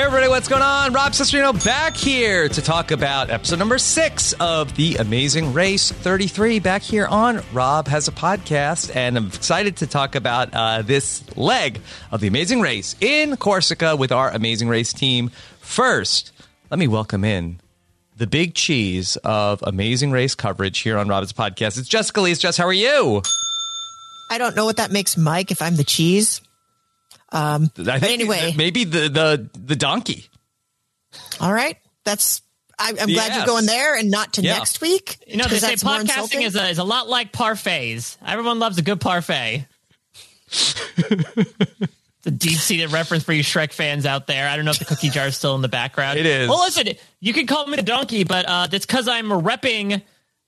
[0.00, 0.94] Hey everybody, what's going on?
[0.94, 6.58] Rob Cesternino back here to talk about episode number six of The Amazing Race 33.
[6.58, 11.22] Back here on Rob Has a Podcast, and I'm excited to talk about uh, this
[11.36, 15.28] leg of The Amazing Race in Corsica with our Amazing Race team.
[15.60, 16.32] First,
[16.70, 17.60] let me welcome in
[18.16, 21.78] the big cheese of Amazing Race coverage here on Rob's Podcast.
[21.78, 22.32] It's Jessica Lee.
[22.32, 23.20] Jess, how are you?
[24.30, 26.40] I don't know what that makes Mike if I'm the cheese.
[27.32, 30.28] Um, I think anyway, maybe the, the, the donkey.
[31.40, 31.76] all right.
[32.04, 32.42] That's.
[32.78, 33.36] I, I'm glad Yes.
[33.36, 34.56] you're going there and not to Yeah.
[34.56, 35.18] next week.
[35.26, 38.16] You know, they say podcasting is a, is a lot like parfaits.
[38.26, 39.66] Everyone loves a good parfait.
[42.22, 44.46] It's a deep seated reference for you Shrek fans out there.
[44.46, 46.18] I don't know if the cookie jar is still in the background.
[46.18, 46.50] It is.
[46.50, 50.02] Well, listen, you can call me a donkey, but uh, that's because I'm repping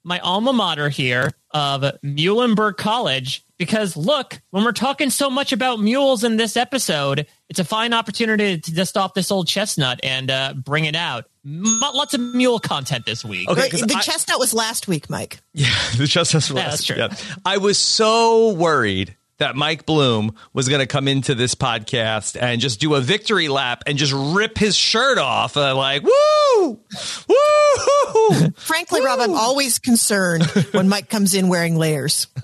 [0.04, 3.42] my alma mater here of Muhlenberg College.
[3.62, 7.92] Because look, when we're talking so much about mules in this episode, it's a fine
[7.94, 11.26] opportunity to dust off this old chestnut and uh, bring it out.
[11.46, 13.48] M- lots of mule content this week.
[13.48, 15.38] Okay, the I- chestnut was last week, Mike.
[15.54, 17.06] Yeah, the Justice Yeah, that's true.
[17.44, 22.60] I was so worried that Mike Bloom was going to come into this podcast and
[22.60, 26.80] just do a victory lap and just rip his shirt off, uh, like woo,
[27.28, 28.50] woo.
[28.56, 32.26] Frankly, Rob, I'm always concerned when Mike comes in wearing layers.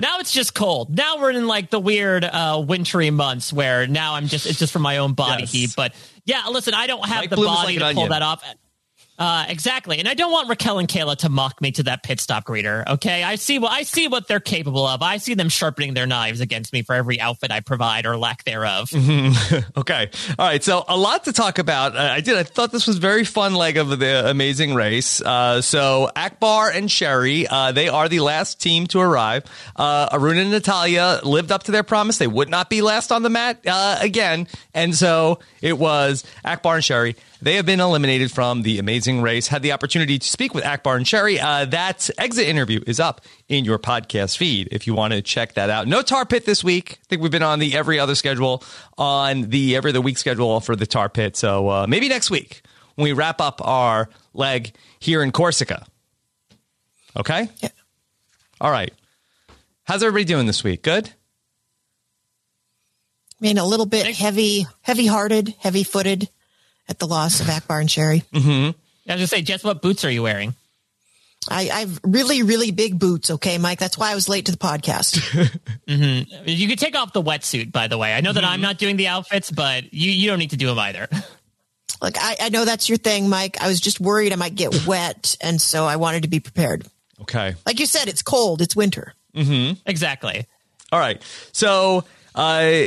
[0.00, 0.96] Now it's just cold.
[0.96, 4.72] Now we're in like the weird uh wintry months where now I'm just it's just
[4.72, 5.52] for my own body Yes.
[5.52, 5.70] heat.
[5.76, 5.94] But
[6.24, 8.08] yeah, listen, I don't have Mike the Bloom body like to pull onion.
[8.10, 8.42] that off.
[9.20, 12.20] Uh, exactly, and I don't want Raquel and Kayla to mock me to that pit
[12.20, 12.86] stop greeter.
[12.88, 15.02] Okay, I see what I see what they're capable of.
[15.02, 18.44] I see them sharpening their knives against me for every outfit I provide or lack
[18.44, 18.90] thereof.
[19.76, 20.62] Okay, all right.
[20.62, 21.96] So a lot to talk about.
[21.96, 22.36] Uh, I did.
[22.36, 25.20] I thought this was very fun leg of the Amazing Race.
[25.20, 29.44] Uh, so Akbar and Sherry, uh, they are the last team to arrive.
[29.76, 32.18] Uh, Arun and Natalia lived up to their promise.
[32.18, 36.76] They would not be last on the mat uh, again, and so it was Akbar
[36.76, 37.16] and Sherry.
[37.42, 39.48] They have been eliminated from the Amazing Race.
[39.48, 41.40] Had the opportunity to speak with Akbar and Sherry.
[41.40, 45.54] Uh, that exit interview is up in your podcast feed if you want to check
[45.54, 45.88] that out.
[45.88, 46.98] No tar pit this week.
[47.00, 48.62] I think we've been on the every other schedule,
[48.98, 51.34] on the every other week schedule for the tar pit.
[51.34, 52.60] So uh, maybe next week
[52.96, 55.86] when we wrap up our leg here in Corsica.
[57.16, 57.48] Okay.
[57.60, 57.70] Yeah.
[58.60, 58.92] All right.
[59.84, 60.82] How's everybody doing this week?
[60.82, 61.08] Good.
[61.08, 61.12] I
[63.40, 66.28] mean, a little bit heavy, heavy-hearted, heavy-footed
[66.90, 68.24] at the loss of Akbar and Sherry.
[68.34, 68.50] Mm-hmm.
[68.50, 70.54] I was gonna say, Jess, what boots are you wearing?
[71.48, 73.30] I, I've really, really big boots.
[73.30, 73.78] Okay, Mike.
[73.78, 75.18] That's why I was late to the podcast.
[76.46, 78.14] You could take off the wetsuit, by the way.
[78.14, 80.68] I know that I'm not doing the outfits, but you you don't need to do
[80.68, 81.08] them either.
[82.02, 83.60] Look, I, I know that's your thing, Mike.
[83.60, 86.86] I was just worried I might get wet, and so I wanted to be prepared.
[87.22, 87.54] Okay.
[87.66, 88.62] Like you said, it's cold.
[88.62, 89.14] It's winter.
[89.34, 89.80] Mm-hmm.
[89.84, 90.46] exactly.
[90.92, 91.20] All right.
[91.52, 92.86] So, uh,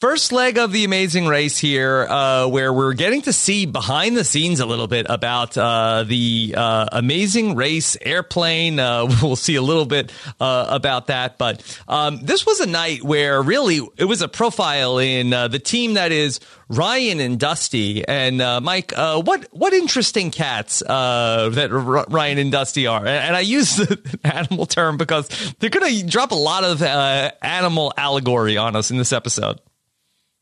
[0.00, 4.24] first leg of the amazing race here, uh, where we're getting to see behind the
[4.24, 8.78] scenes a little bit about uh, the uh, amazing race airplane.
[8.78, 11.38] Uh, we'll see a little bit uh, about that.
[11.38, 15.58] But um, this was a night where really it was a profile in uh, the
[15.58, 18.06] team that is Ryan and Dusty.
[18.06, 23.06] And uh, Mike, uh, what what interesting cats uh, that R- Ryan and Dusty are.
[23.06, 25.28] And, I use the animal term because
[25.58, 29.60] they're going to drop a lot of animal allegory on us in this episode.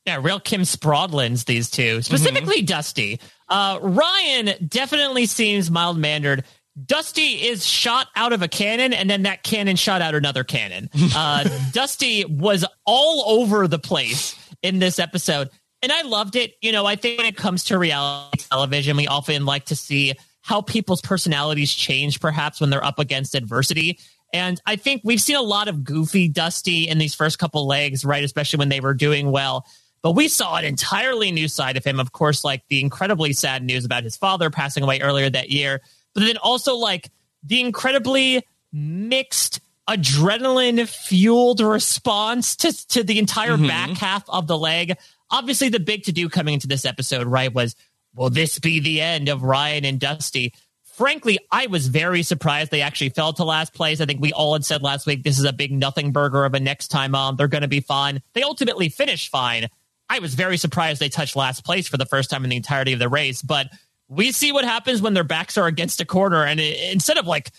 [0.06, 3.20] Yeah, real Kim Sprodlins, these two, specifically Dusty.
[3.48, 6.44] Uh, Ryan definitely seems mild mannered.
[6.84, 10.90] Dusty is shot out of a cannon, and then that cannon shot out another cannon.
[11.16, 15.48] Uh, Dusty was all over the place in this episode,
[15.80, 16.54] and I loved it.
[16.60, 20.14] You know, I think when it comes to reality television, we often like to see
[20.42, 23.98] how people's personalities change, perhaps when they're up against adversity.
[24.32, 28.04] And I think we've seen a lot of goofy Dusty in these first couple legs,
[28.04, 28.24] right?
[28.24, 29.64] Especially when they were doing well.
[30.04, 31.98] But we saw an entirely new side of him.
[31.98, 35.80] Of course, like the incredibly sad news about his father passing away earlier that year,
[36.12, 37.10] but then also like
[37.42, 43.66] the incredibly mixed adrenaline fueled response to, to the entire mm-hmm.
[43.66, 44.98] back half of the leg.
[45.30, 47.74] Obviously, the big to do coming into this episode, right, was
[48.14, 50.52] will this be the end of Ryan and Dusty?
[50.96, 54.00] frankly, I was very surprised they actually fell to last place.
[54.00, 56.54] I think we all had said last week this is a big nothing burger of
[56.54, 57.34] a next time on.
[57.34, 58.22] They're going to be fine.
[58.32, 59.68] They ultimately finished fine.
[60.08, 62.92] I was very surprised they touched last place for the first time in the entirety
[62.92, 63.68] of the race, but
[64.08, 67.26] we see what happens when their backs are against a corner and it, instead of
[67.26, 67.50] like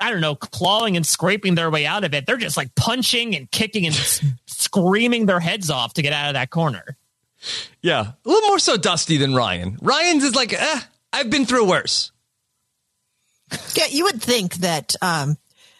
[0.00, 2.26] I don't know, clawing and scraping their way out of it.
[2.26, 3.94] They're just like punching and kicking and
[4.46, 6.96] screaming their heads off to get out of that corner.
[7.82, 9.78] Yeah, a little more so dusty than Ryan.
[9.80, 10.80] Ryan's is like, eh,
[11.12, 12.12] I've been through worse.
[13.74, 15.36] Yeah, you would think that um,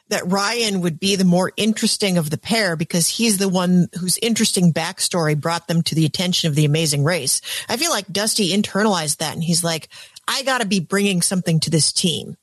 [0.08, 4.18] that Ryan would be the more interesting of the pair because he's the one whose
[4.18, 7.40] interesting backstory brought them to the attention of the Amazing Race.
[7.68, 9.88] I feel like Dusty internalized that, and he's like,
[10.26, 12.36] I got to be bringing something to this team.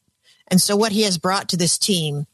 [0.47, 2.27] And so what he has brought to this team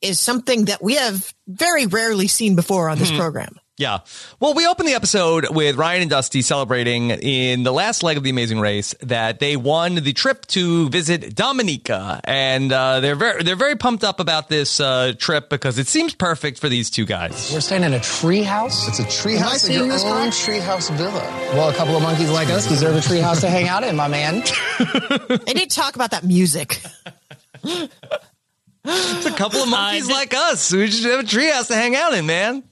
[0.00, 3.20] is something that we have very rarely seen before on this mm-hmm.
[3.20, 3.60] program.
[3.80, 4.00] Yeah.
[4.40, 8.22] Well, we opened the episode with Ryan and Dusty celebrating in the last leg of
[8.22, 13.42] the Amazing Race that they won the trip to visit Dominica, and uh, they're very
[13.42, 17.06] they're very pumped up about this uh, trip because it seems perfect for these two
[17.06, 17.50] guys.
[17.54, 18.86] We're staying in a tree house.
[18.86, 21.24] It's a tree house in your own tree house villa.
[21.54, 23.96] Well, a couple of monkeys like us deserve a tree house to hang out in,
[23.96, 24.42] my man.
[24.78, 26.82] I need to talk about that music.
[27.64, 30.70] it's a couple of monkeys uh, like us.
[30.70, 32.62] We just have a treehouse to hang out in, man.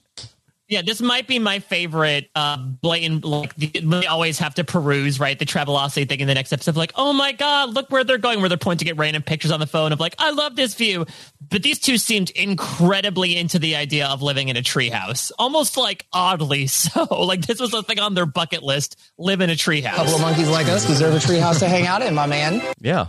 [0.69, 3.25] Yeah, this might be my favorite uh, blatant.
[3.25, 6.77] Like they always have to peruse right the Travelocity thing in the next episode.
[6.77, 8.41] Like, oh my god, look where they're going.
[8.41, 11.07] Where they're pointing at random pictures on the phone of like, I love this view.
[11.49, 16.05] But these two seemed incredibly into the idea of living in a treehouse, almost like
[16.13, 17.05] oddly so.
[17.05, 19.95] Like this was a thing on their bucket list: live in a treehouse.
[19.95, 22.61] A couple of monkeys like us deserve a treehouse to hang out in, my man.
[22.79, 23.07] Yeah.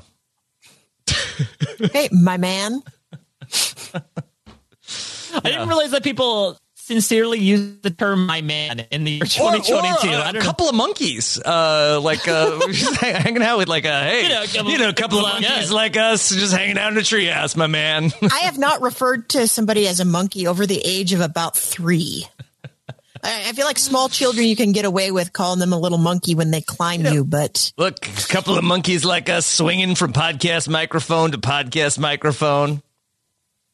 [1.92, 2.82] hey, my man.
[5.32, 6.58] I didn't realize that people
[6.90, 10.08] sincerely use the term "my man" in the year 2022.
[10.08, 10.70] Or, or I a couple know.
[10.72, 12.60] of monkeys, uh, like uh,
[13.00, 15.26] hanging out with like a hey, you know, a couple, you know, a couple of
[15.26, 18.12] monkeys like us, just hanging out in a treehouse, my man.
[18.24, 22.26] I have not referred to somebody as a monkey over the age of about three.
[23.22, 26.36] I feel like small children you can get away with calling them a little monkey
[26.36, 30.70] when they climb you, but look, a couple of monkeys like us swinging from podcast
[30.70, 32.82] microphone to podcast microphone.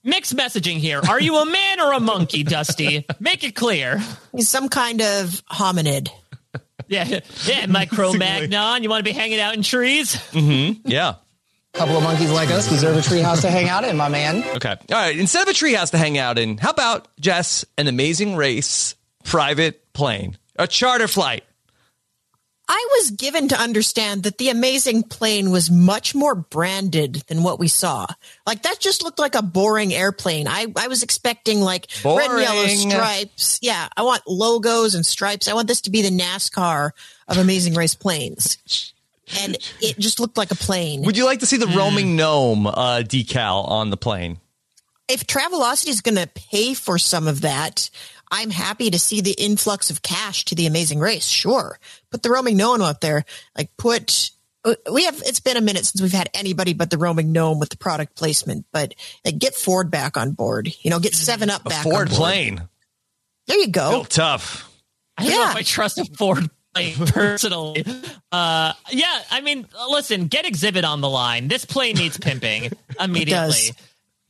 [0.08, 1.02] Mixed messaging here.
[1.10, 3.08] Are you a man or a monkey, Dusty?
[3.20, 4.02] Make it clear.
[4.32, 6.10] He's some kind of hominid.
[6.88, 8.84] Yeah, yeah, Micro-Magnon.
[8.84, 10.16] You want to be hanging out in trees?
[10.32, 10.88] Mm-hmm.
[10.88, 11.16] Yeah.
[11.74, 14.44] A couple of monkeys like us deserve a treehouse to hang out in, my man.
[14.56, 14.70] Okay.
[14.70, 15.18] All right.
[15.18, 18.94] Instead of a treehouse to hang out in, how about Jess, an amazing race
[19.24, 21.44] private plane, a charter flight?
[22.68, 27.60] I was given to understand that the amazing plane was much more branded than what
[27.60, 28.08] we saw.
[28.48, 30.48] Like that just looked like a boring airplane.
[30.48, 32.28] I, I was expecting like boring.
[32.32, 33.60] red and yellow stripes.
[33.62, 35.48] Yeah, I want logos and stripes.
[35.48, 36.92] I want this to be the NASCAR
[37.28, 38.94] of Amazing Race planes.
[39.42, 41.02] And it just looked like a plane.
[41.04, 41.76] Would you like to see the mm.
[41.76, 44.40] roaming gnome uh, decal on the plane?
[45.08, 47.92] If Travelocity is going to pay for some of that,
[48.32, 51.26] I'm happy to see the influx of cash to the amazing race.
[51.26, 51.80] Sure.
[52.12, 53.26] Put the roaming gnome up there.
[53.58, 54.32] Like put,
[54.92, 57.70] we have, it's been a minute since we've had anybody but the roaming gnome with
[57.70, 61.64] the product placement, but like, get Ford back on board, you know, get seven up
[61.64, 61.86] back.
[61.86, 62.68] A Ford plane.
[63.48, 63.92] There you go.
[63.92, 64.72] Built tough.
[65.18, 65.38] I don't yeah.
[65.38, 67.86] know if I trust a Ford plane personally.
[68.32, 71.48] Uh, yeah, I mean, listen, get Xzibit on the line.
[71.48, 73.72] This plane needs pimping immediately.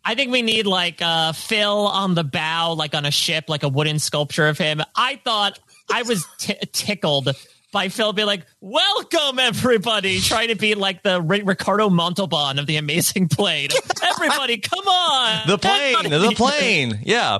[0.05, 3.63] I think we need like uh, Phil on the bow, like on a ship, like
[3.63, 4.81] a wooden sculpture of him.
[4.95, 5.57] I thought
[5.91, 7.29] I was t- tickled
[7.71, 12.67] by Phil being like, "Welcome, everybody!" Trying to be like the R- Ricardo Montalban of
[12.67, 13.69] the Amazing Plane.
[14.03, 15.47] everybody, come on!
[15.47, 16.29] The plane, everybody.
[16.29, 17.39] the plane, yeah.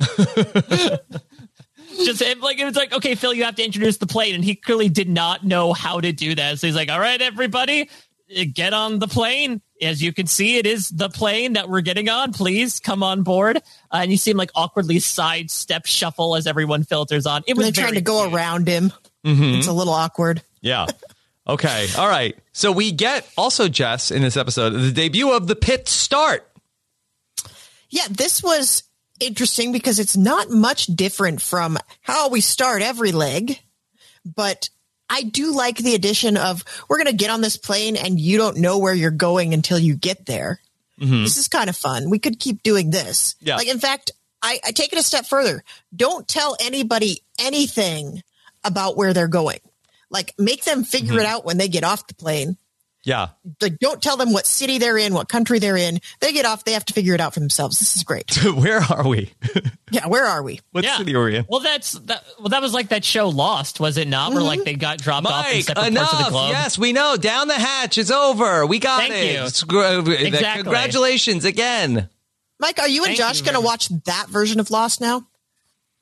[2.04, 4.54] Just like it was like, okay, Phil, you have to introduce the plane, and he
[4.54, 6.60] clearly did not know how to do that.
[6.60, 7.90] So he's like, "All right, everybody,
[8.54, 12.08] get on the plane." as you can see, it is the plane that we're getting
[12.08, 12.32] on.
[12.32, 13.56] Please come on board.
[13.56, 13.60] Uh,
[14.02, 17.42] and you see him like awkwardly sidestep shuffle as everyone filters on.
[17.46, 18.34] It was They're trying to go cute.
[18.34, 18.92] around him.
[19.26, 19.58] Mm-hmm.
[19.58, 20.42] It's a little awkward.
[20.60, 20.86] Yeah.
[21.44, 21.88] Okay.
[21.98, 22.38] All right.
[22.52, 26.48] So we get also Jess in this episode the debut of the pit start.
[27.90, 28.84] Yeah, this was
[29.18, 33.58] interesting because it's not much different from how we start every leg,
[34.24, 34.70] but
[35.12, 38.38] I do like the addition of we're going to get on this plane and you
[38.38, 40.58] don't know where you're going until you get there.
[40.98, 41.22] Mm-hmm.
[41.22, 42.08] This is kind of fun.
[42.08, 43.34] We could keep doing this.
[43.38, 43.56] Yeah.
[43.56, 45.64] Like, in fact, I, I take it a step further.
[45.94, 48.22] Don't tell anybody anything
[48.64, 49.60] about where they're going.
[50.08, 51.20] Like, make them figure mm-hmm.
[51.20, 52.56] it out when they get off the plane.
[53.04, 53.28] Yeah.
[53.60, 56.00] Like, don't tell them what city they're in, what country they're in.
[56.20, 57.78] They get off, they have to figure it out for themselves.
[57.80, 58.32] This is great.
[58.54, 59.32] Where are we?
[59.90, 60.60] yeah, where are we?
[60.70, 60.98] What Yeah.
[60.98, 61.46] city are we in?
[61.48, 62.24] Well, that's that.
[62.38, 64.32] Well, that was like that show Lost, was it not?
[64.32, 66.10] Where like they got dropped off in Mike, separate enough.
[66.10, 66.50] parts of the globe.
[66.50, 67.16] Yes, we know.
[67.16, 67.98] Down the hatch.
[67.98, 68.66] It's over.
[68.66, 69.40] We got Thank it.
[69.42, 69.48] you.
[69.48, 70.62] Screw- uh, Exactly.
[70.62, 72.08] Congratulations again.
[72.60, 75.26] Mike, are you and Thank Josh going to watch that version of Lost now?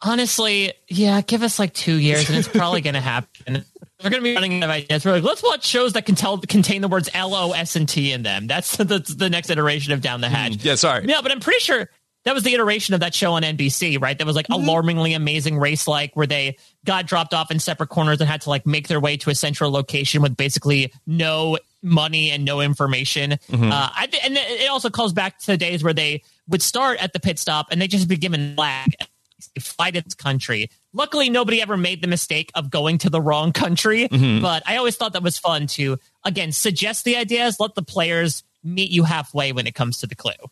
[0.03, 3.65] Honestly, yeah, give us like two years and it's probably going to happen.
[4.03, 5.05] We're going to be running out of ideas.
[5.05, 7.89] We're like, let's watch shows that can tell contain the words L, O, S, and
[7.89, 8.47] T in them.
[8.47, 10.53] That's the, the next iteration of Down the Hatch.
[10.53, 11.05] Mm, yeah, sorry.
[11.07, 11.91] Yeah, but I'm pretty sure
[12.25, 14.17] that was the iteration of that show on NBC, right?
[14.17, 14.63] That was like mm-hmm.
[14.63, 18.51] alarmingly amazing race like where they got dropped off in separate corners and had to
[18.51, 23.33] like make their way to a central location with basically no money and no information.
[23.33, 23.73] Mm-hmm.
[23.73, 27.03] Uh, I, th- and it also calls back to the days where they would start
[27.03, 28.55] at the pit stop and they just be given
[29.61, 30.71] flag fight its country.
[30.93, 34.09] Luckily, nobody ever made the mistake of going to the wrong country.
[34.09, 34.43] Mm-hmm.
[34.43, 38.43] But I always thought that was fun to, again, suggest the ideas, let the players
[38.63, 40.33] meet you halfway when it comes to the clue.
[40.41, 40.51] All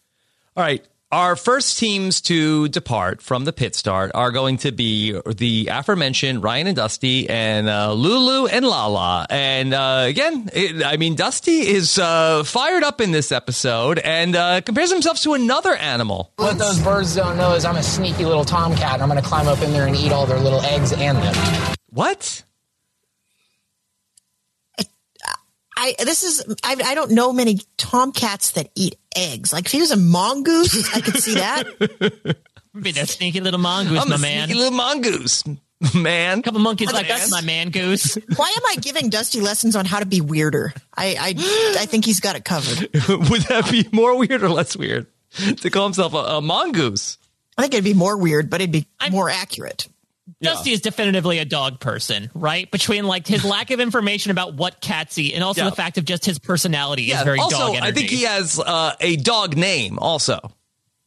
[0.57, 0.85] right.
[1.11, 6.43] Our first teams to depart from the pit start are going to be the aforementioned
[6.43, 9.27] Ryan and Dusty and uh, Lulu and Lala.
[9.31, 14.37] And uh, again, it, I mean, Dusty is uh, fired up in this episode and
[14.37, 16.35] uh, compares himself to another animal.
[16.37, 19.27] What those birds don't know is I'm a sneaky little tomcat, and I'm going to
[19.27, 21.75] climb up in there and eat all their little eggs and them.
[21.89, 22.43] What?
[25.79, 29.53] I this is I, I don't know many tomcats that eat eggs.
[29.53, 31.67] Like if he was a mongoose, I could see that.
[32.81, 34.47] Be that sneaky little mongoose, I'm my a man.
[34.47, 35.43] sneaky little mongoose,
[35.95, 36.39] man.
[36.39, 38.15] A couple monkeys like that's my man goose.
[38.37, 40.73] Why am I giving Dusty lessons on how to be weirder?
[40.97, 41.35] I I,
[41.83, 42.79] I think he's got it covered.
[43.09, 45.07] Would that be more weird or less weird
[45.57, 47.19] to call himself a, a mongoose?
[47.57, 49.89] I think it'd be more weird, but it'd be I'm- more accurate.
[50.43, 52.71] Dusty is definitively a dog person, right?
[52.71, 55.71] Between like his lack of information about what cats eat and also Yeah.
[55.71, 57.87] the fact of just his personality is very also, dog energy.
[57.87, 60.39] I think he has uh, a dog name also.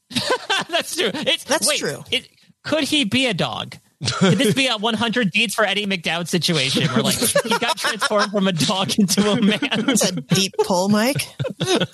[0.70, 1.12] That's true.
[1.14, 2.04] It's, That's wait, true.
[2.12, 2.28] It,
[2.64, 3.76] could he be a dog?
[4.14, 8.32] Could this be a 100 deeds for Eddie McDowd situation where like he got transformed
[8.32, 9.60] from a dog into a man?
[9.62, 11.22] It's a deep pull, Mike.
[11.60, 11.88] What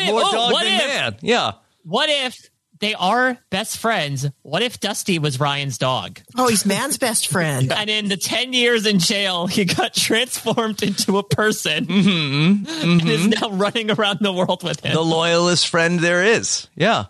[0.00, 0.10] if?
[0.10, 0.86] More oh, dog what than if?
[0.88, 1.16] man.
[1.22, 1.52] Yeah.
[1.84, 4.26] What if they are best friends?
[4.42, 6.20] What if Dusty was Ryan's dog?
[6.36, 7.72] Oh, he's man's best friend.
[7.72, 12.82] And in the 10 years in jail, he got transformed into a person Mm-hmm.
[12.82, 14.94] and is now running around the world with him.
[14.94, 16.68] The loyalist friend there is.
[16.76, 17.06] Yeah.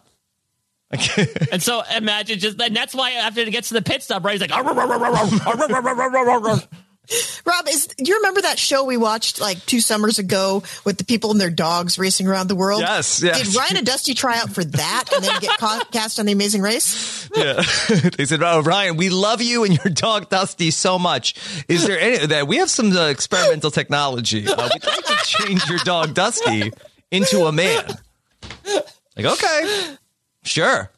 [1.53, 4.33] and so imagine just, and that's why after it gets to the pit stop, right?
[4.33, 4.51] He's like,
[7.45, 11.05] Rob, is do you remember that show we watched like two summers ago with the
[11.05, 12.81] people and their dogs racing around the world?
[12.81, 13.43] Yes, yes.
[13.43, 15.59] Did Ryan and Dusty try out for that and then get
[15.93, 17.29] cast on The Amazing Race?
[17.35, 17.63] Yeah,
[18.17, 21.35] they said, "Oh, Ryan, we love you and your dog Dusty so much.
[21.69, 24.47] Is there any that we have some uh, experimental technology?
[24.47, 26.73] Uh, we'd like to change your dog Dusty
[27.11, 27.85] into a man."
[29.17, 29.97] Like, okay,
[30.45, 30.91] sure.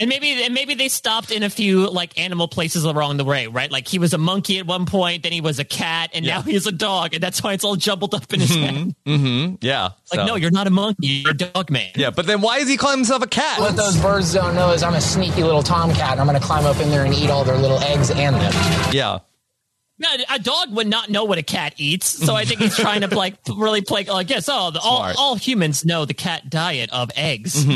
[0.00, 3.46] And maybe, and maybe they stopped in a few like animal places along the way,
[3.46, 3.70] right?
[3.70, 6.42] Like he was a monkey at one point, then he was a cat, and now
[6.42, 8.94] he's a dog, and that's why it's all jumbled up in his head.
[9.06, 9.54] Mm-hmm.
[9.60, 9.82] Yeah.
[10.10, 11.90] Like, so- no, you're not a monkey, you're a dog man.
[11.96, 13.60] Yeah, but then why is he calling himself a cat?
[13.60, 16.44] What those birds don't know is I'm a sneaky little tomcat, and I'm going to
[16.46, 18.52] climb up in there and eat all their little eggs and them.
[18.92, 19.18] Yeah.
[19.96, 23.02] No, a dog would not know what a cat eats, so I think he's trying
[23.02, 26.90] to like really play like yes, oh, the, all, all humans know the cat diet
[26.92, 27.64] of eggs.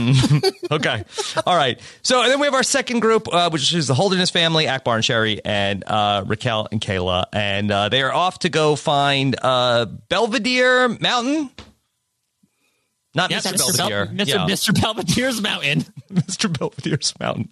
[0.71, 1.03] Okay.
[1.47, 1.81] All right.
[2.03, 4.97] So and then we have our second group, uh, which is the Holderness family, Akbar
[4.97, 9.35] and Sherry, and uh, Raquel and Kayla, and uh, they are off to go find
[9.41, 11.51] uh, Belvedere Mountain.
[13.15, 13.53] Not Yep, Mr.
[13.53, 13.59] Mr.
[13.59, 14.07] Bel- Belvedere.
[14.07, 14.29] Mr.
[14.29, 14.47] Yeah.
[14.47, 14.75] Mr.
[14.75, 15.81] Belvedere's mountain.
[16.13, 16.53] Mr.
[16.53, 17.49] Belvedere's Mountain.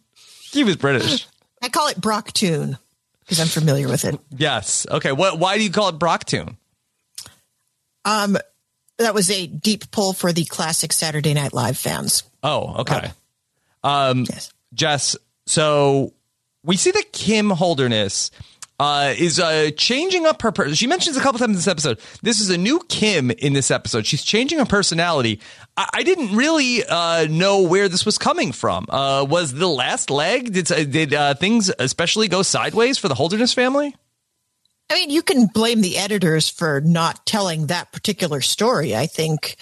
[0.53, 1.27] He was British.
[1.63, 2.79] I call it Brocktoon
[3.27, 4.19] because I'm familiar with it.
[4.37, 4.87] yes.
[4.91, 5.13] Okay.
[5.13, 5.39] What?
[5.39, 6.57] Why do you call it Brocktoon?
[8.05, 8.37] Um,
[8.99, 12.23] that was a deep pull for the classic Saturday Night Live fans.
[12.43, 13.11] Oh, okay.
[13.83, 14.53] Um, Yes.
[14.73, 15.17] Jess,
[15.47, 16.13] so
[16.65, 18.31] we see that Kim Holderness
[18.79, 20.53] uh, is uh, changing up her.
[20.53, 21.99] Per- she mentions a couple times in this episode.
[22.23, 24.07] This is a new Kim in this episode.
[24.07, 25.41] She's changing her personality.
[25.77, 28.87] I, I didn't really uh, know where this was coming from.
[28.89, 30.53] Uh, was the last leg?
[30.53, 33.95] Did did uh, things especially go sideways for the Holderness family?
[34.89, 38.95] I mean, you can blame the editors for not telling that particular story.
[38.95, 39.57] I think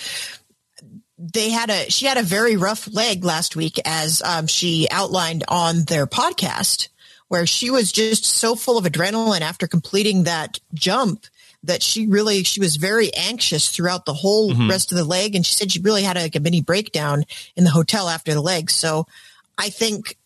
[1.19, 5.45] they had a she had a very rough leg last week, as um, she outlined
[5.49, 6.89] on their podcast,
[7.29, 11.27] where she was just so full of adrenaline after completing that jump
[11.63, 14.69] that she really she was very anxious throughout the whole mm-hmm.
[14.69, 17.25] rest of the leg, and she said she really had like a mini breakdown
[17.57, 18.71] in the hotel after the leg.
[18.71, 19.07] So
[19.57, 20.19] I think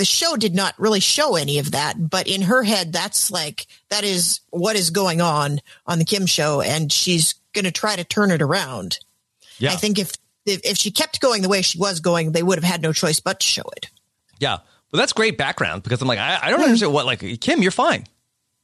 [0.00, 3.66] the show did not really show any of that, but in her head, that's like,
[3.90, 6.62] that is what is going on on the Kim show.
[6.62, 8.98] And she's going to try to turn it around.
[9.58, 9.72] Yeah.
[9.72, 10.12] I think if,
[10.46, 12.94] if, if she kept going the way she was going, they would have had no
[12.94, 13.90] choice but to show it.
[14.38, 14.60] Yeah.
[14.92, 17.70] Well, that's great background because I'm like, I, I don't understand what, like, Kim, you're
[17.70, 18.06] fine.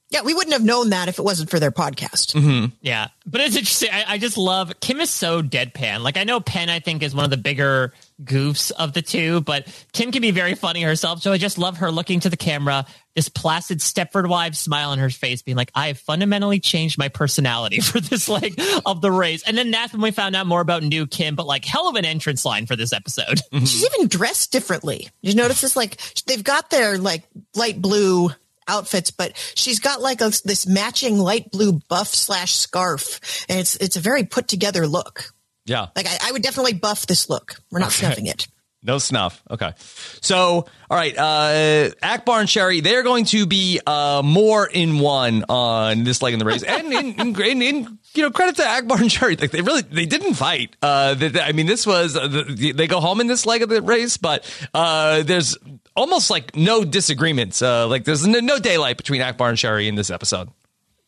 [0.08, 2.34] Yeah, we wouldn't have known that if it wasn't for their podcast.
[2.34, 2.66] Mm-hmm.
[2.80, 3.90] Yeah, but it's interesting.
[3.92, 6.00] I, I, just love Kim is so deadpan.
[6.00, 9.40] Like I know Penn, I think is one of the bigger goofs of the two,
[9.40, 11.22] but Kim can be very funny herself.
[11.22, 12.86] So I just love her looking to the camera,
[13.16, 17.08] this placid Stepford wives smile on her face, being like, "I have fundamentally changed my
[17.08, 20.60] personality for this leg of the race." And then that's when we found out more
[20.60, 21.34] about new Kim.
[21.34, 23.40] But like, hell of an entrance line for this episode.
[23.52, 25.08] She's even dressed differently.
[25.24, 25.74] Did you notice this?
[25.74, 27.24] Like they've got their like
[27.56, 28.30] light blue
[28.68, 33.76] outfits, but she's got like a, this matching light blue buff slash scarf, and it's
[33.76, 35.32] it's a very put together look.
[35.64, 37.56] Yeah, like I, I would definitely buff this look.
[37.70, 38.06] We're not okay.
[38.06, 38.46] snuffing it.
[38.86, 39.42] No snuff.
[39.50, 39.72] Okay.
[40.20, 41.16] So, all right.
[41.18, 46.34] Uh, Akbar and Sherry, they're going to be uh, more in one on this leg
[46.34, 46.62] in the race.
[46.76, 49.34] And in, in, in, in, you know, credit to Akbar and Sherry.
[49.34, 50.76] Like they really, they didn't fight.
[50.80, 53.82] Uh, they, I mean, this was, uh, they go home in this leg of the
[53.82, 55.56] race, but uh, there's
[55.96, 57.62] almost like no disagreements.
[57.62, 60.48] Uh, like there's no, no daylight between Akbar and Sherry in this episode.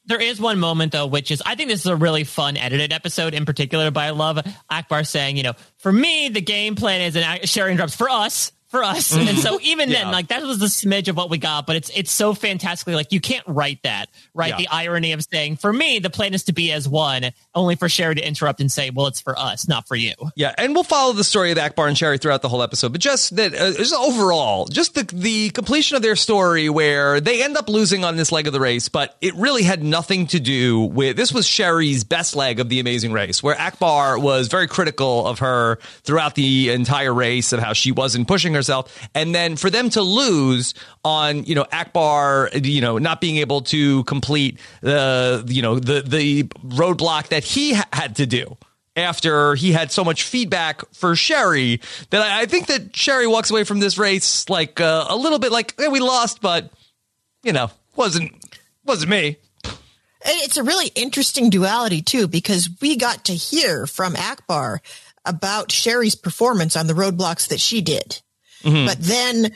[0.07, 2.93] There is one moment though, which is I think this is a really fun edited
[2.93, 3.91] episode in particular.
[3.91, 4.41] But I love
[4.71, 8.53] Akbar saying, you know, for me the game plan is and Sherry interrupts for us
[8.69, 9.15] for us.
[9.15, 10.05] And so even yeah.
[10.05, 12.95] then, like that was the smidge of what we got, but it's it's so fantastically
[12.95, 14.51] like you can't write that, right?
[14.51, 14.57] Yeah.
[14.57, 17.89] The irony of saying, for me, the plan is to be as one, only for
[17.89, 20.13] Sherry to interrupt and say, well, it's for us, not for you.
[20.37, 23.01] Yeah, and we'll follow the story of Akbar and Sherry throughout the whole episode, but
[23.01, 27.57] just that uh, just overall, just the the completion of their story where they end
[27.57, 30.81] up losing on this leg of the race, but it really had nothing to do
[30.81, 35.27] with this was Sherry's best leg of the amazing race, where Akbar was very critical
[35.27, 39.09] of her throughout the entire race of how she wasn't pushing herself.
[39.15, 40.75] And then for them to lose
[41.05, 46.03] on, you know, Akbar, you know, not being able to complete the, you know, the,
[46.03, 48.57] the roadblock that he ha- had to do
[48.97, 53.65] after he had so much feedback for Sherry that I, think that Sherry walks away
[53.65, 56.71] from this race like uh, a little bit like, we lost, but
[57.45, 58.33] you know, wasn't,
[58.85, 59.37] wasn't me.
[60.25, 64.83] It's a really interesting duality too, because we got to hear from Akbar
[65.25, 68.21] about Sherry's performance on the roadblocks that she did.
[68.63, 68.87] Mm-hmm.
[68.87, 69.53] But then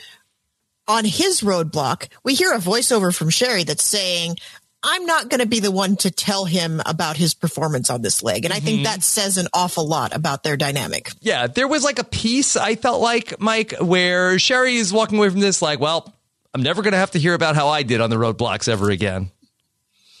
[0.87, 4.37] on his roadblock, we hear a voiceover from Sherry that's saying,
[4.85, 8.21] I'm not going to be the one to tell him about his performance on this
[8.21, 8.43] leg.
[8.43, 8.83] And I think mm-hmm.
[8.83, 11.11] that says an awful lot about their dynamic.
[11.21, 11.47] Yeah.
[11.47, 15.39] There was like a piece I felt like, Mike, where Sherry is walking away from
[15.39, 16.13] this like, well,
[16.53, 18.89] I'm never going to have to hear about how I did on the roadblocks ever
[18.89, 19.31] again.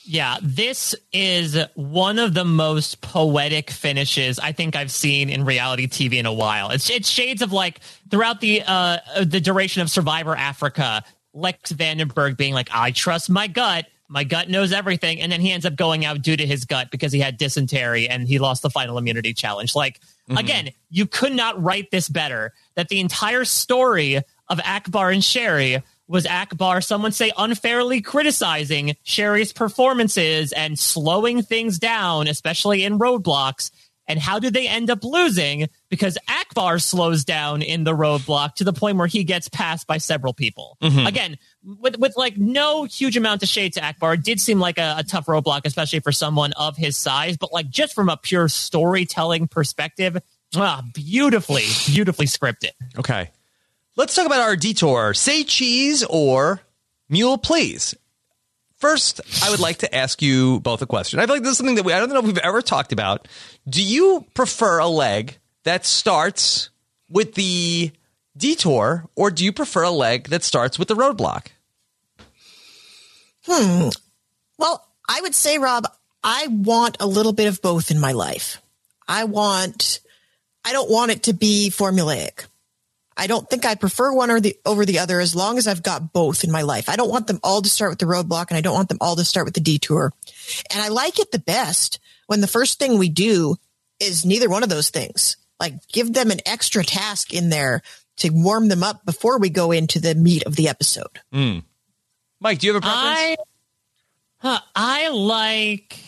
[0.05, 5.87] Yeah, this is one of the most poetic finishes I think I've seen in reality
[5.87, 6.71] TV in a while.
[6.71, 7.79] It's it's shades of like
[8.11, 12.91] throughout the uh the duration of Survivor Africa, Lex van den Berghe being like, "I
[12.91, 16.37] trust my gut." My gut knows everything, and then he ends up going out due
[16.37, 19.73] to his gut because he had dysentery and he lost the final immunity challenge.
[19.73, 20.37] Like mm-hmm.
[20.37, 22.53] again, you could not write this better.
[22.75, 24.17] That the entire story
[24.49, 31.79] of Akbar and Sherry was Akbar, someone say unfairly criticizing Sherry's performances and slowing things
[31.79, 33.71] down, especially in roadblocks.
[34.05, 35.69] And how did they end up losing?
[35.89, 39.97] Because Akbar slows down in the roadblock to the point where he gets passed by
[39.97, 40.77] several people.
[40.81, 41.07] Mm-hmm.
[41.07, 44.77] Again, with with like no huge amount of shade to Akbar, it did seem like
[44.77, 47.37] a, a tough roadblock, especially for someone of his size.
[47.37, 50.17] But like just from a pure storytelling perspective,
[50.53, 52.71] ah, beautifully, beautifully scripted.
[52.99, 53.29] Okay.
[53.95, 55.13] Let's talk about our detour.
[55.13, 56.61] Say cheese or
[57.09, 57.95] mule, please.
[58.77, 61.19] First, I would like to ask you both a question.
[61.19, 62.91] I feel like this is something that we, I don't know if we've ever talked
[62.91, 63.27] about.
[63.69, 66.69] Do you prefer a leg that starts
[67.09, 67.91] with the
[68.35, 71.47] detour, or do you prefer a leg that starts with the roadblock?
[73.45, 73.89] Hmm.
[74.57, 75.85] Well, I would say, Rob,
[76.23, 78.61] I want a little bit of both in my life.
[79.07, 79.99] I want,
[80.65, 82.47] I don't want it to be formulaic.
[83.15, 85.83] I don't think I prefer one or the over the other as long as I've
[85.83, 86.89] got both in my life.
[86.89, 88.97] I don't want them all to start with the roadblock and I don't want them
[89.01, 90.13] all to start with the detour.
[90.71, 93.57] And I like it the best when the first thing we do
[93.99, 95.37] is neither one of those things.
[95.59, 97.81] Like give them an extra task in there
[98.17, 101.19] to warm them up before we go into the meat of the episode.
[101.33, 101.63] Mm.
[102.39, 103.17] Mike, do you have a preference?
[103.19, 103.35] I,
[104.37, 105.99] huh, I like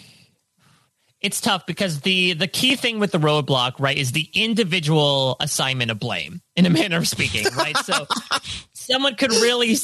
[1.26, 5.90] it's tough because the the key thing with the roadblock, right, is the individual assignment
[5.90, 7.76] of blame, in a manner of speaking, right?
[7.78, 8.06] so
[8.74, 9.76] someone could really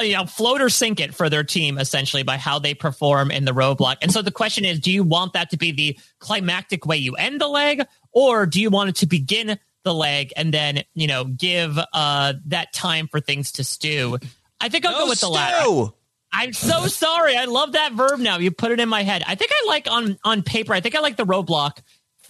[0.00, 3.44] you know float or sink it for their team essentially by how they perform in
[3.44, 3.96] the roadblock.
[4.00, 7.14] And so the question is, do you want that to be the climactic way you
[7.14, 7.82] end the leg,
[8.12, 12.32] or do you want it to begin the leg and then, you know, give uh,
[12.46, 14.18] that time for things to stew.
[14.60, 15.92] I think I'll No go with the latter.
[16.32, 17.36] I'm so sorry.
[17.36, 18.38] I love that verb now.
[18.38, 19.22] You put it in my head.
[19.26, 20.74] I think I like on on paper.
[20.74, 21.78] I think I like the roadblock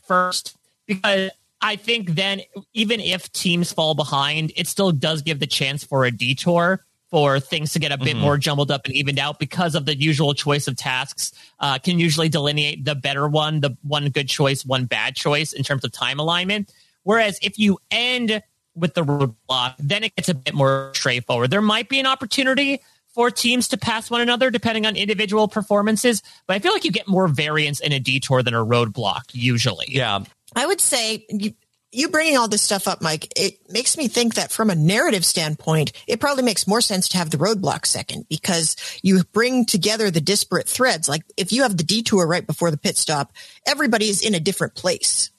[0.06, 0.56] first
[0.87, 1.30] because
[1.61, 2.42] I think then
[2.74, 7.38] even if teams fall behind, it still does give the chance for a detour for
[7.40, 10.35] things to get a bit more jumbled up and evened out because of the usual
[10.35, 14.87] choice of tasks uh, can usually delineate the better one, the one good choice, one
[14.87, 16.72] bad choice in terms of time alignment.
[17.04, 18.42] Whereas if you end
[18.74, 21.50] with the roadblock, then it gets a bit more straightforward.
[21.50, 22.82] There might be an opportunity
[23.16, 26.92] for teams to pass one another depending on individual performances, but I feel like you
[26.92, 29.87] get more variance in a detour than a roadblock usually.
[29.88, 30.22] Yeah.
[30.55, 31.55] I would say you,
[31.92, 35.24] you bringing all this stuff up, Mike, it makes me think that from a narrative
[35.24, 40.11] standpoint, it probably makes more sense to have the roadblock second because you bring together
[40.11, 41.09] the disparate threads.
[41.09, 43.33] Like if you have the detour right before the pit stop,
[43.66, 45.31] everybody is in a different place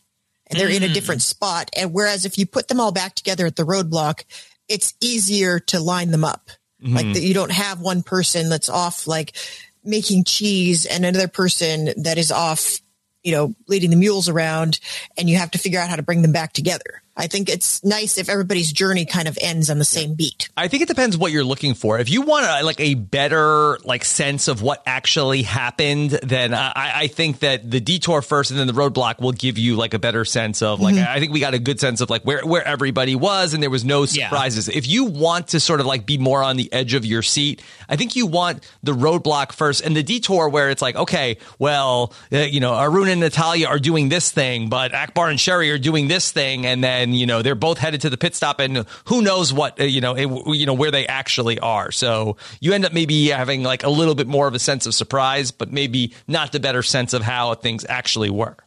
[0.48, 0.94] and they're in a mm.
[0.96, 1.70] different spot.
[1.78, 4.24] And whereas if you put them all back together at the roadblock,
[4.68, 6.50] it's easier to line them up.
[6.80, 7.14] Like mm-hmm.
[7.14, 9.36] that you don't have one person that's off like
[9.84, 12.80] making cheese and another person that is off
[13.24, 14.80] you know, leading the mules around
[15.18, 17.02] and you have to figure out how to bring them back together.
[17.18, 20.50] I think it's nice if everybody's journey kind of ends on the same beat.
[20.56, 21.98] I think it depends what you're looking for.
[22.00, 26.72] If you want a, like a better like sense of what actually happened, then I,
[26.96, 30.00] I think that the detour first and then the roadblock will give you like a
[30.00, 32.64] better sense of like I think we got a good sense of like where where
[32.64, 34.30] everybody was and there was no Yeah.
[34.30, 34.68] surprises.
[34.70, 37.64] If you want to sort of like be more on the edge of your seat,
[37.90, 42.14] I think you want the roadblock first and the detour where it's like okay, well,
[42.32, 45.80] uh, you know, Arun and Natalia are doing this thing, but Akbar and Sherry are
[45.80, 48.86] doing this thing, and then you know they're both headed to the pit stop, and
[49.06, 51.92] who knows what uh, you know, it, you know where they actually are.
[51.92, 54.94] So you end up maybe having like a little bit more of a sense of
[54.94, 58.58] surprise, but maybe not the better sense of how things actually were.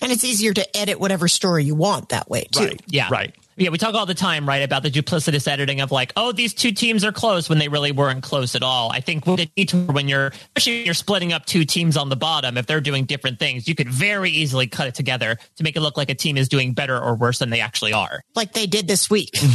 [0.00, 2.64] And it's easier to edit whatever story you want that way too.
[2.64, 2.82] Right.
[2.86, 3.08] Yeah.
[3.10, 3.34] Right.
[3.58, 6.54] Yeah, we talk all the time, right, about the duplicitous editing of like, oh, these
[6.54, 8.92] two teams are close when they really weren't close at all.
[8.92, 12.08] I think with a detour, when you're, especially when you're splitting up two teams on
[12.08, 15.64] the bottom, if they're doing different things, you could very easily cut it together to
[15.64, 18.22] make it look like a team is doing better or worse than they actually are.
[18.36, 19.36] Like they did this week.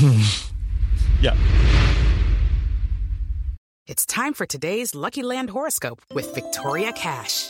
[1.21, 1.37] Yeah.
[3.87, 7.49] It's time for today's Lucky Land horoscope with Victoria Cash.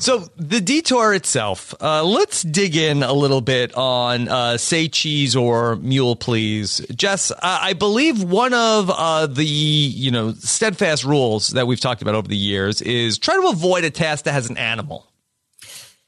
[0.00, 5.34] So the detour itself, uh, let's dig in a little bit on uh, say cheese
[5.34, 7.32] or mule, please, Jess.
[7.42, 12.14] I, I believe one of uh, the you know steadfast rules that we've talked about
[12.14, 15.06] over the years is try to avoid a task that has an animal.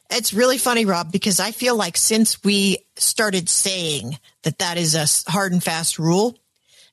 [0.08, 4.94] It's really funny, Rob, because I feel like since we started saying that that is
[4.94, 6.36] a hard and fast rule,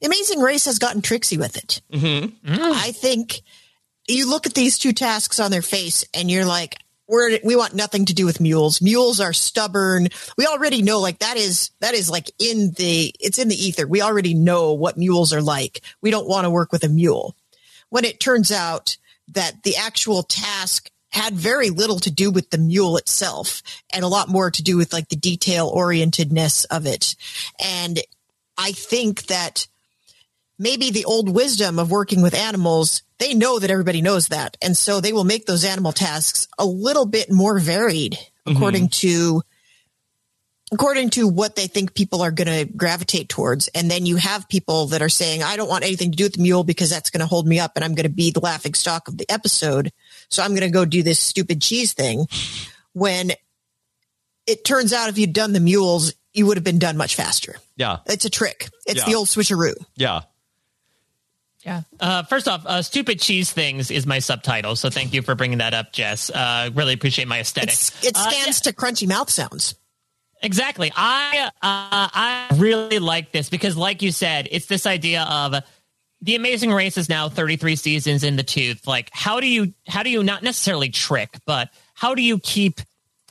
[0.04, 1.82] Amazing Race has gotten tricksy with it.
[2.44, 3.42] I think
[4.08, 6.76] you look at these two tasks on their face and you're like,
[7.08, 8.82] we're, we want nothing to do with mules.
[8.82, 10.10] Mules are stubborn.
[10.38, 13.88] We already know like that is, that is like in the, it's in the ether.
[13.88, 15.82] We already know what mules are like.
[16.02, 17.36] We don't want to work with a mule.
[17.90, 18.98] When it turns out
[19.30, 23.62] that the actual task had very little to do with the mule itself
[23.94, 27.16] and a lot more to do with like the detail orientedness of it.
[27.64, 28.00] And
[28.58, 29.68] I think that
[30.60, 34.58] maybe the old wisdom of working with animals, they know that everybody knows that.
[34.62, 38.56] And so they will make those animal tasks a little bit more varied mm-hmm.
[38.56, 39.42] according to
[40.72, 43.70] according to what they think people are going to gravitate towards.
[43.70, 46.34] And then you have people that are saying, I don't want anything to do with
[46.34, 48.42] the mule because that's going to hold me up and I'm going to be the
[48.42, 49.94] laughing stock of the episode.
[50.28, 52.28] So I'm going to go do this stupid cheese thing
[52.92, 53.32] when
[54.46, 57.56] it turns out if you'd done the mules, you would have been done much faster.
[57.78, 58.70] Yeah, It's a trick.
[58.86, 59.06] It's Yeah.
[59.06, 59.76] the old switcheroo.
[59.96, 60.22] yeah.
[61.66, 61.82] Yeah.
[62.00, 64.76] Uh, first off, uh, stupid cheese things is my subtitle.
[64.76, 66.30] So thank you for bringing that up, Jess.
[66.30, 67.70] Uh, really appreciate my aesthetic.
[67.72, 69.76] It's, it Uh, stands to crunchy mouth sounds.
[70.44, 70.92] Exactly.
[70.96, 75.56] I uh, I really like this because, like you said, it's this idea of
[76.22, 78.86] the Amazing Race is now 33 seasons in the tooth.
[78.86, 82.82] Like, how do you how do you not necessarily trick, but how do you keep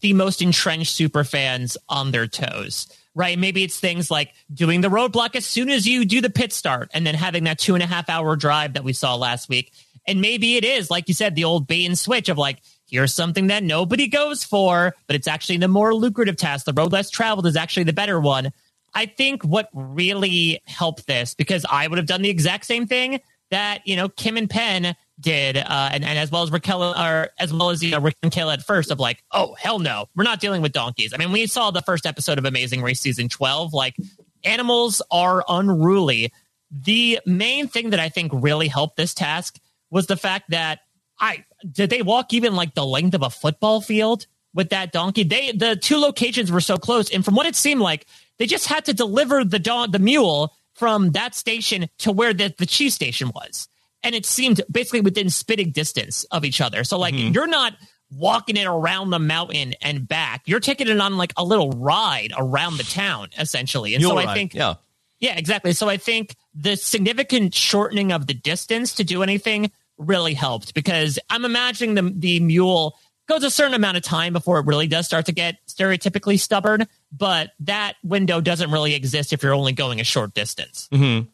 [0.00, 2.88] the most entrenched super fans on their toes?
[3.16, 3.38] Right?
[3.38, 6.90] Maybe it's things like doing the roadblock as soon as you do the pit start,
[6.92, 9.72] and then having that two and a half hour drive that we saw last week.
[10.06, 13.14] And maybe it is, like you said, the old bait and switch of like, here's
[13.14, 16.66] something that nobody goes for, but it's actually the more lucrative task.
[16.66, 18.52] The road less traveled is actually the better one.
[18.94, 23.20] I think what really helped this, because I would have done the exact same thing
[23.50, 27.28] that, you know, Kim and Penn did, uh, and, and as well as Raquel, or
[27.38, 30.06] as well as, you know, Rick and Kayla at first of like, oh, hell no,
[30.14, 31.14] we're not dealing with donkeys.
[31.14, 33.96] I mean, we saw the first episode of Amazing Race season 12, like
[34.44, 36.32] animals are unruly.
[36.70, 39.58] The main thing that I think really helped this task
[39.90, 40.80] was the fact that
[41.18, 45.22] I did they walk even like the length of a football field with that donkey?
[45.22, 48.06] They the two locations were so close, and from what it seemed like,
[48.38, 52.54] they just had to deliver the don- the mule from that station to where the,
[52.58, 53.68] the cheese station was.
[54.02, 56.84] And it seemed basically within spitting distance of each other.
[56.84, 57.32] So like Mm-hmm.
[57.32, 57.72] you're not
[58.12, 60.42] walking it around the mountain and back.
[60.46, 63.94] You're taking it on like a little ride around the town, essentially.
[63.94, 64.74] And so Mule I ride, think yeah.
[65.18, 65.72] yeah, exactly.
[65.72, 71.18] So I think the significant shortening of the distance to do anything really helped because
[71.30, 75.06] I'm imagining the the mule goes a certain amount of time before it really does
[75.06, 80.00] start to get stereotypically stubborn, but that window doesn't really exist if you're only going
[80.00, 80.88] a short distance.
[80.92, 81.28] Mm-hmm.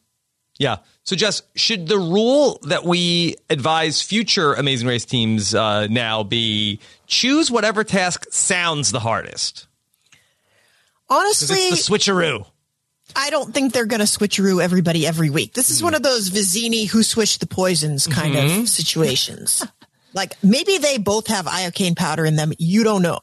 [0.59, 0.77] Yeah.
[1.03, 6.79] So, Jess, should the rule that we advise future Amazing Race teams uh, now be
[7.07, 9.67] choose whatever task sounds the hardest?
[11.09, 12.45] Honestly, it's the switcheroo.
[13.15, 15.53] I don't think they're going to switcheroo everybody every week.
[15.53, 15.85] This is mm-hmm.
[15.85, 18.65] one of those Vizzini who switched the poisons kind of mm-hmm.
[18.65, 19.63] situations.
[20.13, 22.53] like maybe they both have iocane powder in them.
[22.57, 23.19] You don't know.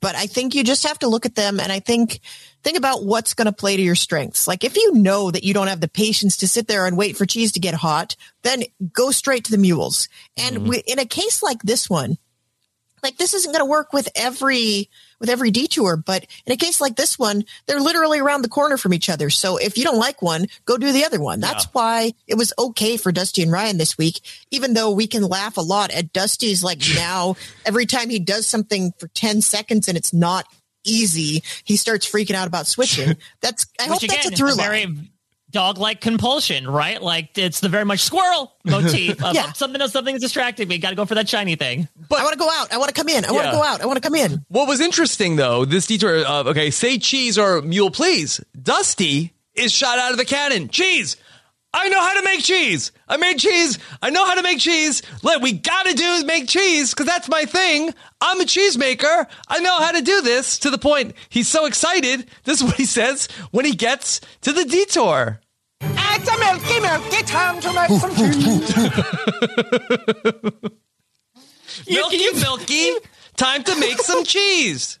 [0.00, 2.20] But I think you just have to look at them and I think
[2.62, 4.48] think about what's going to play to your strengths.
[4.48, 7.16] Like if you know that you don't have the patience to sit there and wait
[7.16, 10.08] for cheese to get hot, then go straight to the mules.
[10.38, 10.64] And mm-hmm.
[10.64, 12.16] wi- in a case like this one,
[13.02, 14.88] like this isn't going to work with every
[15.20, 18.76] with every detour but in a case like this one they're literally around the corner
[18.76, 19.30] from each other.
[19.30, 21.40] So if you don't like one go do the other one.
[21.40, 25.22] That's why it was okay for dusty and ryan this week even though we can
[25.22, 29.88] laugh a lot at dusty's like now every time he does something for 10 seconds
[29.88, 30.46] and it's not
[30.84, 33.16] easy he starts freaking out about switching.
[33.40, 35.09] That's i hope Which that's a through line very
[35.50, 37.00] dog-like compulsion, right?
[37.02, 39.52] Like it's the very much squirrel motif of Yeah.
[39.52, 40.78] something else, something's distracting me.
[40.78, 41.88] Got to go for that shiny thing.
[42.08, 43.62] But I want to go out i want to come in i want to go
[43.62, 46.98] out i want to come in What was interesting, though, this detour of, okay, say
[46.98, 48.40] cheese or mule, please.
[48.60, 50.68] Dusty is shot out of the cannon.
[50.68, 51.16] Cheese!
[51.72, 52.90] I know how to make cheese.
[53.08, 53.78] I made cheese.
[54.02, 55.02] I know how to make cheese.
[55.22, 57.94] What we gotta do is make cheese because that's my thing.
[58.20, 59.26] I'm a cheesemaker.
[59.48, 62.28] I know how to do this to the point he's so excited.
[62.44, 65.40] This is what he says when he gets to the detour.
[65.82, 68.74] It's a milky, milky time to make some cheese.
[71.88, 72.90] Milky, milky.
[73.36, 74.98] Time to make some cheese.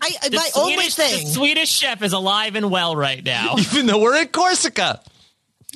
[0.00, 3.22] I, I- The my only Swedish- thing the Swedish chef is alive and well right
[3.24, 3.56] now.
[3.58, 5.00] Even though we're in Corsica.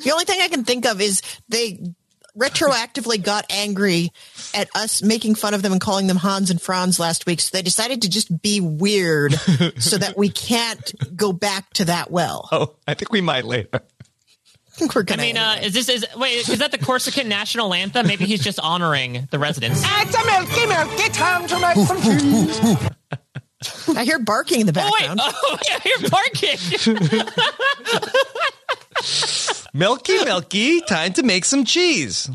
[0.02, 1.78] The only thing I can think of is they
[2.36, 4.10] retroactively got angry
[4.54, 7.40] at us making fun of them and calling them Hans and Franz last week.
[7.40, 9.34] So they decided to just be weird
[9.78, 12.48] so that we can't go back to that well.
[12.50, 13.68] Oh, I think we might later.
[13.74, 13.80] I
[14.74, 15.20] think we're gonna.
[15.20, 16.48] mean, uh, is this is wait?
[16.48, 18.06] Is that the Corsican national anthem?
[18.06, 19.82] Maybe he's just honoring the residents.
[19.84, 22.88] It's a milky, milky time to make some cheese.
[23.96, 25.20] I hear barking in the Oh background.
[25.24, 26.58] Oh yeah, you're barking.
[29.74, 32.30] Milky, milky, time to make some cheese.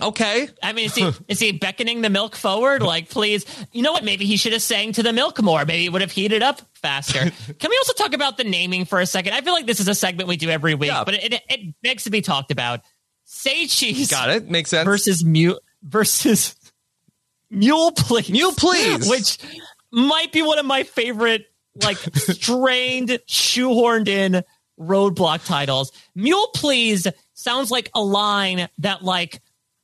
[0.00, 0.48] Okay.
[0.62, 2.82] I mean, is he is he beckoning the milk forward?
[2.82, 4.04] Like, please, you know what?
[4.04, 5.64] Maybe he should have sang to the milk more.
[5.64, 7.18] Maybe it would have heated up faster.
[7.20, 9.32] Can we also talk about the naming for a second?
[9.34, 11.04] I feel like this is a segment we do every week, Yeah.
[11.04, 12.80] but it, it, it begs to be talked about.
[13.24, 14.48] Say cheese Got it.
[14.50, 14.84] Makes sense.
[14.84, 16.56] versus mute versus
[17.50, 19.08] mule please Mule Please.
[19.08, 19.38] which
[19.92, 21.46] might be one of my favorite
[21.82, 24.42] like strained shoehorned in
[24.78, 29.40] roadblock titles mule please sounds like a line that like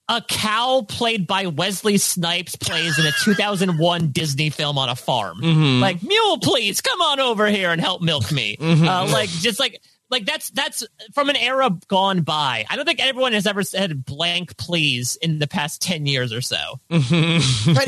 [0.08, 5.40] a cow played by Wesley Snipes plays in a 2001 Disney film on a farm.
[5.80, 8.56] Like, mule, please come on over here and help milk me.
[8.60, 12.64] Uh, like, just like, like that's that's from an era gone by.
[12.68, 16.40] I don't think everyone has ever said blank please in the past 10 years or
[16.40, 16.80] so.
[16.88, 17.00] but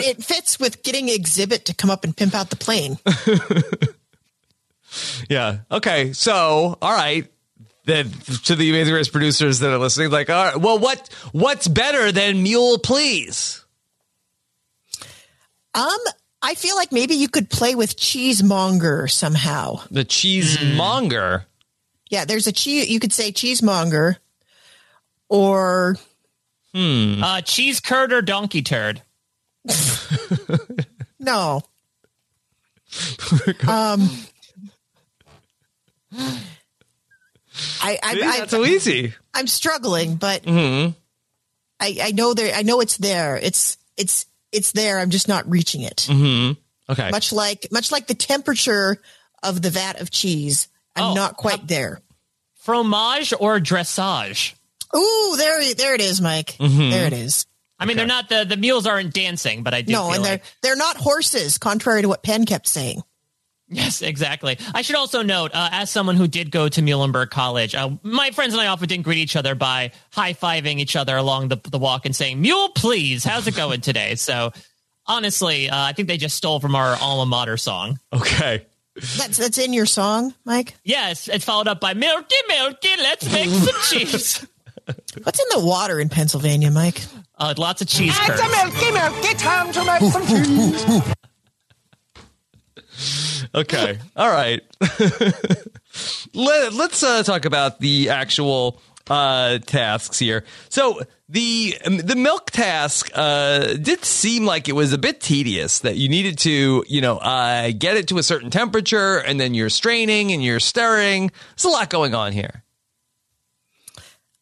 [0.00, 2.98] it fits with getting Xzibit to come up and pimp out the plane.
[5.28, 5.58] Yeah.
[5.70, 6.12] Okay.
[6.12, 7.30] So, all right.
[7.84, 8.10] Then
[8.44, 12.12] to the Amazing Race producers that are listening, like, all right, well, what what's better
[12.12, 13.64] than Mule Please?
[15.74, 15.98] Um,
[16.42, 19.80] I feel like maybe you could play with cheesemonger somehow.
[19.90, 21.44] The cheesemonger.
[22.08, 22.88] Yeah, there's a cheese.
[22.88, 24.16] You could say cheesemonger,
[25.28, 25.96] or
[26.74, 29.02] Uh, cheese curd or donkey turd?
[31.18, 31.62] no.
[33.68, 34.08] um,
[37.82, 39.14] I, I, See, I, Not so easy.
[39.34, 40.92] I'm struggling, but Mm-hmm.
[41.80, 42.54] I, I know there.
[42.54, 43.36] I know it's there.
[43.36, 44.98] It's it's it's there.
[44.98, 46.08] I'm just not reaching it.
[46.10, 46.52] Mm-hmm.
[46.90, 47.10] Okay.
[47.10, 49.00] Much like much like the temperature
[49.44, 50.66] of the vat of cheese.
[50.98, 52.00] I'm Oh, not quite there.
[52.64, 54.54] Fromage or dressage?
[54.94, 56.56] Ooh, there there it is, Mike.
[56.58, 56.90] Mm-hmm.
[56.90, 57.46] There it is.
[57.78, 59.92] I mean, they're not the the mules aren't dancing, but I do.
[59.92, 63.02] No, feel and they're they're not horses, contrary to what Penn kept saying.
[63.70, 64.58] Yes, exactly.
[64.74, 68.30] I should also note, uh, as someone who did go to Muhlenberg College, uh, my
[68.30, 71.56] friends and I often didn't greet each other by high fiving each other along the,
[71.70, 74.14] the walk and saying, Mule, please, how's it going today?
[74.14, 74.52] So
[75.06, 77.98] honestly, uh, I think they just stole from our alma mater song.
[78.10, 78.64] Okay.
[79.16, 80.74] That's that's in your song, Mike.
[80.84, 84.46] Yes, it's followed up by Milky, Milky, let's make some cheese.
[85.22, 87.02] What's in the water in Pennsylvania, Mike?
[87.36, 91.14] Uh, lots of cheese It's a milky, milky time to make some cheese.
[93.54, 93.98] Okay.
[94.16, 94.62] All right.
[96.34, 100.44] Let, us uh, talk about the actual uh, tasks here.
[100.68, 105.80] So the the milk task uh, did seem like it was a bit tedious.
[105.80, 109.54] That you needed to, you know, uh, get it to a certain temperature, and then
[109.54, 111.30] you're straining and you're stirring.
[111.56, 112.64] There's a lot going on here.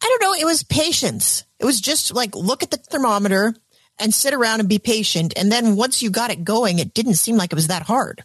[0.02, 0.34] I don't know.
[0.40, 1.44] It was patience.
[1.58, 3.54] It was just like look at the thermometer
[3.98, 5.32] and sit around and be patient.
[5.36, 8.22] And then once you got it going, it didn't seem like it was that hard.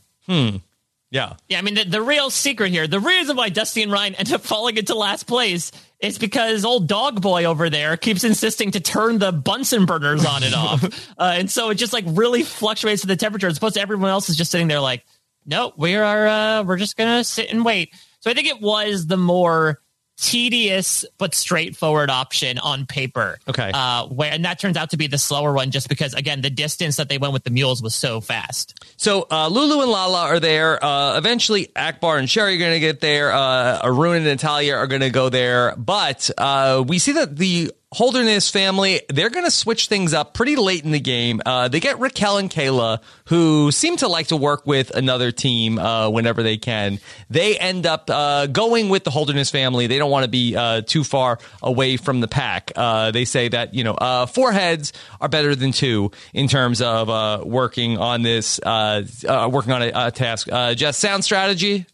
[1.11, 1.33] Yeah.
[1.49, 4.31] Yeah, I mean, the, the real secret here, the reason why Dusty and Ryan end
[4.31, 8.79] up falling into last place is because old dog boy over there keeps insisting to
[8.79, 10.83] turn the Bunsen burners on and off.
[11.19, 14.29] uh, and so it just like really fluctuates the temperature as opposed to everyone else
[14.29, 15.05] is just sitting there like,
[15.45, 17.93] no, we are, uh, we're just going to sit and wait.
[18.21, 19.81] So I think it was the more
[20.17, 23.39] tedious but straightforward option on paper.
[23.47, 23.71] Okay.
[23.73, 26.49] Uh, where, and that turns out to be the slower one just because, again, the
[26.49, 28.83] distance that they went with the mules was so fast.
[28.97, 30.83] So uh, Lulu and Lala are there.
[30.83, 33.31] Uh, eventually, Akbar and Sherry are going to get there.
[33.31, 35.75] Uh, Arun and Natalia are going to go there.
[35.75, 40.55] But uh, we see that the Holderness family, they're going to switch things up pretty
[40.55, 41.41] late in the game.
[41.45, 45.77] Uh, they get Raquel and Kayla, who seem to like to work with another team
[45.77, 47.01] uh, whenever they can.
[47.29, 49.87] They end up uh, going with the Holderness family.
[49.87, 52.71] They don't want to be uh, too far away from the pack.
[52.77, 56.81] Uh, they say that, you know, uh, four heads are better than two in terms
[56.81, 60.47] of working on this, working on a, a task.
[60.47, 61.85] Jess, sound strategy?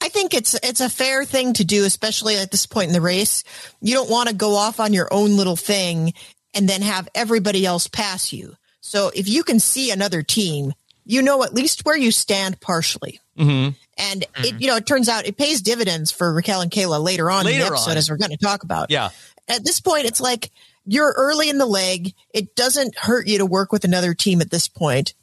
[0.00, 3.00] I think it's it's a fair thing to do, especially at this point in the
[3.00, 3.44] race.
[3.80, 6.12] You don't want to go off on your own little thing
[6.54, 8.54] and then have everybody else pass you.
[8.80, 10.72] So if you can see another team,
[11.04, 13.20] you know at least where you stand partially.
[13.36, 13.70] Mm-hmm.
[13.98, 17.30] And it, you know, it turns out it pays dividends for Raquel and Kayla later
[17.30, 17.96] on in the episode, on.
[17.96, 18.90] as we're going to talk about.
[18.90, 19.10] Yeah.
[19.48, 20.52] At this point, it's like
[20.86, 22.14] you're early in the leg.
[22.32, 25.14] It doesn't hurt you to work with another team at this point,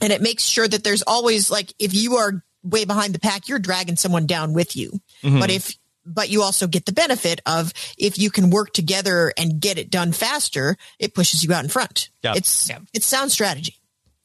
[0.00, 3.48] and it makes sure that there's always like if you are way behind the pack,
[3.48, 5.00] you're dragging someone down with you.
[5.22, 5.38] Mm-hmm.
[5.40, 9.60] But if but you also get the benefit of if you can work together and
[9.60, 12.10] get it done faster, it pushes you out in front.
[12.22, 12.34] Yeah.
[12.36, 12.80] It's Yeah.
[12.92, 13.76] it's sound strategy.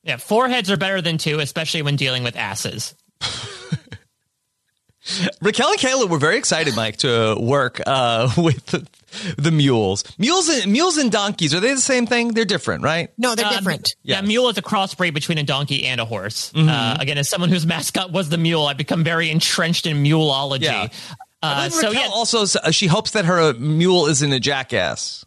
[0.03, 2.95] Yeah, four heads are better than two, especially when dealing with asses.
[5.41, 8.87] Raquel and Kayla were very excited, Mike, to work uh, with
[9.35, 10.03] the, the mules.
[10.17, 12.33] Mules and mules and donkeys are they the same thing?
[12.33, 13.09] They're different, right?
[13.17, 13.95] No, they're Uh, different.
[14.03, 14.27] Yeah, Yes.
[14.27, 16.51] mule is a crossbreed between a donkey and a horse.
[16.55, 20.61] Uh, again, as someone whose mascot was the mule, I've become very entrenched in muleology.
[20.63, 20.87] Yeah.
[21.41, 25.23] Uh, so Raquel yeah, also uh, she hopes that her mule isn't a jackass.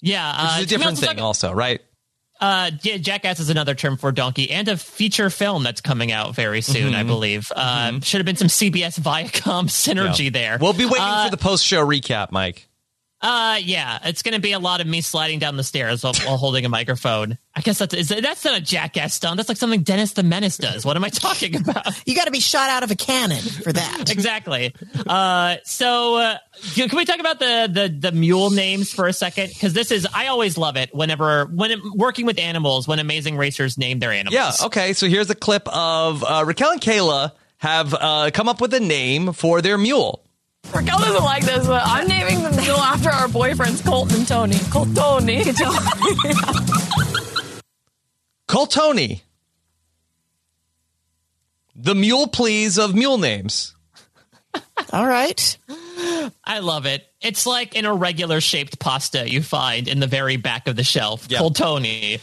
[0.00, 1.80] yeah, Which uh, is a different thing, talk- also, right?
[2.40, 6.34] Uh, yeah, Jackass is another term for donkey, and a feature film that's coming out
[6.34, 6.94] very soon, Mm-hmm.
[6.96, 7.52] I believe.
[7.54, 10.58] Uh, Should have been some CBS Viacom synergy there.
[10.60, 12.66] We'll be waiting Uh, for the post show recap, Mike.
[13.22, 16.12] Uh, yeah, it's going to be a lot of me sliding down the stairs while,
[16.24, 17.38] while holding a microphone.
[17.54, 19.36] I guess that's is, that's not a jackass stunt.
[19.36, 20.84] That's like something Dennis the Menace does.
[20.84, 21.86] What am I talking about?
[22.04, 24.10] You got to be shot out of a cannon for that.
[24.10, 24.74] exactly.
[25.06, 26.38] Uh, so uh,
[26.74, 29.48] can we talk about the the the mule names for a second?
[29.48, 33.36] Because this is I always love it whenever when it, working with animals when amazing
[33.36, 34.34] racers name their animals.
[34.34, 34.94] Yeah, okay.
[34.94, 38.80] So here's a clip of uh, Raquel and Kayla have uh, come up with a
[38.80, 40.24] name for their mule.
[40.74, 44.54] Raquel doesn't like this, but I'm naming the mule after our boyfriends, Colton and Tony.
[44.54, 45.42] Coltoni.
[48.48, 49.20] Coltoni.
[51.74, 53.74] The mule please of mule names.
[54.92, 55.58] All right.
[56.44, 57.06] I love it.
[57.20, 61.26] It's like an irregular shaped pasta you find in the very back of the shelf.
[61.28, 61.38] Yeah.
[61.38, 62.20] Coltoni.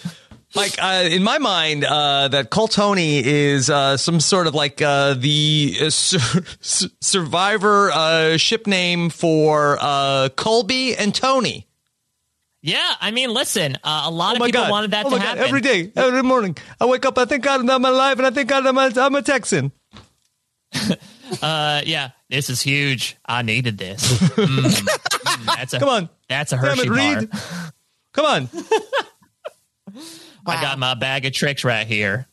[0.55, 5.13] Mike, uh, in my mind, uh, that Coltoni is uh, some sort of like uh,
[5.13, 11.67] the uh, sur- su- survivor uh, ship name for uh, Colby and Tony.
[12.61, 14.71] Yeah, I mean, listen, uh, a lot Oh of people God.
[14.71, 15.21] wanted that oh to God.
[15.25, 15.43] happen.
[15.43, 18.49] Every day, every morning, I wake up, I thank God I'm alive, and I thank
[18.49, 19.71] God I'm a, I'm a Texan.
[21.43, 23.15] Uh, yeah, this is huge.
[23.23, 24.01] I needed this.
[24.29, 26.09] Mm, mm, that's a Come on.
[26.27, 27.19] That's a Damn Hershey it, bar.
[27.19, 27.29] Reed.
[28.13, 28.49] Come on.
[30.49, 32.27] I got my bag of tricks right here.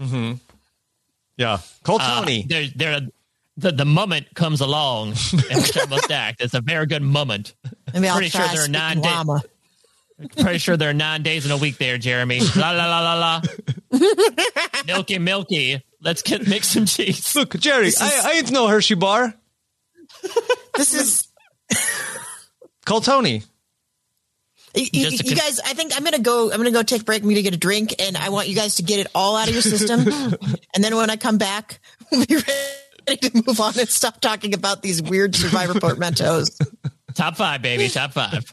[0.00, 0.34] Mm-hmm.
[1.36, 1.58] Yeah.
[1.84, 2.44] Cole Uh, Tony.
[2.48, 3.00] there, there,
[3.56, 5.08] the, the moment comes along
[5.50, 6.40] in which I must act.
[6.40, 7.54] It's a very good moment.
[7.92, 9.42] Maybe I'll Pretty sure there are nine days.
[10.40, 12.40] Pretty sure there are nine days in a week there, Jeremy.
[12.56, 13.14] La la la la
[13.92, 14.00] la.
[14.86, 15.82] milky, milky.
[16.00, 17.34] Let's get make some cheese.
[17.34, 19.34] Look, Jerry, I, I ain't no Hershey bar.
[20.76, 21.28] This is
[22.84, 23.42] Call Tony.
[24.74, 25.60] You, you- you guys.
[25.60, 26.50] I think I'm gonna go.
[26.50, 27.22] I'm gonna go take a break.
[27.22, 29.48] I'm gonna get a drink, and I want you guys to get it all out
[29.48, 30.00] of your system.
[30.74, 32.36] and then when I come back, we'll be
[33.08, 36.58] ready to move on and stop talking about these weird Survivor portmanteaus.
[37.14, 37.88] Top five, baby.
[37.88, 38.50] Top five.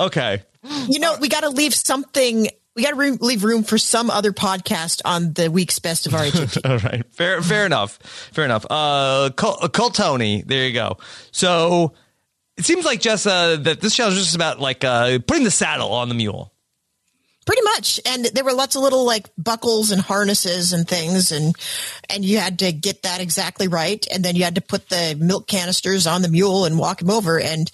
[0.00, 0.42] Okay.
[0.88, 2.48] You know, we got to leave something.
[2.74, 6.12] We got to re- leave room for some other podcast on the week's best of
[6.12, 6.58] RHAP.
[6.68, 7.04] All right.
[7.12, 7.98] Fair fair enough.
[8.32, 8.66] Fair enough.
[8.68, 10.96] Uh Cole, uh, Tony, there you go.
[11.30, 11.92] So
[12.56, 15.50] it seems like just uh that this show is just about like uh putting the
[15.50, 16.52] saddle on the mule.
[17.46, 21.54] Pretty much, and there were lots of little like buckles and harnesses and things, and
[22.08, 25.14] and you had to get that exactly right, and then you had to put the
[25.20, 27.70] milk canisters on the mule and walk him over, and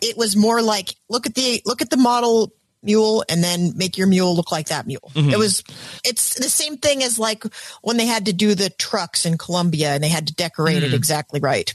[0.00, 3.98] it was more like look at the look at the model mule and then make
[3.98, 5.10] your mule look like that mule.
[5.30, 5.64] It was
[6.04, 7.42] it's the same thing as like
[7.82, 10.94] when they had to do the trucks in Colombia and they had to decorate it
[10.94, 11.74] exactly right.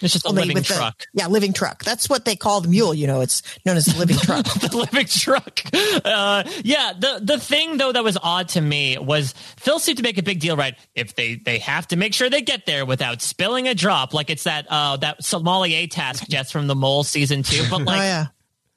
[0.00, 1.06] It's just a living with the- truck.
[1.12, 1.84] yeah, living truck.
[1.84, 2.94] That's what they call the mule.
[2.94, 4.44] You know, it's known as the living truck.
[4.60, 5.60] the living truck.
[6.04, 10.02] Uh, yeah, the the thing though that was odd to me was Phil seemed to
[10.02, 10.76] make a big deal, right?
[10.94, 14.30] If they they have to make sure they get there without spilling a drop, like
[14.30, 18.02] it's that uh that sommelier task just from the mole season two, but like oh
[18.04, 18.26] yeah.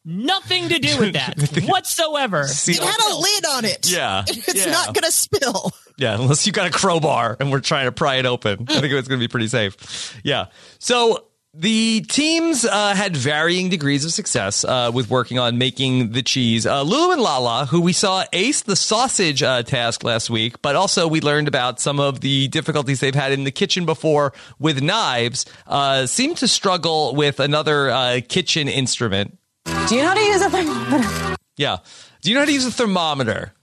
[0.06, 1.36] Nothing to do with that
[1.68, 2.48] whatsoever.
[2.48, 3.92] See, It had a lid on it.
[3.92, 4.72] Yeah, It's yeah.
[4.72, 5.72] not going to spill.
[5.98, 8.66] Yeah, unless you got a crowbar and we're trying to pry it open.
[8.70, 10.20] I think it's going to be pretty safe.
[10.24, 10.46] Yeah.
[10.80, 16.24] So the teams uh, had varying degrees of success uh, with working on making the
[16.24, 16.66] cheese.
[16.66, 20.76] Uh, Lulu and Lala, who we saw ace the sausage uh, task last week, but
[20.78, 24.82] also we learned about some of the difficulties they've had in the kitchen before with
[24.82, 29.38] knives, uh, seem to struggle with another uh, kitchen instrument.
[29.66, 31.36] Do you know how to use a thermometer?
[31.58, 31.78] Yeah.
[32.22, 33.54] Do you know how to use a thermometer?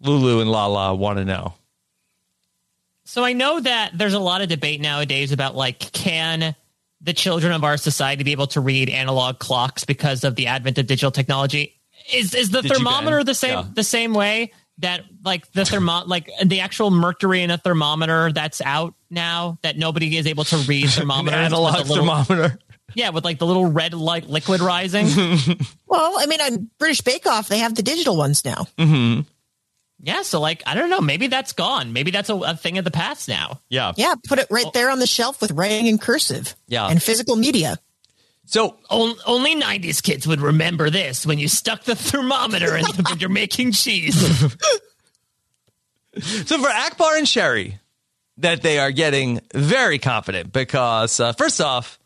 [0.00, 1.54] Lulu and Lala want to know.
[3.04, 6.54] So I know that there's a lot of debate nowadays about like can
[7.00, 10.78] the children of our society be able to read analog clocks because of the advent
[10.78, 11.74] of digital technology?
[12.12, 13.64] Is is the Did thermometer the same Yeah.
[13.72, 18.60] the same way that like the thermo like the actual mercury in a thermometer that's
[18.60, 22.58] out now that nobody is able to read An thermometers analog the little, thermometer.
[22.96, 25.06] Yeah with like the little red like liquid rising
[25.86, 28.66] Well, I mean, on British Bake Off, they have the digital ones now.
[30.00, 32.84] yeah so like I don't know maybe that's gone maybe that's a, a thing of
[32.84, 33.92] the past now Yeah.
[33.96, 36.54] Yeah, put it right there on the shelf with writing in cursive.
[36.66, 36.86] Yeah.
[36.88, 37.78] And physical media.
[38.48, 43.18] So On- only 90s kids would remember this when you stuck the thermometer in when
[43.20, 44.16] you're making cheese.
[46.18, 47.78] So for Akbar and Sherry,
[48.38, 51.98] that they are getting very confident because uh, first off,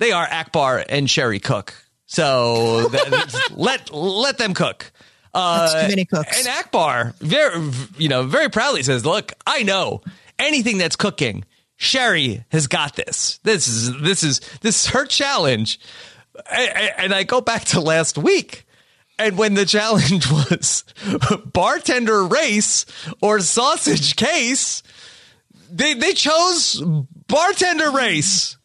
[0.00, 1.74] they are Akbar and Sherry cook.
[2.06, 4.90] So that, let let them cook.
[5.32, 6.38] Uh, too many cooks.
[6.38, 10.00] And Akbar, very you know, very proudly says, "Look, I know
[10.38, 11.44] anything that's cooking.
[11.76, 13.38] Sherry has got this.
[13.44, 15.78] This is this is this is her challenge."
[16.50, 18.66] And I go back to last week.
[19.18, 20.84] And when the challenge was
[21.52, 22.86] bartender race
[23.20, 24.82] or sausage case,
[25.70, 26.82] they they chose
[27.28, 28.56] bartender race.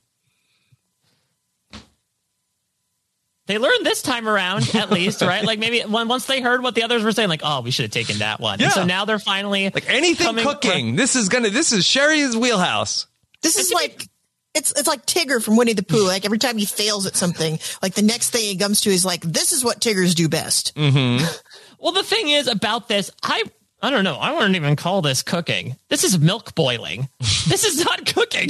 [3.47, 5.43] They learned this time around, at least, right?
[5.43, 7.83] Like maybe when, once they heard what the others were saying, like, oh, we should
[7.83, 8.59] have taken that one.
[8.59, 8.65] Yeah.
[8.65, 10.95] And so now they're finally Like anything coming- cooking.
[10.95, 13.07] This is gonna this is Sherry's wheelhouse.
[13.41, 14.07] This is like
[14.53, 16.07] it's it's like Tigger from Winnie the Pooh.
[16.07, 19.03] Like every time he fails at something, like the next thing he comes to is
[19.05, 21.25] like, "This is what Tiggers do best." Mm-hmm.
[21.77, 23.43] Well, the thing is about this, I
[23.85, 24.15] I don't know.
[24.15, 25.75] I wouldn't even call this cooking.
[25.89, 27.07] This is milk boiling.
[27.19, 28.49] this is not cooking.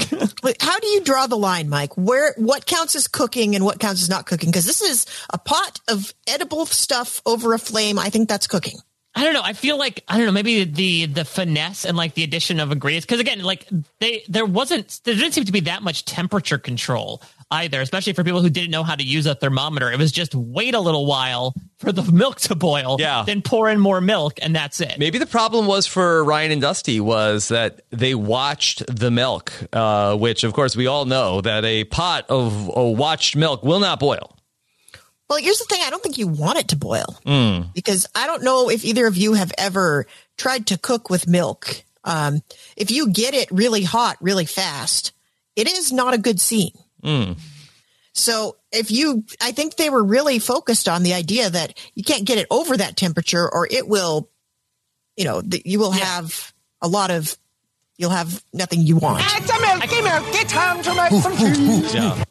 [0.61, 1.97] How do you draw the line, Mike?
[1.97, 4.49] Where what counts as cooking and what counts as not cooking?
[4.49, 7.99] Because this is a pot of edible stuff over a flame.
[7.99, 8.77] I think that's cooking.
[9.13, 9.41] I don't know.
[9.43, 10.31] I feel like I don't know.
[10.31, 13.05] Maybe the the finesse and like the addition of ingredients.
[13.05, 13.67] Because again, like
[13.99, 17.21] they there wasn't there didn't seem to be that much temperature control
[17.51, 17.81] either.
[17.81, 19.91] Especially for people who didn't know how to use a thermometer.
[19.91, 22.97] It was just wait a little while for the milk to boil.
[22.99, 23.23] Yeah.
[23.25, 24.97] Then pour in more milk, and that's it.
[24.97, 30.15] Maybe the problem was for Ryan and Dusty was that they watched the milk, uh,
[30.17, 33.99] which of course we all know that a pot of uh, watched milk will not
[33.99, 34.35] boil.
[35.29, 35.81] Well, here's the thing.
[35.83, 37.17] I don't think you want it to boil
[37.73, 40.05] because I don't know if either of you have ever
[40.37, 41.83] tried to cook with milk.
[42.03, 42.41] Um,
[42.77, 45.13] if you get it really hot, really fast,
[45.55, 46.73] it is not a good scene.
[48.13, 52.25] So if you, I think they were really focused on the idea that you can't
[52.25, 54.29] get it over that temperature or it will
[55.15, 57.37] you know, th- you will have a lot of,
[57.97, 59.23] you'll have nothing you want.
[59.25, 61.93] It's a milky, milky time to make some cheese.
[61.93, 62.23] Yeah.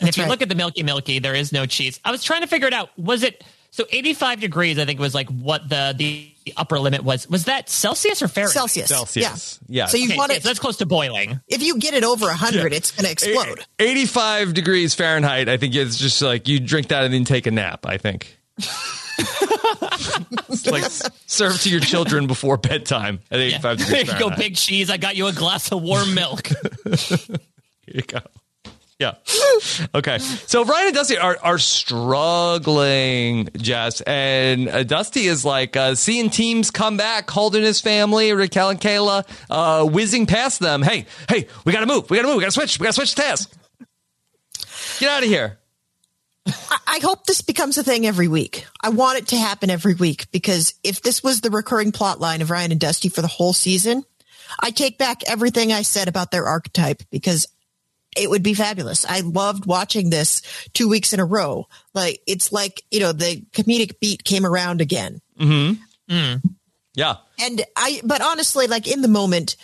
[0.00, 0.30] And if you right.
[0.30, 2.00] look at the Milky Milky, there is no cheese.
[2.04, 2.90] I was trying to figure it out.
[2.98, 3.42] Was it
[3.76, 4.78] so 85 degrees?
[4.78, 7.28] I think was like what the the upper limit was.
[7.28, 8.54] Was that Celsius or Fahrenheit?
[8.54, 8.88] Celsius.
[8.88, 9.58] Celsius.
[9.68, 9.86] Yeah.
[9.86, 11.40] So you Okay, want it, so that's close to boiling.
[11.48, 13.64] if you get it over 100, it's going to explode.
[13.78, 15.48] 85 degrees Fahrenheit.
[15.48, 17.84] I think it's just like you drink that and then take a nap.
[17.84, 18.38] I think.
[20.70, 20.84] like
[21.26, 24.90] serve to your children before bedtime at 85 There degrees you go, big cheese.
[24.90, 26.46] I got you a glass of warm milk.
[26.86, 27.18] Here
[27.86, 28.20] you go.
[28.98, 29.14] Yeah.
[29.94, 30.18] Okay.
[30.18, 36.30] So Ryan and Dusty are are struggling, Jess, and uh, Dusty is like uh, seeing
[36.30, 40.82] teams come back, Holderness family, Raquel and Kayla, uh, whizzing past them.
[40.82, 42.10] Hey, hey, we gotta move.
[42.10, 42.36] We gotta move.
[42.36, 42.78] We gotta switch.
[42.78, 43.52] We gotta switch task.
[44.98, 45.58] Get out of here.
[46.46, 48.66] I, I hope this becomes a thing every week.
[48.80, 52.40] I want it to happen every week because if this was the recurring plot line
[52.42, 54.04] of Ryan and Dusty for the whole season,
[54.60, 57.46] I take back everything I said about their archetype because
[58.16, 59.04] it would be fabulous.
[59.04, 60.42] I loved watching this
[60.72, 61.68] two weeks in a row.
[61.94, 65.20] Like it's like, you know, the comedic beat came around again.
[65.38, 66.14] Mm-hmm.
[66.14, 66.42] Mm.
[66.94, 67.16] Yeah.
[67.38, 69.56] And I, but honestly, like in the moment,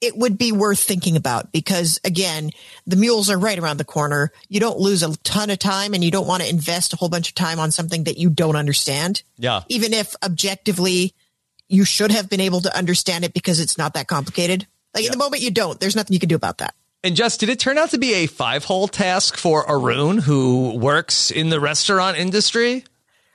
[0.00, 2.50] it would be worth thinking about because again,
[2.86, 4.32] the mules are right around the corner.
[4.48, 7.08] You don't lose a ton of time and you don't want to invest a whole
[7.08, 9.22] bunch of time on something that you don't understand.
[9.38, 9.62] Yeah.
[9.68, 11.14] Even if objectively
[11.68, 14.66] you should have been able to understand it because it's not that complicated.
[14.94, 16.74] Like in the moment you don't, there's nothing you can do about that.
[17.04, 20.76] And Jess, did it turn out to be a five hole task for Arun, who
[20.78, 22.82] works in the restaurant industry?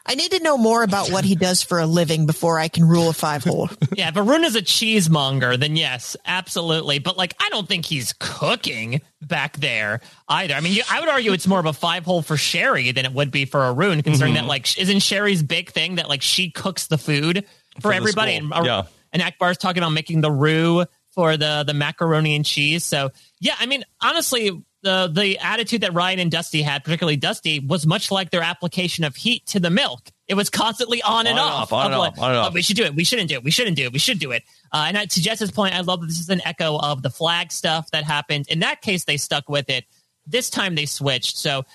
[0.08, 2.84] I need to know more about what he does for a living before I can
[2.84, 3.70] rule a five hole.
[3.96, 6.98] yeah, if Arun is a cheesemonger, then yes, absolutely.
[6.98, 10.56] But like, I don't think he's cooking back there either.
[10.56, 13.06] I mean, you, I would argue it's more of a five hole for Sherry than
[13.06, 14.46] it would be for Arun, considering Mm-hmm.
[14.46, 17.46] that like, isn't Sherry's big thing that like she cooks the food
[17.76, 18.38] for, For everybody?
[18.38, 18.84] school, And, yeah.
[19.14, 22.84] and Akbar's talking about making the roux for the the macaroni and cheese.
[22.86, 27.60] So yeah, I mean, honestly, the the attitude that Ryan and Dusty had, particularly Dusty,
[27.60, 30.02] was much like their application of heat to the milk.
[30.28, 31.74] It was constantly on and On off.
[31.74, 32.96] on and like, off, on and "Oh, we should do it.
[32.96, 33.44] We shouldn't do it.
[33.44, 33.94] We shouldn't do it.
[33.94, 34.44] We should do it.
[34.72, 37.10] Uh, and I, to Jess's point, I love that this is an echo of the
[37.10, 38.46] flag stuff that happened.
[38.48, 39.86] In that case, they stuck with it.
[40.28, 41.38] This time they switched.
[41.38, 41.66] So,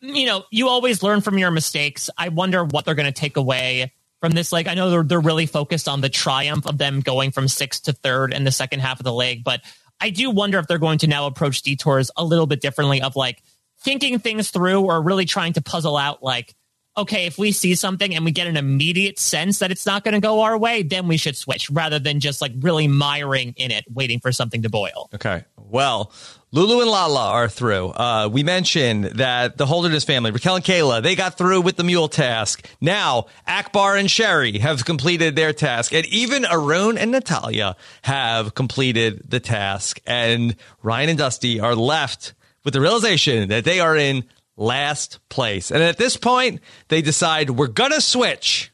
[0.00, 2.10] you know, you always learn from your mistakes.
[2.18, 4.68] I wonder what they're going to take away from this leg.
[4.68, 7.92] I know they're, they're really focused on the triumph of them going from sixth to
[7.92, 9.62] third in the second half of the leg, but
[10.00, 13.16] I do wonder if they're going to now approach detours a little bit differently of
[13.16, 13.42] like
[13.80, 16.54] thinking things through or really trying to puzzle out like,
[16.96, 20.14] okay, if we see something and we get an immediate sense that it's not going
[20.14, 23.70] to go our way, then we should switch rather than just like really miring in
[23.70, 25.08] it, waiting for something to boil.
[25.14, 25.44] Okay.
[25.56, 26.12] Well,
[26.54, 27.88] Lulu and Lala are through.
[27.88, 31.84] Uh, we mentioned that the Holderness family, Raquel and Kayla, they got through with the
[31.84, 32.68] mule task.
[32.78, 35.94] Now, Akbar and Sherry have completed their task.
[35.94, 39.98] And even Arun and Natalia have completed the task.
[40.06, 42.34] And Ryan and Dusty are left
[42.64, 44.24] with the realization that they are in
[44.54, 45.70] last place.
[45.70, 48.70] And at this point, they decide we're going to switch.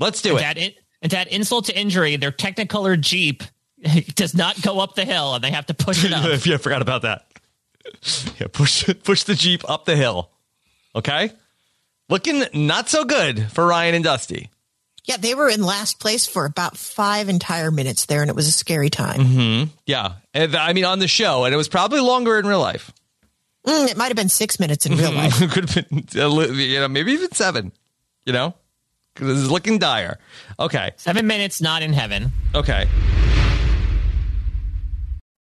[0.00, 0.44] Let's do And it.
[0.44, 3.44] add in, and to add insult to injury, their Technicolor Jeep
[4.14, 6.44] does not go up the hill and they have to push it up.
[6.46, 7.26] yeah, I forgot about that.
[8.40, 10.30] Yeah, push push the Jeep up the hill.
[10.94, 11.30] Okay?
[12.08, 14.50] Looking not so good for Ryan and Dusty.
[15.04, 18.46] yeah, they were in last place for about five entire minutes there, and it was
[18.48, 19.70] a scary time.
[19.86, 20.12] Yeah.
[20.34, 22.92] And I mean on the show, and it was probably longer in real life.
[23.66, 25.38] Mm, it might have been six minutes in real life.
[25.50, 27.72] Could have been you know, maybe even seven.
[28.24, 28.54] You know?
[29.14, 30.18] Because it's looking dire.
[30.60, 30.92] Okay.
[30.96, 32.30] Seven minutes, not in heaven.
[32.54, 32.86] Okay.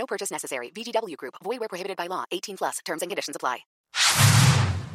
[0.00, 0.70] No purchase necessary.
[0.70, 1.34] VGW Group.
[1.44, 2.24] Void where prohibited by law.
[2.32, 2.78] 18 plus.
[2.86, 3.58] Terms and conditions apply.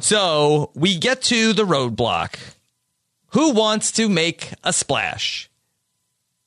[0.00, 2.34] So we get to the roadblock.
[3.30, 5.48] Who wants to make a splash?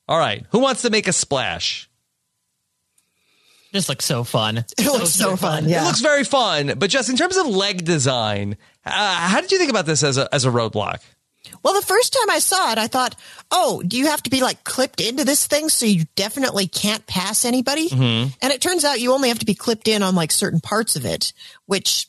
[0.06, 0.44] All right.
[0.50, 1.88] Who wants to make a splash?
[3.72, 4.58] This looks so fun.
[4.78, 5.66] It looks so fun.
[5.66, 5.82] Yeah.
[5.82, 9.58] It looks very fun, but just in terms of leg design, uh, how did you
[9.58, 11.00] think about this as a as a roadblock?
[11.62, 13.16] Well, the first time I saw it, I thought,
[13.50, 17.06] oh, do you have to be like clipped into this thing so you definitely can't
[17.06, 17.88] pass anybody?
[17.92, 20.96] And it turns out you only have to be clipped in on like certain parts
[20.96, 21.32] of it,
[21.66, 22.08] which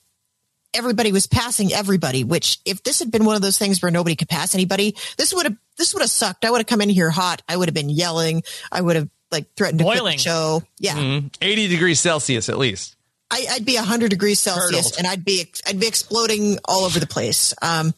[0.74, 4.16] everybody was passing everybody, which if this had been one of those things where nobody
[4.16, 6.46] could pass anybody, this would have, this would have sucked.
[6.46, 7.42] I would have come in here hot.
[7.50, 8.44] I would have been yelling.
[8.72, 10.18] I would have like threatened to quit Boiling.
[10.18, 10.64] the show.
[10.80, 10.96] Yeah.
[10.96, 11.34] Mhm.
[11.42, 12.96] 80 degrees Celsius at least.
[13.30, 17.08] I, I'd be 100 degrees Celsius and I'd be I'd be exploding all over the
[17.08, 17.54] place.
[17.62, 17.94] Um,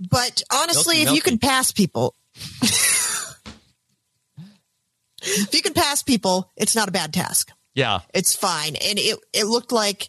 [0.00, 2.14] but honestly, Milky, if you can pass people,
[5.22, 7.50] if you can pass people, it's not a bad task.
[7.74, 8.00] Yeah.
[8.12, 10.08] It's fine, and it it looked like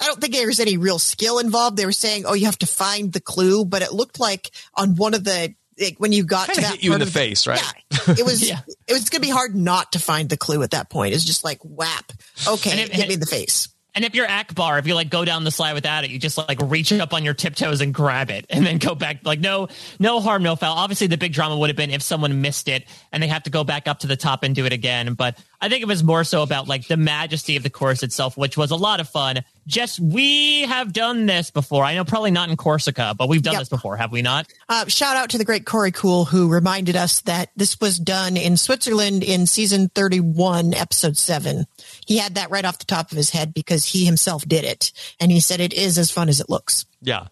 [0.00, 1.76] I don't think there was any real skill involved.
[1.76, 4.96] They were saying, "Oh, you have to find the clue," but it looked like on
[4.96, 7.12] one of the like, when you got to Kinda that hit you in part the
[7.12, 7.60] face, right?
[7.92, 8.60] Yeah, it was yeah.
[8.86, 11.14] it was going to be hard not to find the clue at that point.
[11.14, 12.12] It's just like whap.
[12.48, 13.68] Okay, And it- hit me in the face.
[13.98, 16.38] And if you're Akbar, if you like go down the slide without it, you just
[16.38, 19.22] like reach up on your tiptoes and grab it and then go back.
[19.24, 19.66] Like no,
[19.98, 20.76] no harm, no foul.
[20.76, 23.50] Obviously the big drama would have been if someone missed it and they have to
[23.50, 25.14] go back up to the top and do it again.
[25.14, 28.36] But I think it was more so about like the majesty of the course itself,
[28.36, 29.42] which was a lot of fun.
[29.66, 31.82] Jess, we have done this before.
[31.84, 33.60] I know probably not in Corsica, but we've done Yep.
[33.62, 34.46] this before, have we not?
[34.68, 38.36] Uh, shout out to the great Corey Cool who reminded us that this was done
[38.36, 41.66] in Switzerland in season 31, episode 7.
[42.08, 44.92] He had that right off the top of his head because he himself did it.
[45.20, 46.86] And he said it is as fun as it looks.
[47.02, 47.26] Yeah.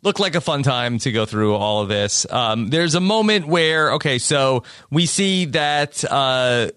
[0.00, 2.26] Looked like a fun time to go through all of this.
[2.30, 6.70] Um, there's a moment where, okay, so we see that uh,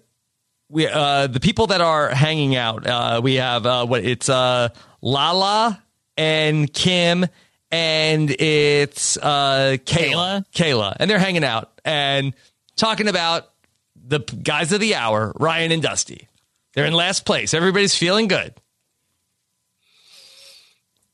[0.68, 4.68] we uh, the people that are hanging out, uh, we have uh, what it's uh,
[5.00, 5.82] Lala
[6.18, 7.24] and Kim,
[7.70, 10.44] and it's uh, Kayla.
[10.52, 10.94] Kayla.
[11.00, 12.34] And they're hanging out and
[12.76, 13.50] talking about
[13.94, 16.28] the guys of the hour, Ryan and Dusty.
[16.76, 17.54] They're in last place.
[17.54, 18.54] Everybody's feeling good.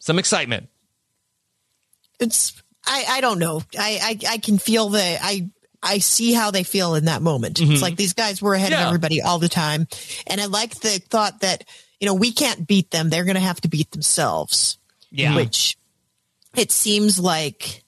[0.01, 0.69] Some excitement.
[2.19, 3.63] It's, I, I don't know.
[3.79, 5.49] I, I, I can feel the, I,
[5.81, 7.57] I see how they feel in that moment.
[7.59, 7.73] Mhm.
[7.73, 8.83] It's like these guys were ahead Yeah.
[8.83, 9.87] of everybody all the time.
[10.27, 11.65] And I like the thought that,
[12.01, 13.09] you know, we can't beat them.
[13.09, 14.79] They're going to have to beat themselves.
[15.13, 15.37] Yeah.
[15.37, 15.77] Which
[16.57, 17.85] it seems like,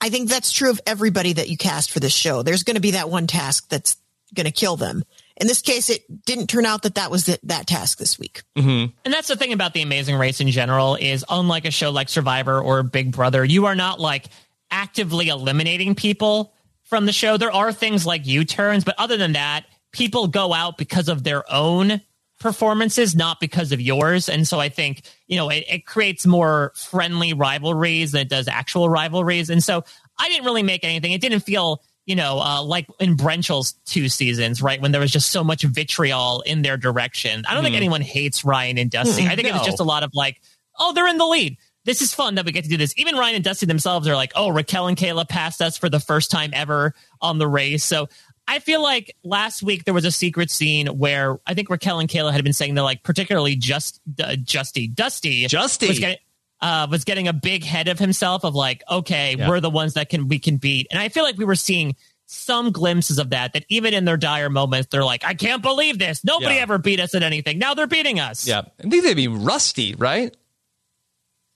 [0.00, 2.42] I think that's true of everybody that you cast for this show.
[2.42, 3.96] There's going to be that one task that's
[4.34, 5.04] going to kill them.
[5.36, 8.42] In this case, it didn't turn out that that was the, that task this week.
[8.56, 8.92] Mm-hmm.
[9.04, 12.08] And that's the thing about the Amazing Race in general is unlike a show like
[12.08, 14.26] Survivor or Big Brother, you are not like
[14.70, 16.54] actively eliminating people
[16.84, 17.36] from the show.
[17.36, 21.42] There are things like U-turns, but other than that, people go out because of their
[21.52, 22.00] own
[22.38, 24.28] performances, not because of yours.
[24.28, 28.48] And so I think, you know, it, it creates more friendly rivalries than it does
[28.48, 29.50] actual rivalries.
[29.50, 29.84] And so
[30.18, 31.12] I didn't really make anything.
[31.12, 34.80] It didn't feel, you know, uh, like in Brenchel's two seasons, right?
[34.80, 37.44] When there was just so much vitriol in their direction.
[37.48, 37.78] I don't think Mhm.
[37.78, 39.22] anyone hates Ryan and Dusty.
[39.22, 40.40] Mm, I think it was just a lot of like,
[40.78, 41.56] oh, they're in the lead.
[41.86, 42.94] This is fun that we get to do this.
[42.96, 46.00] Even Ryan and Dusty themselves are like, oh, Raquel and Kayla passed us for the
[46.00, 47.84] first time ever on the race.
[47.84, 48.08] So
[48.48, 52.08] I feel like last week there was a secret scene where I think Raquel and
[52.08, 55.88] Kayla had been saying they're like, particularly just uh, Justy, Dusty, Justy.
[55.88, 56.18] was getting,
[56.64, 59.48] uh, was getting a big head of himself of like, okay, Yeah.
[59.50, 60.86] we're the ones that can we can beat.
[60.90, 61.94] And I feel like we were seeing
[62.26, 63.52] some glimpses of that.
[63.52, 66.24] That even in their dire moments, they're like, I can't believe this.
[66.24, 66.62] Nobody Yeah.
[66.62, 67.58] ever beat us at anything.
[67.58, 68.46] Now they're beating us.
[68.46, 68.62] Yeah.
[68.82, 70.34] I think they'd be rusty, right?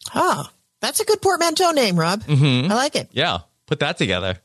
[0.08, 0.44] Huh.
[0.80, 2.22] That's a good portmanteau name, Rob.
[2.24, 2.70] Mm-hmm.
[2.70, 3.08] I like it.
[3.12, 3.38] Yeah.
[3.66, 4.38] Put that together.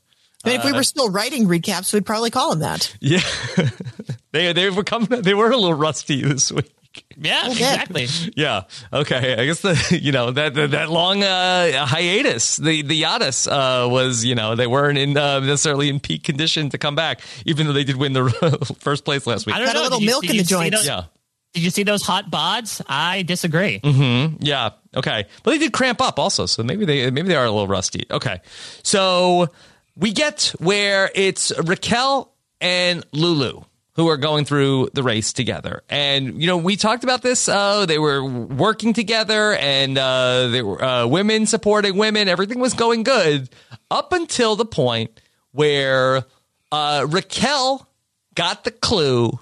[0.46, 2.96] I mean, if we Uh, were still writing recaps, we'd probably call him that.
[3.02, 3.22] Yeah.
[4.32, 6.72] they they were coming they were a little rusty this week.
[7.18, 8.08] Yeah, exactly.
[8.36, 8.64] Yeah.
[8.92, 9.36] Okay.
[9.38, 13.88] I guess the you know that that, that long uh, hiatus, the the Yadas uh,
[13.90, 17.68] was you know they weren't in uh, necessarily in peak condition to come back, even
[17.68, 19.56] though they did win the first place last week.
[19.56, 20.86] I don't Had a little Did milk in the joints.
[20.86, 21.06] Yeah.
[21.54, 22.82] Did you see those hot bods?
[22.88, 23.80] I disagree.
[23.84, 24.72] hmm Yeah.
[24.96, 25.26] Okay.
[25.44, 28.06] But they did cramp up also, so maybe they maybe they are a little rusty.
[28.10, 28.42] Okay.
[28.82, 29.50] So
[29.96, 33.62] we get where it's Raquel and Lulu
[33.96, 37.48] who are going through the race together, and you know we talked about this.
[37.48, 42.28] Uh, they were working together, and uh, they were uh, women supporting women.
[42.28, 43.50] Everything was going good
[43.92, 45.22] up until the point
[45.52, 46.24] where
[46.72, 47.88] uh, Raquel
[48.36, 49.40] got the clue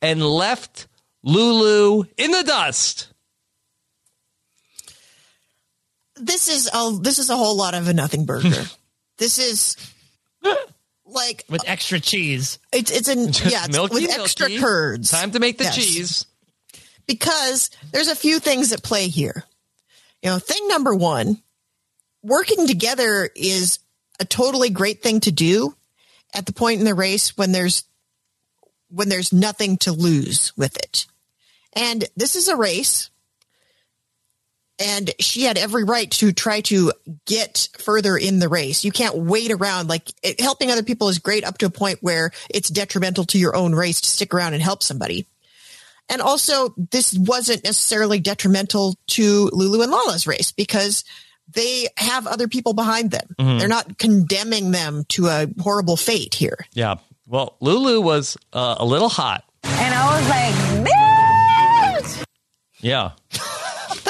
[0.00, 0.86] and left
[1.22, 3.12] Lulu in the dust.
[6.16, 8.64] This is a this is a whole lot of a nothing burger.
[9.18, 9.76] this is
[11.08, 12.58] like With extra cheese.
[12.72, 14.62] it's it's an yeah it's Milky, with extra milky.
[14.62, 15.10] curds.
[15.10, 15.74] Time to make the Yes.
[15.76, 16.26] cheese.
[17.06, 19.44] because there's a few things at play here.
[20.22, 21.42] You know, thing number one,
[22.22, 23.78] working together is
[24.20, 25.74] a totally great thing to do
[26.34, 27.84] at the point in the race when there's
[28.90, 31.06] when there's nothing to lose with it.
[31.74, 33.10] And this is a race
[34.78, 36.92] and she had every right to try to
[37.26, 38.84] get further in the race.
[38.84, 41.98] You can't wait around like it, helping other people is great up to a point
[42.00, 45.26] where it's detrimental to your own race to stick around and help somebody.
[46.08, 51.04] And also, this wasn't necessarily detrimental to Lulu and Lala's race because
[51.52, 53.34] they have other people behind them.
[53.38, 53.58] Mhm.
[53.58, 56.66] They're not condemning them to a horrible fate here.
[56.72, 56.96] Yeah.
[57.26, 59.44] Well, Lulu was uh, a little hot.
[59.64, 62.24] And I was like, bitch!
[62.80, 63.10] Yeah.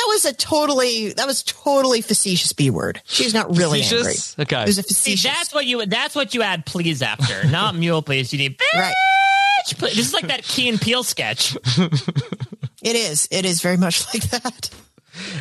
[0.09, 3.03] That was a totally, that was totally facetious B word.
[3.05, 4.35] She's not really Facetious?
[4.39, 4.57] angry.
[4.57, 4.63] Okay.
[4.63, 8.01] It was a See, that's what you that's what you add please after, not mule
[8.03, 8.33] please.
[8.33, 8.79] You need bitch.
[8.79, 8.95] Right.
[9.77, 9.95] please.
[9.97, 11.57] This is like that Key and Peele sketch.
[12.81, 13.29] It is.
[13.31, 14.71] It is very much like that.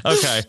[0.05, 0.41] okay.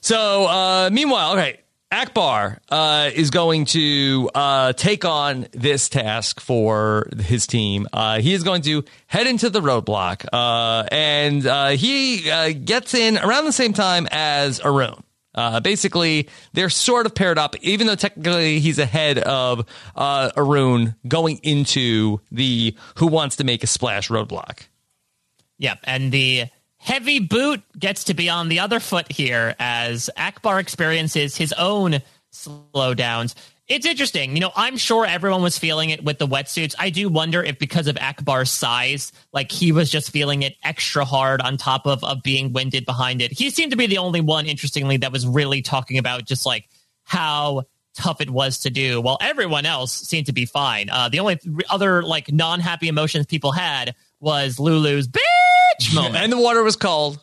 [0.00, 1.60] So, uh, meanwhile, okay,
[1.92, 7.86] Akbar uh, is going to uh, take on this task for his team.
[7.92, 12.92] Uh, he is going to head into the roadblock, uh, and uh, he uh, gets
[12.92, 15.02] in around the same time as Arun.
[15.62, 19.66] Basically, they're sort of paired up, even though technically he's ahead of
[19.96, 24.62] Arun going into the Who Wants to Make a Splash roadblock.
[25.58, 26.46] Yep, and the
[26.86, 32.00] heavy boot gets to be on the other foot here as Akbar experiences his own
[32.32, 33.34] slowdowns.
[33.66, 34.36] It's interesting.
[34.36, 36.76] You know, I'm sure everyone was feeling it with the wetsuits.
[36.78, 41.04] I do wonder if because of Akbar's size, like he was just feeling it extra
[41.04, 43.32] hard on top of, of being winded behind it.
[43.32, 46.68] He seemed to be the only one, interestingly, that was really talking about just like
[47.02, 47.64] how
[47.96, 50.88] tough it was to do, while everyone else seemed to be fine.
[50.88, 55.08] Uh, the only th- other like non happy emotions people had was Lulu's
[55.80, 56.16] bitch moment.
[56.16, 57.20] and the water was cold.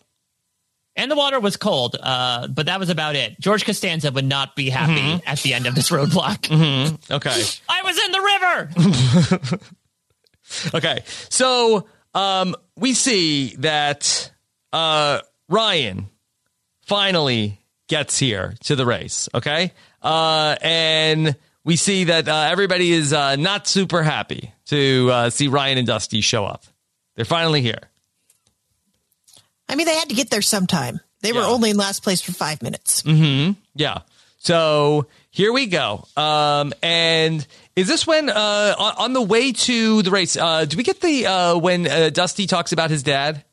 [0.96, 3.40] And the water was cold, uh, but that was about it.
[3.40, 5.28] George Costanza would not be happy Mm-hmm.
[5.28, 6.50] at the end of this roadblock.
[7.12, 7.42] Okay.
[7.68, 9.60] I was in the river.
[10.74, 11.00] Okay.
[11.30, 14.32] So um, we see that
[14.72, 16.10] uh, Ryan
[16.86, 19.30] finally gets here to the race.
[19.34, 19.72] Okay.
[20.02, 25.48] Uh, and we see that uh, everybody is uh, not super happy to uh, see
[25.48, 26.66] Ryan and Dusty show up.
[27.16, 27.90] They're finally here.
[29.70, 31.00] I mean, they had to get there sometime.
[31.22, 33.02] They were only in last place for five minutes.
[33.02, 34.00] hmm Yeah.
[34.40, 36.06] So here we go.
[36.18, 37.48] Um, and
[37.78, 40.36] is this when uh, on, on the way to the race?
[40.36, 43.46] Uh, do we get the uh, when uh, Dusty talks about his dad?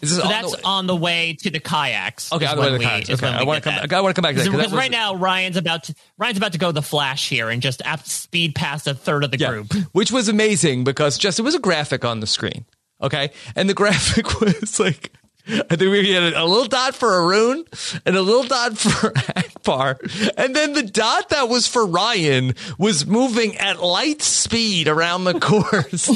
[0.00, 2.32] Is this So on the that's way- on the way to the kayaks.
[2.32, 3.10] Okay, on the way to the kayaks.
[3.10, 3.92] is Okay, I wanna come- that.
[3.92, 6.52] I wanna come back to that Because was right now Ryan's about to Ryan's about
[6.52, 9.74] to go the flash here and just speed past a third of the Yeah, group.
[9.92, 12.64] which was amazing because just it was a graphic on the screen.
[13.02, 15.12] Okay, and the graphic was like.
[15.48, 17.64] I think we had a, a little dot for Arun
[18.06, 19.98] and a little dot for Akbar.
[20.36, 25.34] And then the dot that was for Ryan was moving at light speed around the
[25.40, 26.06] course.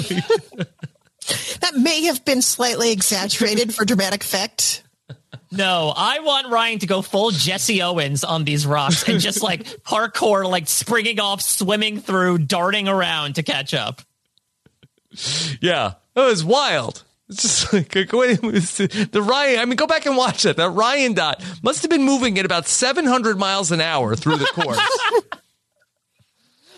[1.60, 4.84] That may have been slightly exaggerated for dramatic effect.
[5.50, 9.64] No, I want Ryan to go full Jesse Owens on these rocks and just like
[9.82, 14.02] parkour, like springing off, swimming through, darting around to catch up.
[15.60, 17.04] yeah, it was wild.
[17.28, 19.60] It's just like the Ryan.
[19.60, 20.56] I mean, go back and watch it.
[20.56, 24.46] That Ryan dot must have been moving at about 700 miles an hour through the
[24.46, 24.78] course.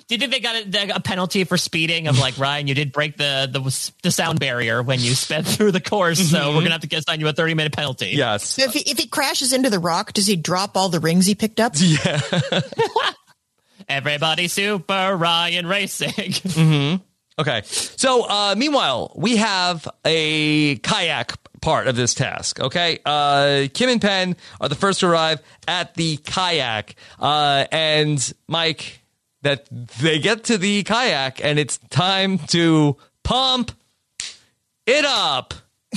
[0.08, 2.06] Do you think they got a, a penalty for speeding?
[2.06, 5.72] Of like Ryan, you did break the the, the sound barrier when you sped through
[5.72, 8.10] the course, so we're gonna have to get assign you a thirty minute penalty.
[8.10, 8.50] Yes.
[8.50, 11.26] So if he, if he crashes into the rock, does he drop all the rings
[11.26, 11.72] he picked up?
[11.76, 12.20] Yeah.
[13.88, 16.34] Everybody super Ryan racing.
[16.44, 16.96] hmm
[17.38, 17.62] Okay.
[17.64, 22.60] So, uh, meanwhile, we have a kayak part of this task.
[22.60, 22.98] Okay.
[23.04, 26.94] Uh, Kim and Penn are the first to arrive at the kayak.
[27.18, 29.00] Uh, and Mike,
[29.42, 29.68] that
[30.00, 33.72] they get to the kayak and it's time to pump
[34.86, 35.54] it up.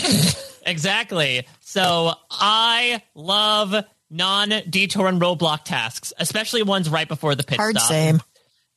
[0.66, 1.48] exactly.
[1.62, 3.76] So I love
[4.10, 7.90] non detour and roadblock tasks, especially ones right before the pit Hard stop.
[7.90, 8.22] same.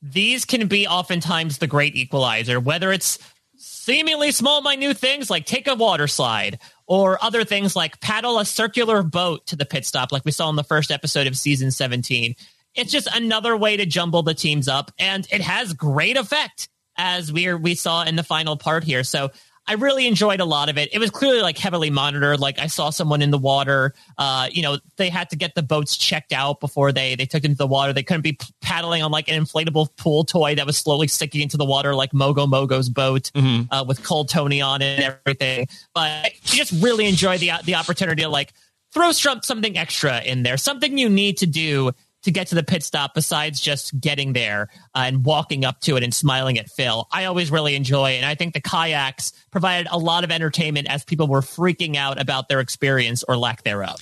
[0.02, 3.18] These can be oftentimes the great equalizer, whether it's
[3.56, 8.44] seemingly small, minute things like take a water slide or other things like paddle a
[8.44, 11.70] circular boat to the pit stop, like we saw in the first episode of season
[11.70, 12.34] 17.
[12.74, 17.32] It's just another way to jumble the teams up, and it has great effect as
[17.32, 19.04] we we saw in the final part here.
[19.04, 19.30] So
[19.66, 20.92] I really enjoyed a lot of it.
[20.92, 22.40] It was clearly like heavily monitored.
[22.40, 23.94] Like I saw someone in the water.
[24.18, 27.42] Uh, you know, they had to get the boats checked out before they they took
[27.42, 27.92] them into the water.
[27.92, 31.56] They couldn't be paddling on like an inflatable pool toy that was slowly sinking into
[31.56, 33.30] the water, like Mogo Mogo's boat
[33.70, 35.68] uh, with Cold Tony on it and everything.
[35.94, 38.52] But I just really enjoyed the the opportunity to like
[38.92, 41.92] throw some- something extra in there, something you need to do
[42.22, 45.96] to get to the pit stop besides just getting there uh, and walking up to
[45.96, 47.06] it and smiling at Phil.
[47.10, 51.04] I always really enjoy, and I think the kayaks provided a lot of entertainment as
[51.04, 54.00] people were freaking out about their experience or lack thereof.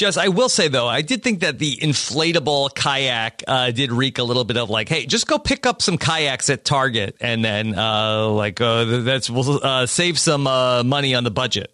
[0.00, 4.18] Jess, I will say though, I did think that the inflatable kayak uh, did reek
[4.18, 7.44] a little bit of like, hey, just go pick up some kayaks at Target, and
[7.44, 11.70] then uh, like uh, that's we'll uh, save some uh, money on the budget.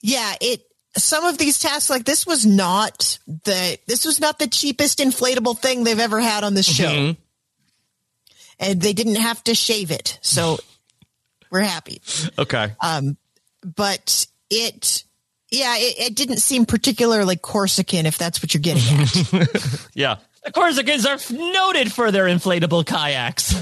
[0.00, 0.62] Yeah, it
[0.96, 5.58] some of these tasks, like this, was not the this was not the cheapest inflatable
[5.58, 7.16] thing they've ever had on this show, Mhm.
[8.58, 10.58] and they didn't have to shave it, so
[11.50, 12.00] we're happy.
[12.38, 12.72] Okay.
[12.80, 13.16] Um,
[13.76, 15.04] but it,
[15.50, 19.88] yeah, it, it didn't seem particularly Corsican, if that's what you're getting at.
[19.94, 20.16] Yeah.
[20.44, 23.54] The Corsicans are noted for their inflatable kayaks.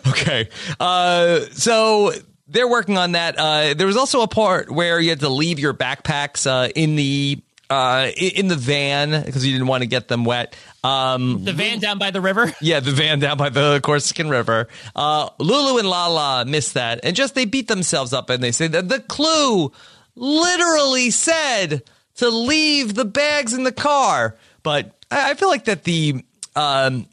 [0.08, 0.48] okay.
[0.80, 2.12] Uh, so
[2.48, 3.38] they're working on that.
[3.38, 6.96] Uh, there was also a part where you had to leave your backpacks uh, in
[6.96, 7.40] the
[7.70, 10.56] uh, in the van because you didn't want to get them wet.
[10.82, 12.52] Um, the van down by the river.
[12.60, 14.68] yeah, the van down by the Corsican River.
[14.96, 18.68] Uh, Lulu and Lala missed that, and just they beat themselves up, and they say
[18.68, 19.72] that the clue
[20.14, 21.82] literally said
[22.16, 24.36] to leave the bags in the car.
[24.62, 26.24] But I, I feel like that the
[26.56, 27.06] um,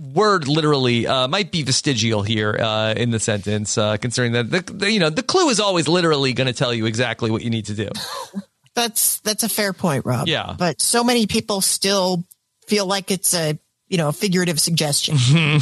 [0.00, 4.60] word literally uh, might be vestigial here uh, in the sentence, uh, considering that the,
[4.72, 7.50] the you know the clue is always literally going to tell you exactly what you
[7.50, 7.88] need to do.
[8.74, 10.28] That's that's a fair point, Rob.
[10.28, 10.54] Yeah.
[10.56, 12.24] But so many people still
[12.68, 15.16] feel like it's a you know a figurative suggestion.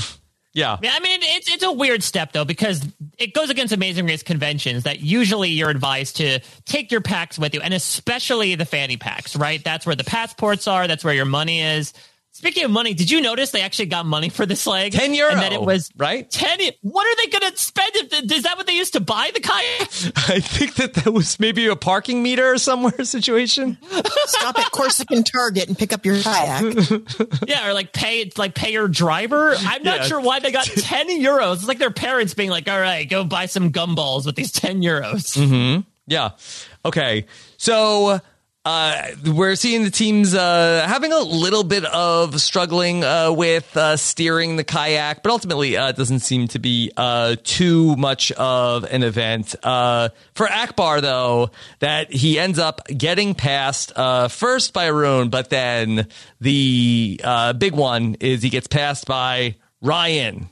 [0.55, 0.79] Yeah.
[0.83, 2.85] Yeah, I mean, it's it's a weird step though because
[3.17, 7.55] it goes against Amazing Race conventions that usually you're advised to take your packs with
[7.55, 9.63] you, and especially the fanny packs, right?
[9.63, 10.89] That's where the passports are.
[10.89, 11.93] That's where your money is.
[12.33, 14.93] Speaking of money, did you notice they actually got money for this leg?
[14.93, 16.31] 10 euro, and that it was right?
[16.31, 16.59] Ten.
[16.83, 17.91] What are they going to spend?
[17.97, 19.81] If, is that what they used to buy the kayak?
[20.29, 23.77] I think that that was maybe a parking meter or somewhere situation.
[24.27, 26.75] Stop at Corsican Target and pick up your kayak.
[27.49, 29.55] yeah, or like pay like pay your driver.
[29.59, 30.03] I'm not Yeah.
[30.05, 31.55] sure why they got ten euros.
[31.55, 34.81] It's like their parents being like, "All right, go buy some gumballs with these ten
[34.81, 36.31] euros." hmm Yeah.
[36.85, 37.27] Okay.
[37.57, 38.21] So
[38.69, 43.97] uh, we're seeing the teams uh, having a little bit of struggling uh, with uh,
[43.97, 48.85] steering the kayak, but ultimately uh, it doesn't seem to be uh, too much of
[48.85, 49.55] an event.
[49.63, 55.49] Uh, for Akbar, though, that he ends up getting past uh, first by Arun, but
[55.49, 56.07] then
[56.39, 60.47] the uh, big one is he gets passed by Ryan.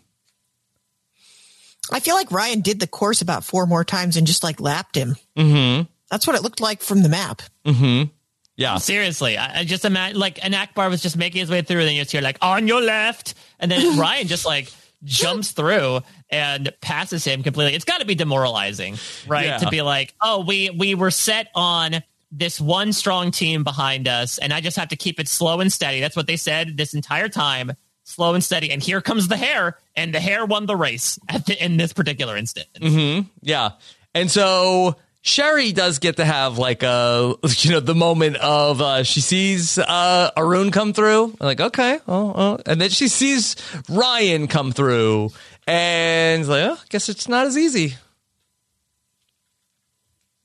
[1.93, 4.97] I feel like Ryan did the course about four more times and just like lapped
[4.97, 5.17] him.
[5.37, 5.83] Mm-hmm.
[6.11, 7.43] That's what it looked like from the map.
[7.65, 8.11] Mm-hmm.
[8.57, 8.79] Yeah.
[8.79, 11.89] Seriously, I, I just imagine like an Akbar was just making his way through, and
[11.89, 14.73] then you just hear like on your left, and then Ryan just like
[15.05, 16.01] jumps through
[16.31, 17.75] and passes him completely.
[17.75, 18.97] It's got to be demoralizing,
[19.27, 19.47] right?
[19.47, 19.59] Yeah.
[19.59, 22.03] To be like, oh, we we were set on
[22.33, 25.73] this one strong team behind us, and I just have to keep it slow and
[25.73, 26.01] steady.
[26.01, 27.73] That's what they said this entire time,
[28.05, 28.71] slow and steady.
[28.71, 31.93] And here comes the hair, and the hair won the race at the, in this
[31.93, 32.69] particular instant.
[32.81, 33.73] hmm Yeah.
[34.15, 34.97] And so
[35.27, 39.77] Sherry does get to have like a you know the moment of uh, she sees
[39.77, 43.57] uh, Arun come through, like okay, oh, oh, and then she sees
[43.89, 45.31] Ryan come through,
[45.67, 47.97] and like, oh, I guess it's not as easy.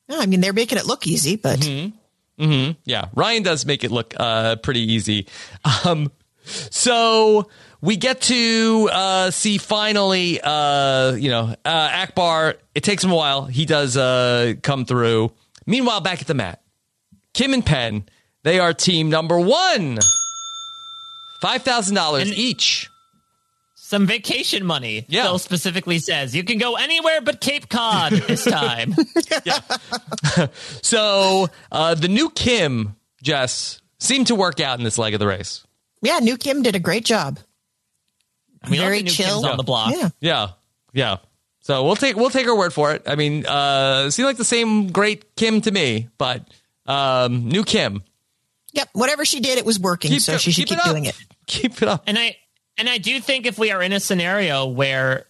[0.10, 2.72] I mean, they're making it look easy, but mm-hmm.
[2.84, 5.28] Yeah, Ryan does make it look uh, pretty easy.
[5.86, 6.12] Um,
[6.44, 7.50] so
[7.82, 12.56] we get to uh, see finally, uh, you know, uh, Akbar.
[12.76, 13.46] It takes him a while.
[13.46, 15.32] He does uh, come through.
[15.66, 16.62] Meanwhile, back at the mat,
[17.34, 18.06] Kim and Penn,
[18.44, 20.00] they are team number one.
[21.42, 22.88] Five thousand dollars each.
[23.76, 25.06] Some vacation money.
[25.10, 25.24] Yeah.
[25.24, 28.94] Phil specifically says you can go anywhere but Cape Cod this time.
[30.82, 35.28] So uh, the new Kim, Jess, seemed to work out in this leg of the
[35.28, 35.66] race.
[36.02, 37.40] yeah, New Kim did a great job.
[38.70, 39.94] We love Very the new chill on the block.
[39.96, 40.10] Yeah.
[40.20, 40.48] Yeah,
[40.94, 41.18] yeah.
[41.62, 43.04] So we'll take we'll take her word for it.
[43.06, 46.48] I mean, uh, seemed like the same great Kim to me, but
[46.86, 48.04] um, new Kim.
[48.74, 48.90] Yep.
[48.94, 50.12] Whatever she did, it was working.
[50.12, 51.16] Keep so it- she should keep keep, it doing it.
[51.48, 52.04] Keep it up.
[52.08, 52.38] And I
[52.78, 55.26] and I do think if we are in a scenario where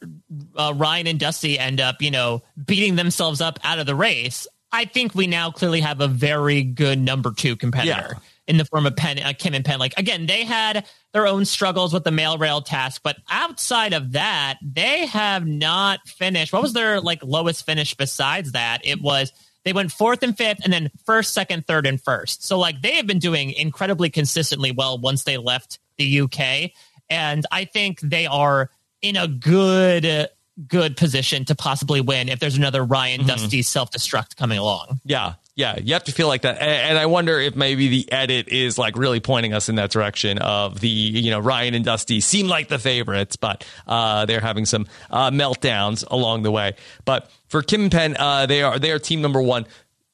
[0.56, 4.48] uh, Ryan and Dusty end up, you know, beating themselves up out of the race,
[4.72, 8.12] I think we now clearly have a very good number two competitor.
[8.14, 8.20] Yeah.
[8.48, 11.46] In the form of Penn, uh, Kim and Penn, like again, they had their own
[11.46, 16.52] struggles with the mail rail task, but outside of that, they have not finished.
[16.52, 18.82] What was their like lowest finish besides that?
[18.84, 19.32] It was
[19.64, 22.44] they went fourth and fifth, and then first, second, third, and first.
[22.44, 26.72] So like they have been doing incredibly consistently well once they left the UK,
[27.10, 28.70] and I think they are
[29.02, 30.30] in a good
[30.68, 35.00] good position to possibly win if there's another Ryan Dusty self destruct coming along.
[35.06, 35.80] Yeah, yeah.
[35.82, 38.98] You have to feel like that, and I wonder if maybe the edit is like
[38.98, 42.68] really pointing us in that direction of the you know Ryan and Dusty seem like
[42.68, 46.76] the favorites, but uh, they're having some uh, meltdowns along the way.
[47.06, 49.66] But for Kim and Penn, uh, they are they are team number one.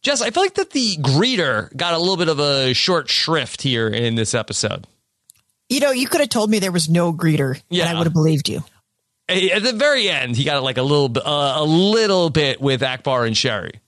[0.04, 3.62] Jess, I feel like that the greeter got a little bit of a short shrift
[3.62, 4.86] here in this episode.
[5.70, 7.86] You know, you could have told me there was no greeter, Yeah.
[7.88, 8.64] and I would have believed you.
[9.28, 13.26] At the very end, he got like a little uh, a little bit with Akbar
[13.26, 13.82] and Sherry.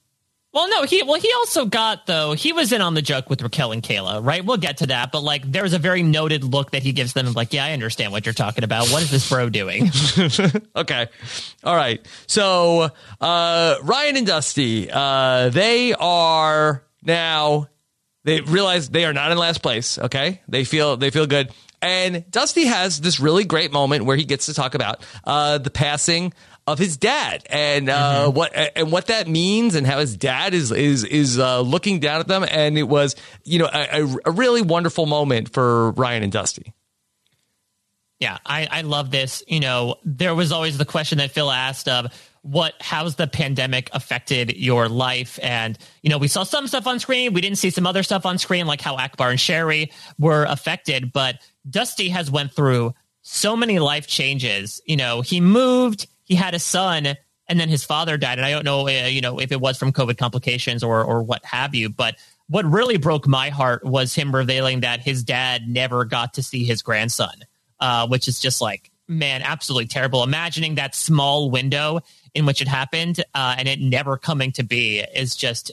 [0.52, 3.40] Well, no, he well he also got though he was in on the joke with
[3.40, 4.44] Raquel and Kayla, right?
[4.44, 7.12] We'll get to that, but like there was a very noted look that he gives
[7.12, 8.88] them, like, yeah, I understand what you're talking about.
[8.88, 9.90] What is this bro doing?
[10.76, 11.06] okay,
[11.62, 12.04] all right.
[12.26, 12.90] So
[13.20, 17.68] uh, Ryan and Dusty, uh, they are now
[18.24, 19.98] they realize they are not in last place.
[19.98, 21.50] Okay, they feel they feel good.
[21.82, 25.70] And Dusty has this really great moment where he gets to talk about uh, the
[25.70, 26.34] passing
[26.72, 28.36] of his dad and uh, Mm-hmm.
[28.36, 32.20] what and what that means and how his dad is is is uh, looking down
[32.20, 32.44] at them.
[32.48, 36.72] And it was you know a, a- really wonderful moment for Ryan and Dusty.
[38.18, 39.42] Yeah, I, I love this.
[39.48, 42.12] You know, there was always the question that Phil asked of
[42.42, 45.38] what how's the pandemic affected your life?
[45.42, 47.32] And, you know, we saw some stuff on screen.
[47.32, 51.12] We didn't see some other stuff on screen, like how Akbar and Sherry were affected.
[51.14, 51.36] But
[51.68, 52.92] Dusty has went through
[53.22, 54.82] so many life changes.
[54.86, 57.08] You know, he moved, he had a son,
[57.48, 58.38] and then his father died.
[58.38, 61.22] And I don't know, uh, you know, if it was from COVID complications or or
[61.22, 62.16] what have you, but
[62.48, 66.64] what really broke my heart was him revealing that his dad never got to see
[66.64, 67.44] his grandson
[67.80, 70.22] uh, which is just like, man, absolutely terrible.
[70.22, 72.00] Imagining that small window
[72.34, 75.72] in which it happened uh, and it never coming to be is just,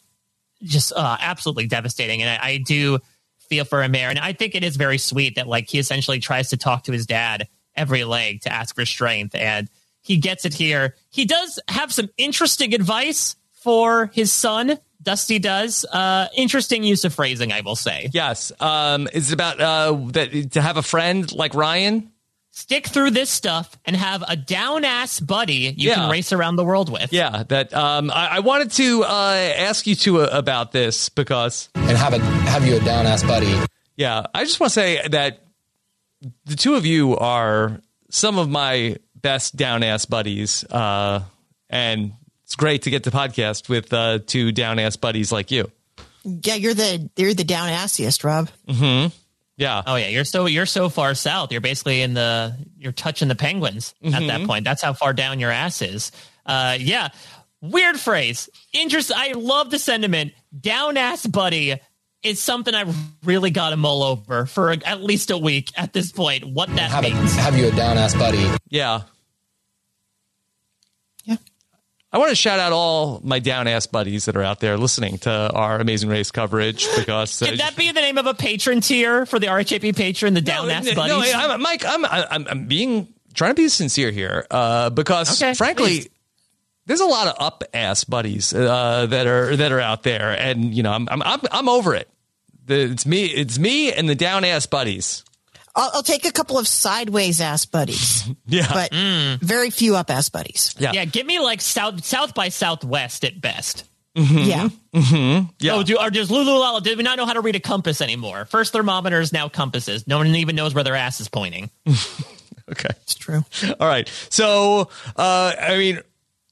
[0.63, 2.21] just uh, absolutely devastating.
[2.21, 2.99] And I, I do
[3.37, 4.09] feel for him there.
[4.09, 6.91] And I think it is very sweet that like he essentially tries to talk to
[6.91, 9.35] his dad every leg to ask for strength.
[9.35, 9.69] And
[10.07, 10.95] he gets it here.
[11.09, 14.79] He does have some interesting advice for his son.
[15.01, 15.85] Dusty does.
[15.85, 18.09] Uh, interesting use of phrasing, I will say.
[18.13, 22.11] Yes, um, it's about uh, that to have a friend like Ryan.
[22.51, 25.95] stick through this stuff and have a down ass buddy you Yeah.
[25.95, 27.13] can race around the world with.
[27.13, 31.69] Yeah, that um, I, I wanted to uh, ask you two uh, about this because
[31.75, 33.53] and have a have you a down ass buddy.
[33.95, 35.43] Yeah, I just want to say that
[36.45, 37.79] the two of you are
[38.09, 41.23] some of my best down ass buddies, uh,
[41.69, 42.13] and
[42.45, 45.69] it's great to get to podcast with uh, two down ass buddies like you.
[46.23, 48.49] Yeah, you're the you're the down assiest, Rob.
[48.67, 49.13] Mm-hmm.
[49.57, 49.81] Yeah.
[49.85, 51.51] Oh yeah, you're so you're so far south.
[51.51, 54.45] You're basically in the you're touching the penguins at that Mhm.
[54.47, 54.65] point.
[54.65, 56.11] That's how far down your ass is.
[56.45, 57.09] Uh, yeah,
[57.61, 58.49] weird phrase.
[58.73, 59.11] Interest.
[59.15, 60.33] I love the sentiment.
[60.59, 61.75] Down ass buddy
[62.27, 62.85] is something I
[63.23, 66.45] really got to mull over for at least a week at this point.
[66.45, 67.35] What that Have, a, means.
[67.35, 68.45] have you a down ass buddy.
[68.69, 69.01] Yeah.
[71.23, 71.37] Yeah.
[72.11, 75.17] I want to shout out all my down ass buddies that are out there listening
[75.19, 78.81] to our Amazing Race coverage because uh, Could that be the name of a patron
[78.81, 81.33] tier for the RHAP patron, the down ass no, buddies?
[81.33, 85.53] no, I'm, Mike, I'm, I'm, I'm being trying to be sincere here uh, because, Okay,
[85.53, 86.09] frankly, please.
[86.85, 90.73] there's a lot of up ass buddies uh, that are that are out there, and
[90.73, 92.09] you know, I'm I'm I'm, I'm over it.
[92.67, 95.23] The, it's me, it's me, and the down ass buddies.
[95.75, 98.91] I'll, I'll take a couple of sideways ass buddies, Yeah, but
[99.41, 100.75] very few up ass buddies.
[100.77, 103.83] yeah, Yeah, give me like South South by Southwest at best.
[104.15, 104.69] Yeah.
[104.95, 105.49] Mm-hmm.
[105.59, 105.73] yeah.
[105.75, 108.45] Oh, do, or does Lulu did we not know how to read a compass anymore?
[108.45, 110.07] First thermometers, now compasses.
[110.07, 111.69] No one even knows where their ass is pointing.
[112.69, 112.89] Okay.
[113.03, 113.45] It's true.
[113.79, 114.09] All right.
[114.29, 116.01] So, uh, I mean,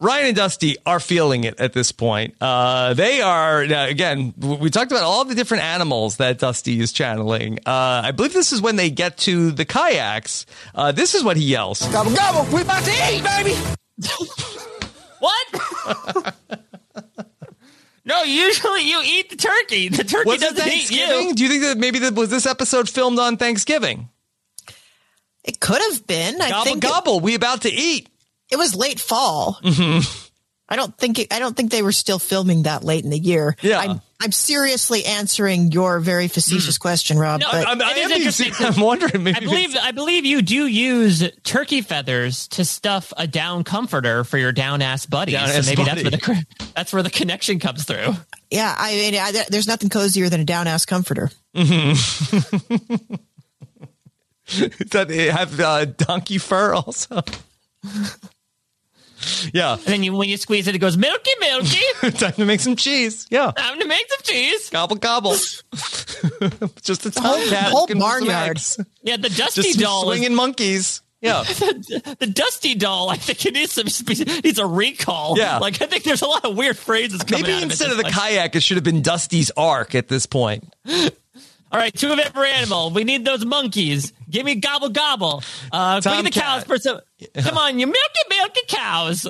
[0.01, 2.35] Ryan and Dusty are feeling it at this point.
[2.41, 6.91] Uh, they are, now, again, we talked about all the different animals that Dusty is
[6.91, 7.59] channeling.
[7.65, 10.45] Uh, I believe this is when they get to the kayaks.
[10.75, 11.79] Uh, this is what he yells.
[11.93, 12.53] Gobble, gobble.
[12.53, 13.55] We about to eat, baby.
[15.19, 16.35] What?
[18.05, 19.87] no, usually you eat the turkey.
[19.89, 21.27] The turkey Was doesn't eat Thanksgiving?
[21.29, 21.33] you.
[21.35, 24.09] Do you think that maybe that was this episode filmed on Thanksgiving?
[25.43, 26.39] It could have been.
[26.41, 27.19] I Gobble, think it- gobble.
[27.21, 28.09] we about to eat.
[28.51, 29.57] It, was late fall.
[29.63, 29.99] Mm-hmm.
[30.67, 33.19] I don't think it, I don't think they were still filming that late in the
[33.19, 33.55] year.
[33.61, 33.77] Yeah.
[33.79, 37.41] I'm I'm seriously answering your very facetious question, Rob.
[37.41, 40.25] No, but I'm, I It is am being- I'm wondering maybe I believe I believe
[40.25, 45.33] you do use turkey feathers to stuff a down comforter for your down ass buddy.
[45.33, 46.03] Down so ass maybe buddy.
[46.03, 48.13] that's where the that's where the connection comes through.
[48.49, 51.29] yeah, I mean, I, there's nothing cozier than a down ass comforter.
[51.53, 51.95] that
[55.07, 57.21] they have uh, donkey fur also.
[59.53, 59.73] yeah.
[59.73, 62.11] And then you, when you squeeze it, it goes milky, milky.
[62.17, 63.27] Time to make some cheese.
[63.29, 63.51] Yeah.
[63.51, 64.69] Time to make some cheese.
[64.69, 65.35] Gobble gobble.
[66.81, 67.71] Just a whole- tomcat.
[67.71, 68.59] whole looking barnyard.
[69.01, 70.11] Yeah, the dusty Just some doll.
[70.11, 71.01] is- swinging monkeys.
[71.21, 71.43] Yeah.
[71.47, 73.09] the, the dusty doll.
[73.09, 73.85] I think it needs some
[74.43, 75.37] needs a recall.
[75.37, 75.57] Yeah.
[75.57, 77.71] like I think there's a lot of weird phrases coming Maybe out of it.
[77.71, 80.71] instead of the like, kayak, it should have been Dusty's ark at this point.
[81.75, 82.89] All right, two of every animal.
[82.91, 84.13] We need those monkeys.
[84.29, 85.43] Give me gobble gobble.
[85.73, 87.01] Uh, bring the cows for some.
[87.33, 87.99] Come on, you milky
[88.29, 89.27] milky cows.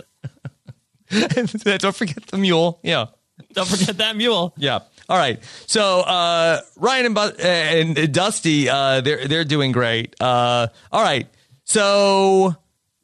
[1.79, 2.79] Don't forget the mule.
[2.83, 3.07] Yeah.
[3.53, 4.53] Don't forget that mule.
[4.57, 4.81] Yeah.
[5.09, 5.41] All right.
[5.65, 10.13] So uh, Ryan and, Bu- uh, and Dusty, uh, they're they're doing great.
[10.21, 11.27] Uh, all right.
[11.63, 12.55] So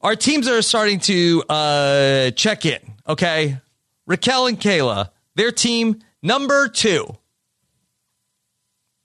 [0.02, 2.78] our teams are starting to uh, check in.
[3.10, 3.58] Okay.
[4.06, 7.18] Raquel and Kayla, Their team number two.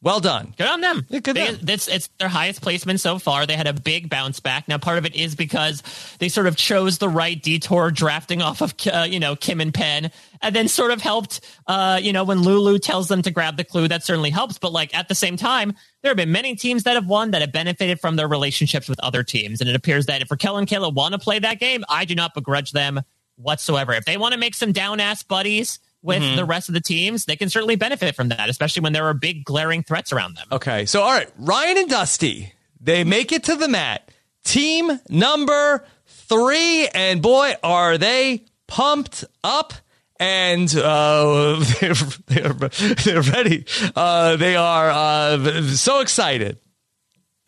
[0.02, 0.54] Well done.
[0.58, 1.06] Good on them.
[1.08, 3.46] Yeah, good They- on- it's, it's their highest placement so far.
[3.46, 4.68] They had a big bounce back.
[4.68, 5.82] Now, part of it is because
[6.18, 9.72] they sort of chose the right detour, drafting off of uh, you know Kim and
[9.72, 10.10] Penn,
[10.42, 11.40] and then sort of helped.
[11.66, 14.58] Uh, you know, when Lulu tells them to grab the clue, that certainly helps.
[14.58, 17.40] But like at the same time, there have been many teams that have won that
[17.40, 20.68] have benefited from their relationships with other teams, and it appears that if Raquel and
[20.68, 23.00] Kayla want to play that game, I do not begrudge them
[23.36, 23.94] whatsoever.
[23.94, 25.78] If they want to make some down ass buddies.
[26.06, 26.36] With Mhm.
[26.36, 29.12] the rest of the teams, they can certainly benefit from that, especially when there are
[29.14, 30.46] big glaring threats around them.
[30.52, 34.08] Okay, so all right, Ryan and Dusty, they make it to the mat.
[34.44, 39.74] Team number three, and boy, are they pumped up.
[40.18, 41.92] And uh, they're,
[42.26, 43.66] they're, they're ready.
[43.94, 46.56] Uh, they are uh, so excited.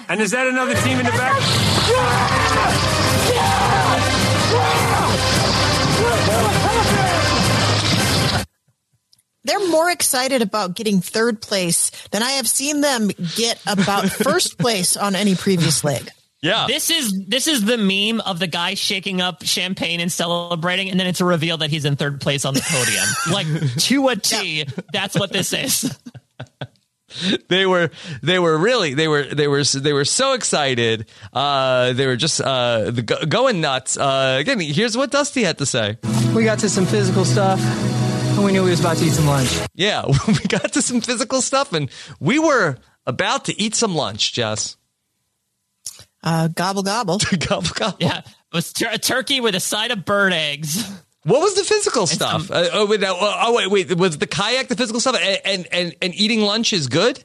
[0.06, 2.88] And is that another team in the back?
[9.45, 14.59] They're more excited about getting third place than I have seen them get about first
[14.59, 16.11] place on any previous leg.
[16.41, 16.66] Yeah.
[16.68, 20.99] This is this is the meme of the guy shaking up champagne and celebrating, and
[20.99, 23.07] then it's a reveal that he's in third place on the podium.
[23.32, 24.64] like to a T.
[24.93, 25.99] That's what this is.
[27.49, 27.91] they were
[28.22, 32.39] they were really they were they were they were so excited uh they were just
[32.39, 35.97] uh the, going nuts uh again here's what dusty had to say
[36.34, 37.59] We got to some physical stuff,
[38.39, 39.59] and we knew we was about to eat some lunch.
[39.74, 42.76] yeah we got to some physical stuff and we were
[43.07, 44.76] about to eat some lunch jess
[46.22, 47.18] Uh, gobble gobble.
[47.49, 47.97] gobble gobble.
[48.01, 50.82] Yeah, it was tur- a turkey with a side of bird eggs.
[51.24, 54.68] what was the physical stuff uh, oh, wait, uh, oh wait wait was the kayak
[54.68, 57.24] the physical stuff and, and and and eating lunch is good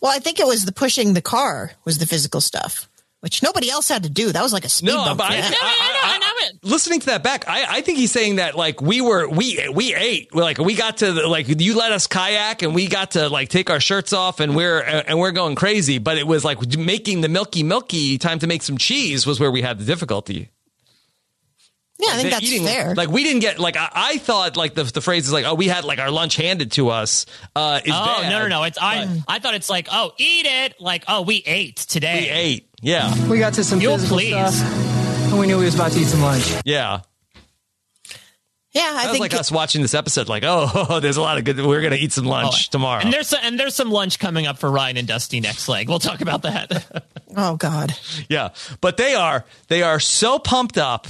[0.00, 2.88] Well, I think it was the pushing the car was the physical stuff,
[3.22, 4.30] which nobody else had to do.
[4.32, 5.18] That was like a speed No, bump.
[5.18, 5.54] but for I- them.
[5.54, 9.68] I- listening to that back, I, I think he's saying that like we were we
[9.72, 13.12] we ate like we got to the, like you let us kayak and we got
[13.12, 16.44] to like take our shirts off and we're and we're going crazy, but it was
[16.44, 19.84] like making the milky milky time to make some cheese was where we had the
[19.84, 20.50] difficulty.
[21.98, 22.94] yeah, I think that's eating- fair.
[22.96, 25.54] Like we didn't get like I, I thought like the the phrase is like oh
[25.54, 27.26] we had like our lunch handed to us.
[27.54, 28.62] Uh, is oh bad, no no no!
[28.64, 32.22] It's I I thought it's like oh eat it like oh we ate today.
[32.22, 32.68] We ate.
[32.82, 33.28] Yeah.
[33.28, 34.30] We got to some You'll physical please.
[34.58, 36.52] stuff, and we knew we was about to eat some lunch.
[36.64, 37.00] Yeah.
[38.72, 40.28] yeah, I That was think like us watching this episode.
[40.28, 41.64] Like oh, there's a lot of good.
[41.64, 43.02] We're gonna eat some lunch tomorrow.
[43.02, 45.88] And there's and there's some lunch coming up for Ryan and Dusty next leg.
[45.88, 47.04] We'll talk about that.
[47.34, 47.94] Oh God.
[48.28, 48.50] Yeah,
[48.82, 51.06] but they are they are so pumped up.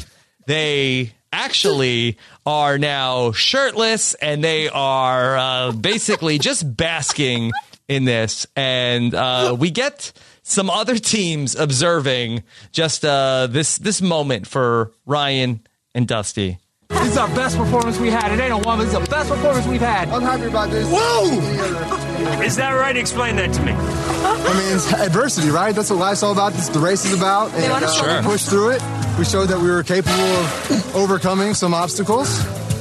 [0.46, 2.16] They actually
[2.46, 7.50] are now shirtless and they are uh, basically just basking
[7.88, 8.46] in this.
[8.54, 10.12] And uh, we get
[10.42, 15.60] some other teams observing just uh, this this moment for Ryan
[15.94, 16.58] and Dusty.
[16.88, 18.32] This is our best performance we had.
[18.32, 20.08] It ain't a one, but it's the best performance we've had.
[20.10, 20.86] I'm happy about this.
[20.90, 22.42] Whoa!
[22.42, 22.96] Is that right?
[22.96, 23.72] Explain that to me.
[23.72, 25.74] I mean, it's adversity, right?
[25.74, 26.52] That's what life's all about.
[26.52, 27.52] This the race is about.
[27.54, 28.20] And wanna uh, Sure.
[28.20, 28.82] we pushed through it.
[29.18, 32.28] We showed that we were capable of overcoming some obstacles.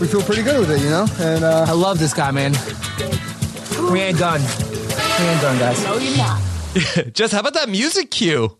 [0.02, 1.06] We feel pretty good with it, you know.
[1.20, 2.52] And uh, I love this guy, man.
[3.92, 4.42] We ain't done.
[4.42, 5.84] We ain't done, guys.
[5.86, 6.42] No, you're not.
[7.14, 8.58] just how about that music cue?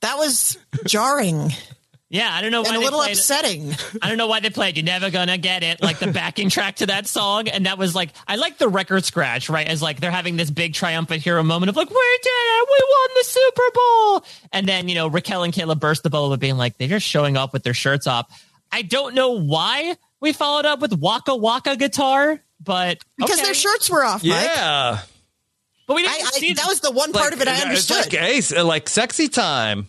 [0.00, 1.50] That was jarring
[2.08, 3.74] yeah, I don't know why and a they little played- upsetting.
[4.00, 6.76] I don't know why they played "You're Never Gonna Get It" like the backing track
[6.76, 9.66] to that song, and that was like I like the record scratch, right?
[9.66, 12.78] As like they're having this big triumphant hero moment of like we did it, we
[12.88, 16.38] won the Super Bowl, and then you know Raquel and Kayla burst the bubble of
[16.38, 18.26] being like they're just showing up with their shirts off.
[18.70, 23.46] I don't know why we followed up with Waka Waka guitar, but Because okay.
[23.46, 24.30] their shirts were off, Mike.
[24.44, 25.00] Yeah,
[25.86, 27.64] but we didn't I, I, see that was the one part of it I It's
[27.64, 28.12] understood.
[28.12, 29.88] like, hey, like sexy time.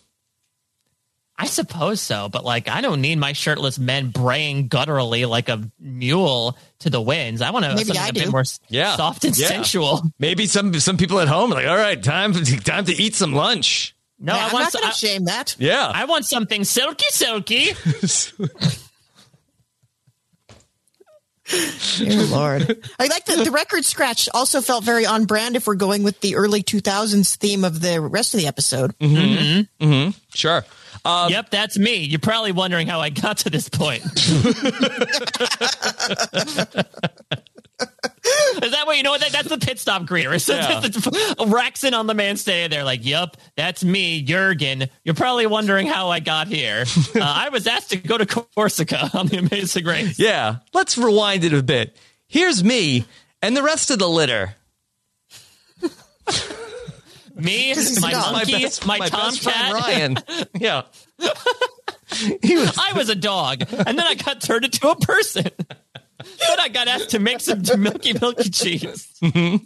[1.40, 5.70] I suppose so, but like I don't need my shirtless men braying gutturally like a
[5.80, 7.44] mule to the winds.
[7.44, 9.48] I want to Maybe something I a bit more Yeah, soft and Yeah.
[9.48, 10.02] sensual.
[10.18, 13.34] Maybe some some people at home are like, all right, time time to eat some
[13.34, 13.96] lunch.
[14.20, 15.56] No, Yeah, I I'm want not so- going I- to shame that.
[15.60, 17.70] Yeah, I want something silky, silky.
[21.98, 22.84] Dear Lord.
[23.00, 26.20] I like the, the record scratch also felt very on brand if we're going with
[26.22, 28.98] the early 2000s theme of the rest of the episode.
[29.00, 29.84] Mm-hmm.
[29.84, 30.18] Mm-hmm.
[30.34, 30.66] Sure.
[31.06, 31.98] Um, yep, that's me.
[31.98, 34.04] You're probably wondering how I got to this point.
[37.80, 39.12] Is that what you know?
[39.12, 40.40] What that, that's the pit stop greeter.
[40.42, 40.82] So Yeah.
[40.82, 46.10] Raxon on the man stay there, like, "Yep, that's me, Jurgen." You're probably wondering how
[46.10, 46.86] I got here.
[47.18, 50.20] Uh, I was asked to go to Corsica on the Amazing Race.
[50.20, 50.58] Yeah.
[50.74, 51.96] Let's rewind it a bit.
[52.28, 53.06] Here's me
[53.42, 54.56] and the rest of the litter.
[57.36, 58.54] Me, my monkey,
[58.86, 59.74] my my, my tomcat.
[59.74, 60.18] Ryan.
[60.60, 60.84] yeah.
[61.30, 65.48] was I was a dog, and then I got turned into a person.
[66.50, 69.08] But I got asked to make some milky milky cheese.
[69.22, 69.62] And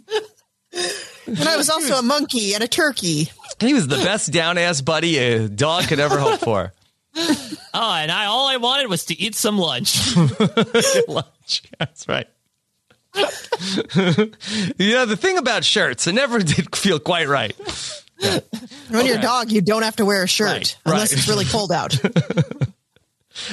[1.48, 3.30] I was also a monkey and a turkey.
[3.60, 6.72] He was the best down ass buddy a dog could ever hope for.
[7.14, 10.16] Oh, and I all I wanted was to eat some lunch.
[11.08, 11.62] Lunch.
[11.78, 12.26] That's right.
[13.14, 17.54] yeah, the thing about shirts, it never did feel quite right.
[18.88, 21.18] When you're a dog, you don't have to wear a shirt Right, unless right.
[21.18, 21.94] it's really cold out.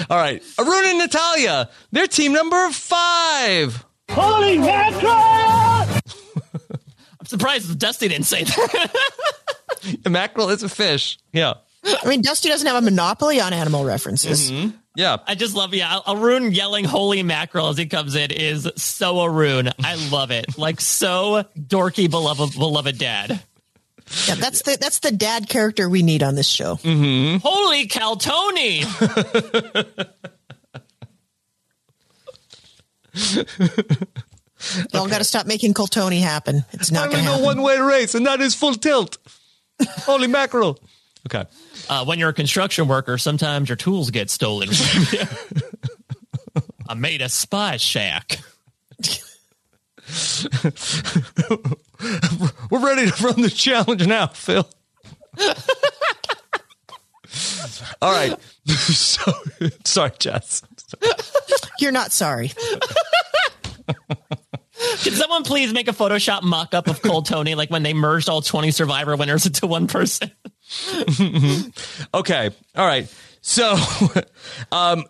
[0.10, 0.43] All right.
[0.57, 3.85] Arun and Natalia, they're team number five.
[4.10, 5.11] Holy mackerel!
[7.19, 8.95] I'm surprised Dusty didn't say that.
[10.03, 11.19] The mackerel is a fish.
[11.31, 11.53] Yeah.
[11.85, 14.51] I mean, Dusty doesn't have a monopoly on animal references.
[14.51, 14.76] Mm-hmm.
[14.95, 15.18] Yeah.
[15.26, 15.99] I just love yeah.
[16.07, 19.69] Arun yelling "Holy mackerel" as he comes in is so Arun.
[19.80, 20.57] I love it.
[20.57, 23.41] Like so dorky, beloved, beloved dad.
[24.27, 26.76] Yeah, that's the that's the dad character we need on this show.
[26.84, 28.80] Holy cow, Tony!
[34.94, 36.65] Y'all got to stop making Coltoni happen.
[36.73, 37.45] It's not I going to go happen.
[37.45, 39.18] one way race, and that is full tilt.
[39.99, 40.80] Holy mackerel.
[41.27, 41.45] Okay.
[41.90, 44.69] Uh, when you're a construction worker, sometimes your tools get stolen.
[46.90, 48.40] I made a spy shack.
[52.69, 54.69] We're ready to run the challenge now, Phil.
[58.01, 58.35] All right.
[58.65, 59.31] so,
[59.85, 60.63] sorry, Jess.
[61.80, 62.51] You're not sorry.
[65.01, 68.41] Can someone please make a Photoshop mock-up of Cole Tony, like when they merged all
[68.41, 70.31] 20 Survivor winners into one person?
[72.13, 72.49] Okay.
[72.76, 73.13] All right.
[73.41, 73.77] So,
[74.71, 75.03] um,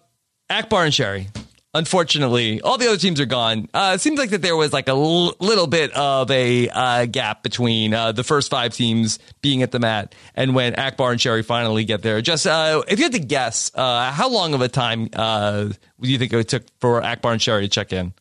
[0.49, 1.27] Akbar and Sherry.
[1.75, 3.69] Unfortunately, all the other teams are gone.
[3.75, 7.05] Uh, it seems like that there was like a l- little bit of a uh,
[7.05, 11.21] gap between uh, the first five teams being at the mat and when Akbar and
[11.21, 12.21] Sherry finally get there.
[12.21, 15.75] Just uh, if you had to guess, uh, how long of a time uh, do
[16.11, 18.13] you think it took for Akbar and Sherry to check in?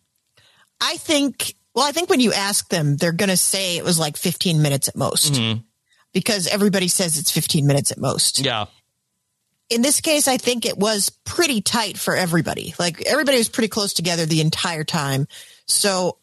[0.80, 3.98] I think, well, I think when you ask them, they're going to say it was
[3.98, 5.40] like 15 minutes at most
[6.12, 8.40] because everybody says it's 15 minutes at most.
[8.40, 8.66] Yeah.
[9.70, 12.74] In this case, I think it was pretty tight for everybody.
[12.78, 15.28] Like everybody was pretty close together the entire time.
[15.66, 16.16] So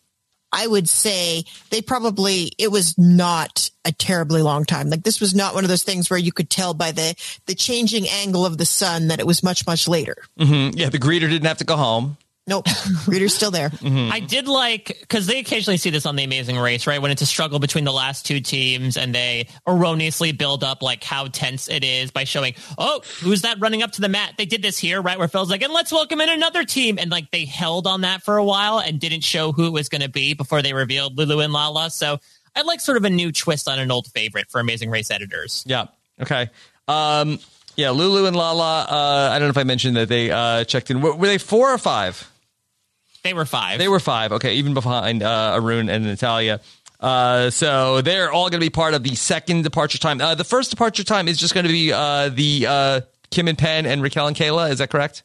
[0.51, 4.89] I would say they probably, it was not a terribly long time.
[4.89, 7.15] Like this was not one of those things where you could tell by the,
[7.45, 10.15] the changing angle of the sun that it was much, much later.
[10.38, 10.89] hmm Yeah.
[10.89, 12.17] The greeter didn't have to go home.
[12.47, 12.67] Nope.
[13.07, 13.72] Reader's still there.
[13.84, 17.01] I did like because they occasionally see this on the Amazing Race, right?
[17.01, 21.03] When it's a struggle between the last two teams, and they erroneously build up like
[21.03, 24.35] how tense it is by showing, oh, who's that running up to the mat?
[24.38, 25.17] They did this here, right?
[25.17, 28.22] Where Phil's like, and let's welcome in another team, and like they held on that
[28.22, 31.17] for a while and didn't show who it was going to be before they revealed
[31.17, 31.89] Lulu and Lala.
[31.89, 32.19] So
[32.55, 35.63] I like sort of a new twist on an old favorite for Amazing Race editors.
[35.65, 35.85] Yeah.
[36.22, 36.51] Okay.
[36.88, 37.39] Um,
[37.76, 38.84] yeah, Lulu and Lala.
[38.84, 41.01] Uh, I don't know if I mentioned that they uh, checked in.
[41.01, 42.31] Were, were they four or five?
[43.26, 43.80] They were five.
[43.80, 44.34] They were five.
[44.34, 46.61] Okay, even behind uh, Arun and Natalia.
[46.99, 50.22] Uh, so they're all going to be part of the second departure time.
[50.22, 53.57] Uh, the first departure time is just going to be uh, the uh, Kim and
[53.57, 54.69] Penn and Raquel and Kayla.
[54.69, 55.23] Is that correct?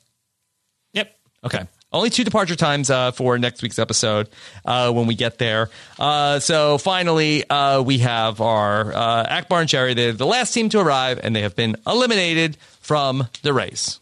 [0.95, 1.15] Yep.
[1.45, 1.67] Okay.
[1.93, 4.31] Only two departure times uh, for next week's episode
[4.65, 5.69] uh, when we get there.
[5.99, 9.93] Uh, so finally, uh, we have our uh, Akbar and Sherry.
[9.93, 14.01] They're the last team to arrive, and they have been eliminated from the race.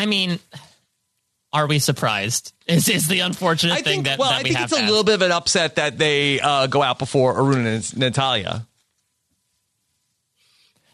[0.00, 0.40] I mean,
[1.52, 2.52] are we surprised?
[2.66, 4.04] Is is the unfortunate I thing think.
[4.06, 5.98] that, well, that I we think have it's a little bit of an upset that
[5.98, 8.66] they uh, go out before Arun and Natalia.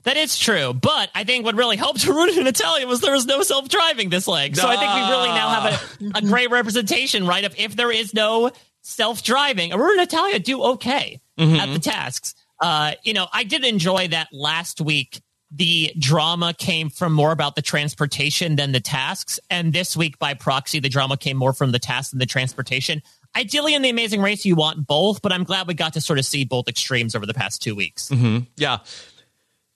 [0.05, 3.27] That is true, but I think what really helped Arun and Natalia was there was
[3.27, 4.57] no self driving this leg.
[4.57, 7.45] So I think we really now have a, a great representation, right?
[7.45, 8.53] Of if there is no
[8.83, 11.57] self driving, Arun and Natalia do okay Mm-hmm.
[11.57, 12.35] at the tasks.
[12.59, 15.21] Uh, you know, I did enjoy that last week.
[15.57, 20.35] The drama came from more about the transportation than the tasks, and this week, by
[20.35, 23.03] proxy, the drama came more from the tasks than the transportation.
[23.35, 26.19] Ideally, in the Amazing Race, you want both, but I'm glad we got to sort
[26.19, 28.11] of see both extremes over the past two weeks.
[28.11, 28.45] Mm-hmm.
[28.57, 28.79] Yeah.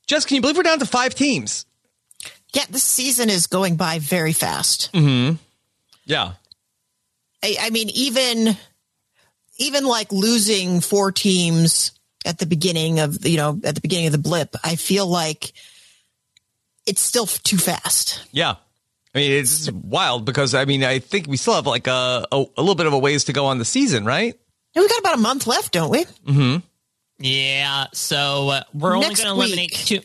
[0.07, 1.65] Jess, can you believe we're down to five teams?
[2.53, 4.93] Yeah, this season is going by very fast.
[4.93, 5.37] Mm-hmm.
[6.05, 6.33] Yeah.
[7.43, 8.57] I, I mean, even
[9.59, 11.93] even like losing four teams
[12.25, 15.53] at the beginning of you know at the beginning of the blip, I feel like
[16.91, 18.27] it's still too fast.
[18.33, 18.55] Yeah.
[19.15, 22.45] I mean, it's wild because I mean, I think we still have like a, a,
[22.57, 24.35] a little bit of a ways to go on the season, right?
[24.75, 26.05] And we got about a month left, don't we?
[26.05, 26.57] Mm-hmm.
[27.19, 30.05] Yeah, so uh, we're only going to eliminate two, two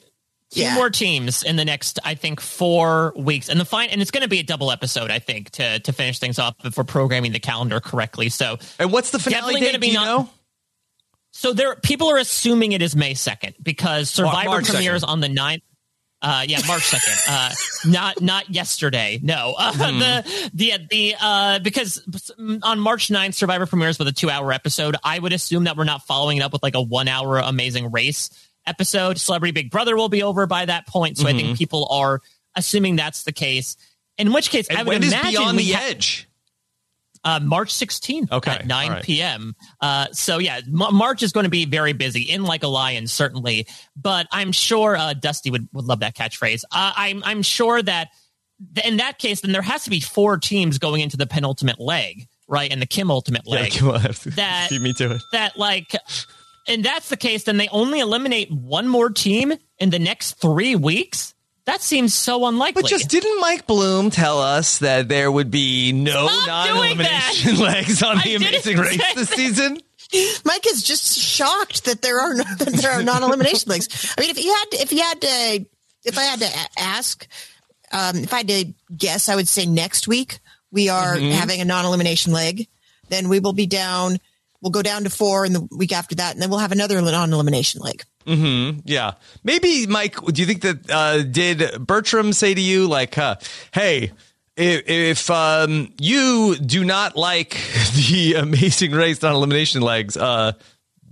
[0.51, 0.75] Yeah.
[0.75, 4.23] more teams in the next, I think, four weeks, and the fine, and it's going
[4.23, 7.31] to be a double episode, I think, to to finish things off if we're programming
[7.31, 8.29] the calendar correctly.
[8.29, 9.67] So, And what's the finale Definitely date?
[9.67, 10.29] gonna be do you not- know?
[11.31, 14.71] so there, people are assuming it is May second because Survivor March 2nd.
[14.73, 15.61] premieres on the 9th.
[16.27, 17.13] Uh, yeah, March second.
[17.29, 17.51] Uh,
[17.85, 19.19] not not yesterday.
[19.21, 19.99] No, uh, Hmm.
[19.99, 22.01] the the the uh, because
[22.63, 24.95] on March 9th, Survivor premieres with a two hour episode.
[25.03, 27.91] I would assume that we're not following it up with like a one hour Amazing
[27.91, 28.29] Race
[28.65, 29.19] episode.
[29.19, 31.35] Celebrity Big Brother will be over by that point, so I Mhm.
[31.37, 32.21] think people are
[32.55, 33.77] assuming that's the case.
[34.17, 36.27] In which case, I would when is imagine Beyond the ha- Edge?
[37.25, 39.03] Uh, March 16th Okay, at 9 all right.
[39.03, 39.55] p.m.
[39.81, 43.07] Uh, so yeah, M- March is going to be very busy in like a lion,
[43.07, 43.67] certainly.
[43.95, 46.63] But I'm sure uh, Dusty would, would love that catchphrase.
[46.71, 48.09] Uh, I'm I'm sure that
[48.75, 51.79] th- in that case, then there has to be four teams going into the penultimate
[51.79, 52.71] leg, right?
[52.71, 53.75] And the Kim ultimate leg.
[53.75, 54.01] Yeah, on.
[54.01, 55.21] That- Keep me to it.
[55.33, 55.93] that like,
[56.67, 57.43] and that's the case.
[57.43, 61.33] Then they only eliminate one more team in the next three weeks.
[61.65, 62.83] That seems so unlikely.
[62.83, 68.03] But just didn't Mike Bloom tell us that there would be no Stop non-elimination legs
[68.03, 69.35] on I the Amazing Race this that.
[69.35, 69.79] season?
[70.45, 74.13] Mike is just shocked that there are no, that there are non-elimination legs.
[74.15, 75.65] I mean, if you had to, if you had to,
[76.03, 77.27] if I had to ask,
[77.91, 80.37] um, if I had to guess, I would say next week
[80.71, 81.31] we are Mhm.
[81.31, 82.67] having a non-elimination leg.
[83.09, 84.19] Then we will be down.
[84.61, 87.01] We'll go down to four, in the week after that, and then we'll have another
[87.01, 88.03] non-elimination leg.
[88.25, 89.13] Hmm Yeah.
[89.43, 93.35] Maybe, Mike, do you think that, uh, did Bertram say to you, like, uh,
[93.73, 94.11] hey,
[94.57, 97.51] if, if um, you do not like
[98.09, 100.53] the amazing race on elimination legs, uh,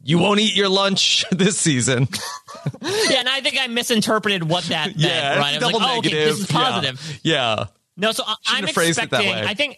[0.06, 2.08] you won't eat your lunch this season.
[2.82, 4.98] yeah, and I think I misinterpreted what that meant.
[5.00, 5.56] yeah, right?
[5.56, 6.38] I double like, oh, okay, negative.
[6.38, 7.20] this is positive.
[7.24, 7.66] Yeah.
[7.96, 9.30] No, so I- I'm have it that expecting.
[9.30, 9.44] way.
[9.46, 9.78] I think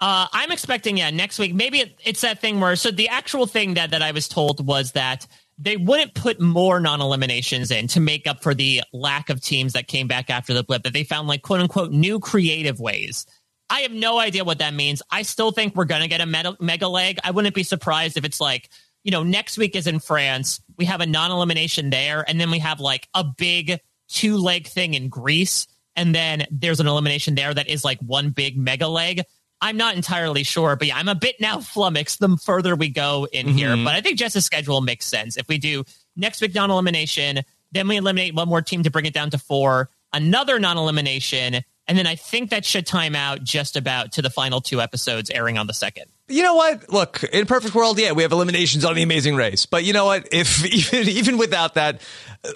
[0.00, 0.96] uh, I'm expecting.
[0.96, 2.76] Yeah, next week maybe it, it's that thing where.
[2.76, 5.26] So the actual thing that that I was told was that
[5.60, 9.86] they wouldn't put more non-eliminations in to make up for the lack of teams that
[9.86, 10.82] came back after the blip.
[10.82, 13.26] That they found like quote unquote new creative ways.
[13.68, 15.02] I have no idea what that means.
[15.10, 17.18] I still think we're going to get a mega leg.
[17.22, 18.68] I wouldn't be surprised if it's like,
[19.04, 20.60] you know, next week is in France.
[20.76, 22.24] We have a non elimination there.
[22.26, 23.78] And then we have like a big
[24.08, 25.68] two leg thing in Greece.
[25.94, 29.22] And then there's an elimination there that is like one big mega leg.
[29.62, 33.26] I'm not entirely sure, but yeah, I'm a bit now flummoxed the further we go
[33.30, 33.70] in here.
[33.70, 33.84] Mhm.
[33.84, 35.36] But I think Jess's schedule makes sense.
[35.36, 35.84] If we do
[36.16, 37.40] next week non elimination,
[37.72, 41.62] then we eliminate one more team to bring it down to four, another non elimination,
[41.86, 45.28] and then I think that should time out just about to the final two episodes
[45.30, 46.06] airing on the second.
[46.28, 46.90] You know what?
[46.92, 49.66] Look, in perfect world, yeah, we have eliminations on the Amazing Race.
[49.66, 50.28] But you know what?
[50.32, 52.00] If even even without that,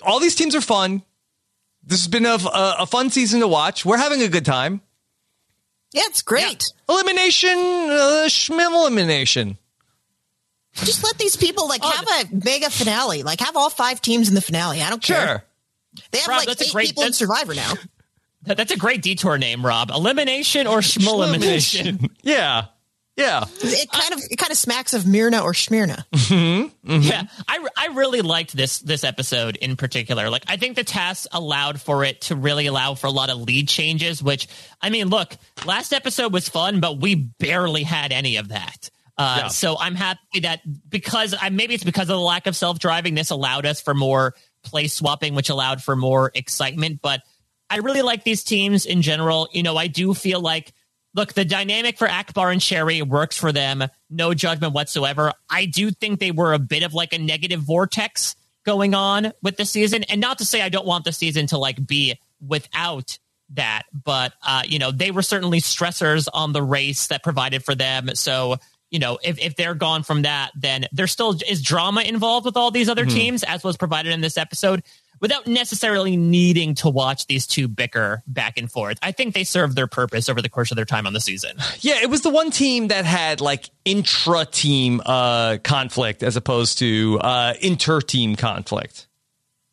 [0.03, 1.03] all these teams are fun.
[1.83, 2.39] This has been a,
[2.79, 3.85] a fun season to watch.
[3.85, 4.81] We're having a good time.
[5.95, 6.65] Yeah, it's great.
[6.89, 9.57] Elimination, uh, schmim elimination.
[10.75, 13.23] Just let these people like have a mega finale.
[13.23, 14.83] Like have all five teams in the finale.
[14.83, 15.45] I don't care.
[16.11, 17.75] They have Rob, like eight great- people in Survivor now.
[18.47, 19.91] That- That's a great detour name, Rob.
[19.91, 22.11] Elimination or schmo elimination?
[22.23, 22.67] Yeah.
[23.17, 23.45] Yeah.
[23.63, 26.05] It kind of it kind of smacks of Myrna or Smyrna.
[26.31, 30.31] Yeah, I, I really liked this this episode in particular.
[30.31, 33.39] Like, I think the task allowed for it to really allow for a lot of
[33.39, 34.23] lead changes.
[34.23, 34.49] Which,
[34.81, 38.91] I mean, look, last episode was fun, but we barely had any of that.
[39.17, 39.49] Uh, Yeah.
[39.49, 43.15] So I'm happy that because I maybe it's because of the lack of self driving,
[43.15, 44.35] this allowed us for more
[44.65, 47.01] place swapping, which allowed for more excitement.
[47.01, 47.23] But
[47.71, 49.49] I really like these teams in general.
[49.53, 50.73] You know, I do feel like
[51.15, 53.85] look, the dynamic for Akbar and Sherry works for them.
[54.11, 55.33] No judgment whatsoever.
[55.49, 59.57] I do think they were a bit of like a negative vortex going on with
[59.57, 60.05] the season.
[60.05, 63.19] And not to say I don't want the season to like be without
[63.51, 67.75] that, but uh, you know, they were certainly stressors on the race that provided for
[67.75, 68.09] them.
[68.15, 68.57] So,
[68.91, 72.57] you know, if, if they're gone from that, then there still is drama involved with
[72.57, 73.11] all these other Mhm.
[73.13, 74.83] teams, as was provided in this episode,
[75.25, 78.99] without necessarily needing to watch these two bicker back and forth.
[79.01, 81.57] I think they served their purpose over the course of their time on the season.
[81.81, 86.77] Yeah, it was the one team that had like intra team uh, conflict as opposed
[86.81, 89.07] to uh, inter team conflict.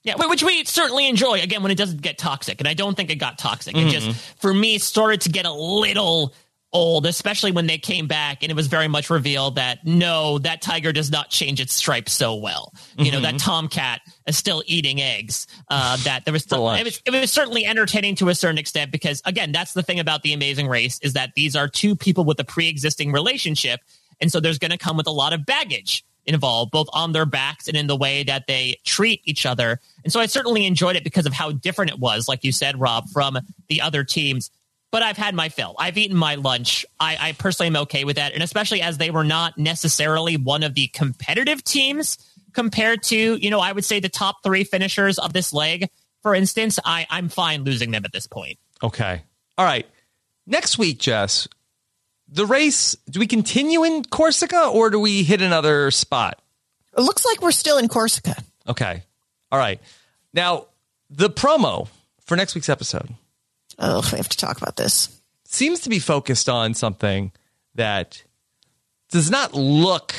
[0.03, 3.09] Yeah, which we certainly enjoy again when it doesn't get toxic, and I don't think
[3.11, 3.75] it got toxic.
[3.75, 3.91] It Mhm.
[3.91, 6.33] just for me started to get a little
[6.73, 10.61] old, especially when they came back and it was very much revealed that no, that
[10.61, 12.73] tiger does not change its stripes so well.
[12.97, 13.23] You know, Mhm.
[13.23, 15.47] that tomcat is still eating eggs.
[15.69, 18.91] Uh, that there was still it was, it was certainly entertaining to a certain extent
[18.91, 22.23] because again, that's the thing about the Amazing Race is that these are two people
[22.23, 23.81] with a pre-existing relationship,
[24.21, 27.25] and so there's going to come with a lot of baggage involved, both on their
[27.25, 29.79] backs and in the way that they treat each other.
[30.03, 32.79] And so I certainly enjoyed it because of how different it was, like you said,
[32.79, 33.39] Rob, from
[33.69, 34.51] the other teams.
[34.91, 35.75] But I've had my fill.
[35.79, 36.85] I've eaten my lunch.
[36.99, 38.33] I, I personally am okay with that.
[38.33, 42.17] And especially as they were not necessarily one of the competitive teams
[42.53, 45.89] compared to, you know, I would say the top three finishers of this leg.
[46.21, 48.59] For instance, I, I'm fine losing them at this point.
[48.83, 49.21] Okay.
[49.57, 49.87] All right.
[50.45, 51.47] Next week, Jess,
[52.27, 56.41] the race, do we continue in Corsica or do we hit another spot?
[56.97, 58.35] It looks like we're still in Corsica.
[58.67, 59.03] Okay.
[59.51, 59.79] All right.
[60.33, 60.67] Now,
[61.09, 61.87] the promo
[62.25, 63.09] for next week's episode
[63.81, 65.09] Oh, we have to talk about this.
[65.45, 67.31] seems to be focused on something
[67.75, 68.23] that
[69.09, 70.13] does not look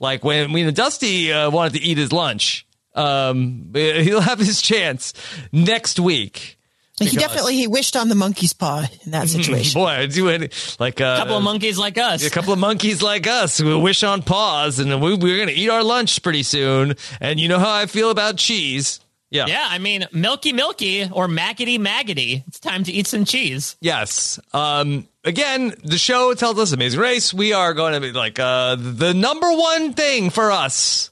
[0.00, 2.66] like when when Dusty uh, wanted to eat his lunch.
[2.94, 5.12] Um, he'll have his chance
[5.50, 6.58] next week.
[7.00, 9.80] He definitely he wished on the monkey's paw in that situation.
[9.80, 12.24] Boy, do doing like uh, A couple of monkeys like us.
[12.24, 15.54] a couple of monkeys like us who wish on paws, and we, we're going to
[15.54, 16.94] eat our lunch pretty soon.
[17.20, 19.00] And you know how I feel about cheese.
[19.32, 19.46] Yeah.
[19.46, 22.44] Yeah, I mean, milky milky or maggoty maggoty.
[22.46, 23.76] It's time to eat some cheese.
[23.80, 24.38] Yes.
[24.52, 27.32] Um, again, the show tells us Amazing Race.
[27.32, 31.10] We are going to be like uh, the number one thing for us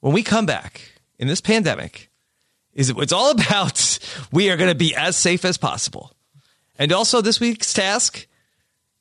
[0.00, 0.80] when we come back
[1.18, 2.10] in this pandemic
[2.72, 3.98] is it's all about
[4.32, 6.10] we are going to be as safe as possible.
[6.78, 8.26] And also this week's task,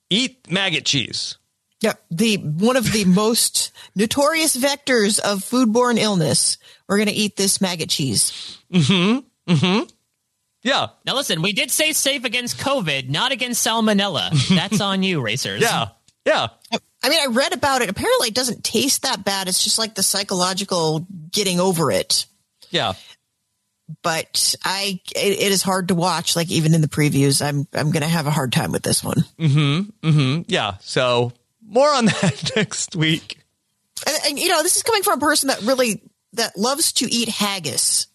[0.10, 1.38] eat maggot cheese.
[1.80, 2.04] Yep.
[2.12, 6.58] The one of the most notorious vectors of foodborne illness.
[6.88, 8.58] We're going to eat this maggot cheese.
[8.72, 9.52] Mm-hmm.
[9.54, 9.84] Mm-hmm.
[10.64, 10.88] Yeah.
[11.06, 14.32] Now listen, we did say safe against COVID, not against salmonella.
[14.56, 15.62] That's on you, racers.
[15.62, 15.90] Yeah.
[16.26, 16.48] Yeah.
[16.72, 17.90] I mean, I read about it.
[17.90, 19.48] Apparently, it doesn't taste that bad.
[19.48, 22.26] It's just like the psychological getting over it.
[22.70, 22.94] Yeah.
[24.02, 26.36] But I, it, it is hard to watch.
[26.36, 29.02] Like even in the previews, I'm I'm going to have a hard time with this
[29.02, 29.24] one.
[29.40, 30.10] Mm-hmm.
[30.10, 30.42] Mm-hmm.
[30.48, 30.76] Yeah.
[30.82, 31.32] So
[31.66, 33.40] more on that next week.
[34.06, 36.02] And, and you know, this is coming from a person that really
[36.38, 38.08] that loves to eat haggis.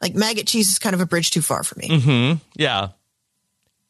[0.00, 1.88] Like maggot cheese is kind of a bridge too far for me.
[1.88, 2.38] Mm-hmm.
[2.54, 2.88] Yeah.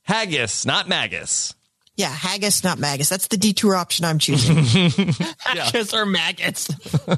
[0.02, 1.54] Haggis, not magus.
[1.96, 3.08] Yeah, haggis, not magus.
[3.08, 4.56] That's the detour option I'm choosing.
[5.38, 6.68] haggis or maggots.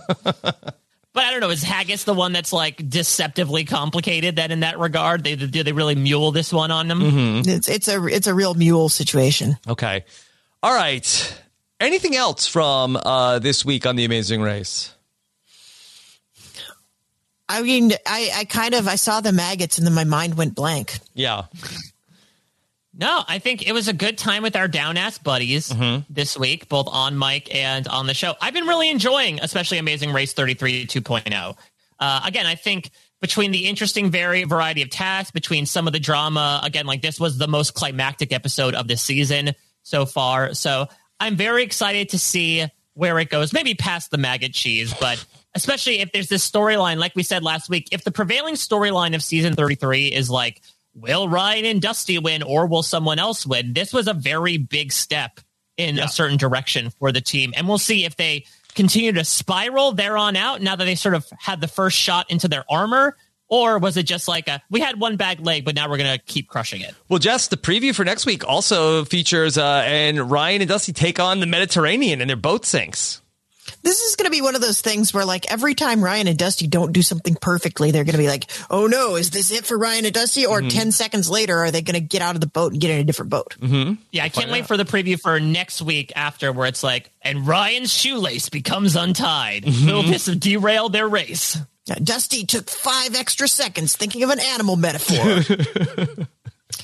[1.12, 1.50] but I don't know.
[1.50, 4.36] Is haggis the one that's like deceptively complicated?
[4.36, 7.00] That in that regard, they do they really mule this one on them?
[7.00, 7.48] Mm-hmm.
[7.48, 9.56] It's it's a it's a real mule situation.
[9.68, 10.04] Okay.
[10.62, 11.38] All right.
[11.80, 14.91] Anything else from uh, this week on the Amazing Race?
[17.48, 20.54] I mean, I, I kind of I saw the maggots and then my mind went
[20.54, 20.98] blank.
[21.14, 21.44] Yeah.
[22.94, 26.02] No, I think it was a good time with our down ass buddies Mm-hmm.
[26.12, 28.34] this week, both on mic and on the show.
[28.40, 31.56] I've been really enjoying, especially Amazing Race 33 2.0.
[31.98, 32.90] Uh, again, I think
[33.20, 37.18] between the interesting vari- variety of tasks, between some of the drama, again, like this
[37.18, 39.52] was the most climactic episode of this season
[39.84, 40.52] so far.
[40.54, 40.88] So
[41.20, 45.24] I'm very excited to see where it goes, maybe past the maggot cheese, but
[45.54, 49.22] especially if there's this storyline, like we said last week, if the prevailing storyline of
[49.22, 50.62] season 33 is like,
[50.94, 53.72] will Ryan and Dusty win or will someone else win?
[53.72, 55.40] This was a very big step
[55.76, 57.52] in a certain direction for the team.
[57.56, 61.14] And we'll see if they continue to spiral there on out now that they sort
[61.14, 63.16] of had the first shot into their armor.
[63.48, 66.18] Or was it just like a we had one bad leg, but now we're gonna
[66.18, 66.94] keep crushing it?
[67.10, 71.20] Well, Jess, the preview for next week also features uh, and Ryan and Dusty take
[71.20, 73.20] on the Mediterranean and their boat sinks.
[73.82, 76.38] This is going to be one of those things where, like, every time Ryan and
[76.38, 79.66] Dusty don't do something perfectly, they're going to be like, "Oh no, is this it
[79.66, 80.70] for Ryan and Dusty?" Or Mhm.
[80.70, 83.00] ten seconds later, are they going to get out of the boat and get in
[83.00, 83.56] a different boat?
[83.60, 83.94] Mm-hmm.
[84.12, 87.46] Yeah, I can't wait for the preview for next week after where it's like, and
[87.46, 89.64] Ryan's shoelace becomes untied.
[89.64, 91.58] Will this derail their race?
[91.86, 95.42] Yeah, Dusty took five extra seconds thinking of an animal metaphor.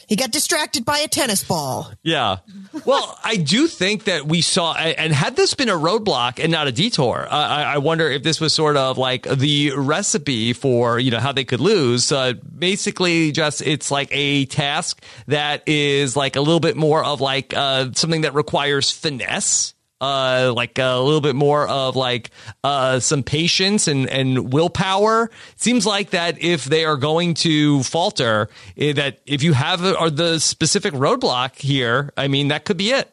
[0.07, 1.93] he got distracted by a tennis ball.
[2.03, 2.39] Yeah.
[2.85, 6.67] Well, I do think that we saw, and had this been a roadblock and not
[6.67, 11.11] a detour, I, I wonder if this was sort of like the recipe for, you
[11.11, 12.11] know, how they could lose.
[12.11, 17.21] Uh, basically, just it's like a task that is like a little bit more of
[17.21, 19.75] like uh, something that requires finesse.
[20.01, 22.31] Uh, like a little bit more of like
[22.63, 25.29] uh, some patience and, and willpower.
[25.57, 29.99] Seems like that if they are going to falter, eh, that if you have a,
[29.99, 33.13] or the specific roadblock here, I mean, that could be it.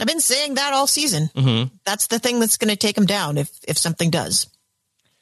[0.00, 1.30] I've been saying that all season.
[1.34, 1.74] Mm-hmm.
[1.84, 4.46] That's the thing that's going to take him down if if something does.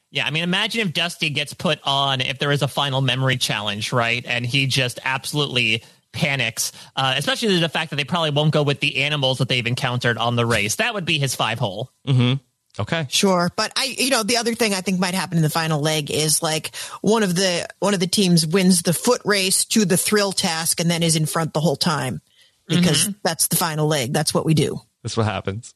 [0.09, 3.37] Yeah, I mean, imagine if Dusty gets put on if there is a final memory
[3.37, 4.23] challenge, right?
[4.27, 8.79] And he just absolutely panics, uh, especially the fact that they probably won't go with
[8.79, 10.75] the animals that they've encountered on the race.
[10.75, 11.91] That would be his five hole.
[12.07, 12.35] Mm-hmm.
[12.79, 13.05] Okay.
[13.09, 15.79] Sure, but I, you know, the other thing I think might happen in the final
[15.79, 19.85] leg is like one of the one of the teams wins the foot race to
[19.85, 22.21] the thrill task and then is in front the whole time
[22.67, 24.13] because that's the final leg.
[24.13, 24.81] That's what we do.
[25.03, 25.75] That's what happens.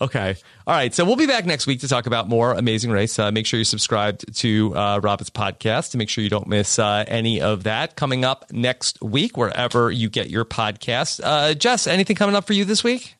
[0.00, 0.34] Okay.
[0.66, 0.92] All right.
[0.92, 3.16] So we'll be back next week to talk about more Amazing Race.
[3.18, 6.30] Uh, make sure you're subscribed to uh, Rob Has a Podcast to make sure you
[6.30, 11.20] don't miss uh, any of that coming up next week, wherever you get your podcast.
[11.22, 13.14] Uh, Jess, anything coming up for you this week?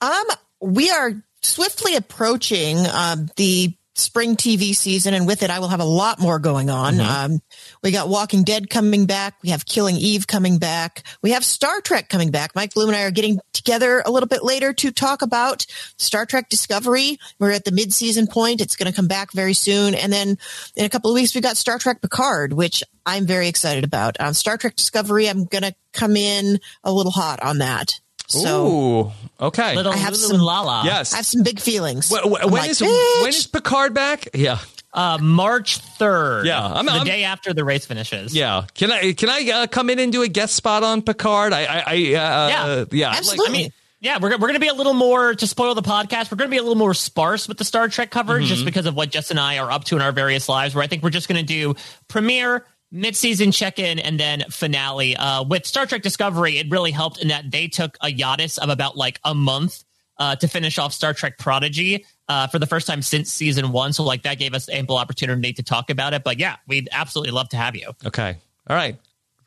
[0.00, 0.24] Um,
[0.60, 5.80] we are swiftly approaching um, the spring TV season, and with it, I will have
[5.80, 6.98] a lot more going on.
[7.00, 7.40] Um,
[7.82, 9.34] we got Walking Dead coming back.
[9.42, 11.02] We have Killing Eve coming back.
[11.22, 12.54] We have Star Trek coming back.
[12.54, 15.66] Mike Bloom and I are getting together a little bit later to talk about
[15.98, 17.18] Star Trek Discovery.
[17.38, 18.60] We're at the mid-season point.
[18.60, 20.38] It's going to come back very soon, and then
[20.76, 24.16] in a couple of weeks, we got Star Trek Picard, which I'm very excited about.
[24.20, 28.00] Um, Star Trek Discovery, I'm going to come in a little hot on that.
[28.32, 29.76] So Ooh, okay.
[29.76, 30.82] Little I have Lulu some- and Lala.
[30.84, 31.12] yes.
[31.12, 32.08] I have some big feelings.
[32.08, 34.28] Wh- wh- when, like, is, when is Picard back?
[34.34, 34.58] Yeah,
[34.94, 36.44] Uh, March 3rd.
[36.46, 38.34] Yeah, I'm- the I'm- day after the race finishes.
[38.34, 38.64] yeah.
[38.74, 41.52] Can I can I uh, come in and do a guest spot on Picard?
[41.52, 42.84] I I, I uh, Yeah.
[42.90, 43.08] yeah.
[43.08, 43.46] Like, Absolutely.
[43.48, 46.32] I mean, yeah, we're, we're going to be a little more, to spoil the podcast,
[46.32, 48.84] we're going to be a little more sparse with the Star Trek coverage just because
[48.86, 51.04] of what Jess and I are up to in our various lives, where I think
[51.04, 51.76] we're just going to do
[52.08, 55.16] premiere, mid-season check-in, and then finale.
[55.16, 58.68] Uh, with Star Trek Discovery, it really helped in that they took a hiatus of
[58.68, 59.82] about like a month
[60.18, 63.92] uh, to finish off Star Trek Prodigy uh, for the first time since season one.
[63.92, 66.22] So like that gave us ample opportunity to talk about it.
[66.22, 67.92] But yeah, we'd absolutely love to have you.
[68.06, 68.36] Okay.
[68.68, 68.96] All right.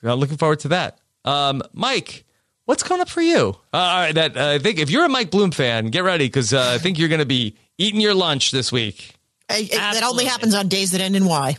[0.02, 1.00] Well, looking forward to that.
[1.24, 2.26] Um, Mike,
[2.66, 3.56] what's coming up for you?
[3.74, 4.16] Uh, all right.
[4.16, 6.78] That uh, I think if you're a Mike Bloom fan, get ready because uh, I
[6.78, 9.16] think you're going to be eating your lunch this week.
[9.50, 11.58] I- I- that only happens on days that end in Y.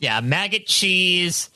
[0.00, 1.50] Yeah, maggot cheese,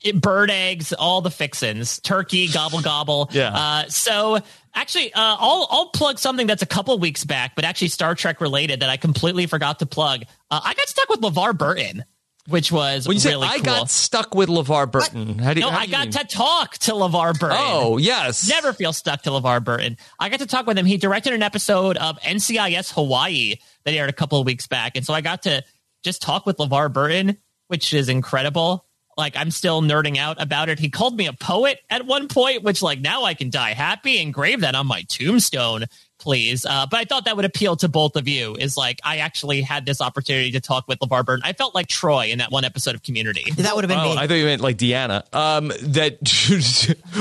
[0.00, 3.28] it- bird eggs, all the fixins, turkey, gobble gobble.
[3.32, 3.50] Yeah.
[3.54, 4.40] Uh, so
[4.74, 8.40] actually, uh, I'll I'll plug something that's a couple weeks back, but actually Star Trek
[8.40, 10.22] related that I completely forgot to plug.
[10.50, 12.04] Uh, I got stuck with LeVar Burton,
[12.48, 13.64] which was When you say really I cool.
[13.64, 16.12] got stuck with LeVar Burton, how do no, how I do got mean?
[16.12, 17.56] to talk to LeVar Burton.
[17.60, 18.48] Oh yes.
[18.48, 19.96] Never feel stuck to LeVar Burton.
[20.20, 20.86] I got to talk with him.
[20.86, 24.96] He directed an episode of NCIS Hawaii that aired a couple of weeks back.
[24.96, 25.62] And so I got to
[26.02, 27.38] just talk with LeVar Burton,
[27.68, 28.84] which is incredible.
[29.16, 30.78] Like I'm still nerding out about it.
[30.80, 34.18] He called me a poet at one point, which like now I can die happy.
[34.18, 35.84] Engrave that on my tombstone,
[36.24, 36.66] please.
[36.66, 38.56] Uh, but I thought that would appeal to both of you.
[38.58, 41.42] Is like I actually had this opportunity to talk with LeVar Burton.
[41.44, 43.44] I felt like Troy in that one episode of Community.
[43.58, 44.18] That would have been Oh, me.
[44.18, 45.22] I thought you meant like Deanna.
[45.32, 46.18] Um, that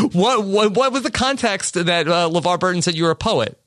[0.13, 3.59] what, what what was the context that uh, LeVar Burton said you were a poet?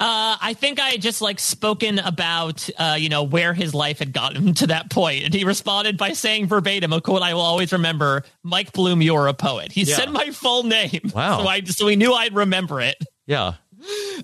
[0.00, 3.98] Uh, I think I had just like spoken about, uh, you know, where his life
[3.98, 5.24] had gotten to that point.
[5.24, 9.26] And he responded by saying verbatim a quote I will always remember Mike Bloom, you're
[9.26, 9.72] a poet.
[9.72, 9.96] He Yeah.
[9.96, 11.10] said my full name.
[11.12, 11.40] Wow.
[11.42, 12.94] So I so he knew I'd remember it.
[13.26, 13.54] Yeah.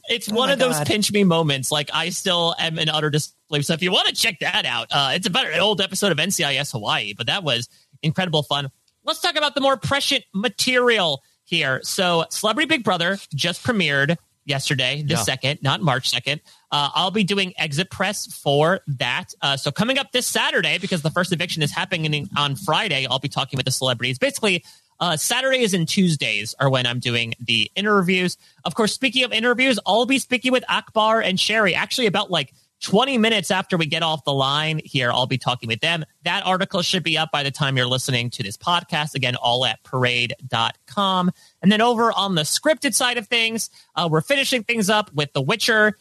[0.09, 1.71] It's Oh one of those pinch me moments.
[1.71, 3.65] Like I still am in utter disbelief.
[3.65, 6.19] So if you want to check that out, uh, it's about an old episode of
[6.19, 7.69] NCIS Hawaii, but that was
[8.03, 8.71] incredible fun.
[9.05, 11.81] Let's talk about the more prescient material here.
[11.85, 14.17] So Celebrity Big Brother just premiered
[14.47, 15.23] yesterday, the Yeah.
[15.23, 16.41] second, not March 2nd.
[16.71, 19.33] Uh, I'll be doing exit press for that.
[19.41, 23.19] Uh, so coming up this Saturday, because the first eviction is happening on Friday, I'll
[23.21, 24.19] be talking with the celebrities.
[24.19, 24.65] Basically,
[25.01, 28.37] uh, Saturdays and Tuesdays are when I'm doing the interviews.
[28.65, 32.53] Of course, speaking of interviews, I'll be speaking with Akbar and Sherry actually about like
[32.83, 35.11] 20 minutes after we get off the line here.
[35.11, 36.05] I'll be talking with them.
[36.25, 39.15] That article should be up by the time you're listening to this podcast.
[39.15, 41.31] Again, all at parade.com.
[41.63, 45.33] And then over on the scripted side of things, uh, we're finishing things up with
[45.33, 45.97] The Witcher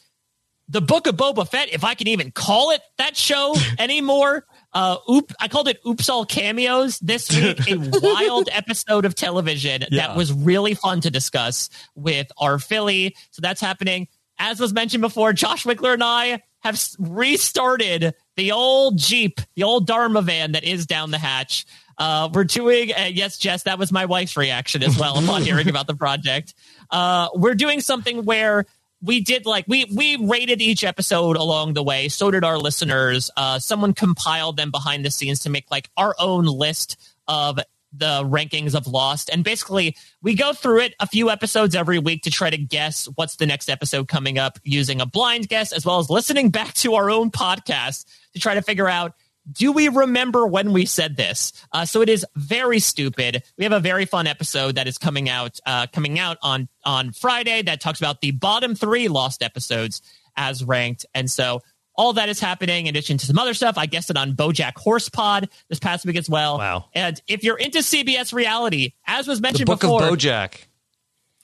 [0.69, 4.45] the Book of Boba Fett, if I can even call it that show anymore.
[4.73, 7.59] Uh, oop, I called it Oops All Cameos this week.
[7.69, 10.07] A wild episode of television Yeah.
[10.07, 13.15] that was really fun to discuss with our Philly.
[13.31, 14.07] So that's happening.
[14.39, 19.85] As was mentioned before, Josh Wigler and I have restarted the old Jeep, the old
[19.85, 21.65] Dharma van that is down the hatch.
[21.97, 25.69] Uh, we're doing, uh, yes, Jess, that was my wife's reaction as well upon hearing
[25.69, 26.55] about the project.
[26.89, 28.65] Uh, we're doing something where
[29.03, 32.07] we did like we we rated each episode along the way.
[32.07, 33.29] So did our listeners.
[33.35, 36.97] Uh someone compiled them behind the scenes to make like our own list
[37.27, 37.59] of
[37.95, 39.29] the rankings of lost.
[39.31, 43.07] And basically we go through it a few episodes every week to try to guess
[43.15, 46.73] what's the next episode coming up using a blind guess as well as listening back
[46.75, 49.13] to our own podcast to try to figure out
[49.51, 51.53] do we remember when we said this?
[51.71, 53.43] Uh, so it is very stupid.
[53.57, 57.11] We have a very fun episode that is coming out uh, coming out on on
[57.11, 60.01] Friday that talks about the bottom three lost episodes
[60.35, 61.61] as ranked, and so
[61.95, 63.77] all that is happening in addition to some other stuff.
[63.77, 66.57] I guessed it on BoJack Horsepod this past week as well.
[66.57, 66.85] Wow.
[66.93, 70.65] And if you're into CBS reality, as was The mentioned Book before, of BoJack.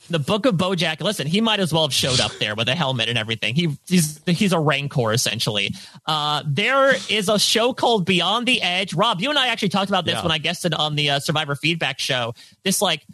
[0.09, 0.99] The book of Bojack.
[1.01, 3.55] Listen, he might as well have showed up there with a helmet and everything.
[3.55, 5.73] He he's he's a rancor essentially.
[6.05, 8.93] Uh, there is a show called Beyond the Edge.
[8.93, 10.23] Rob, you and I actually talked about this Yeah.
[10.23, 12.33] when I guested on the uh, Survivor feedback show.
[12.63, 13.05] This like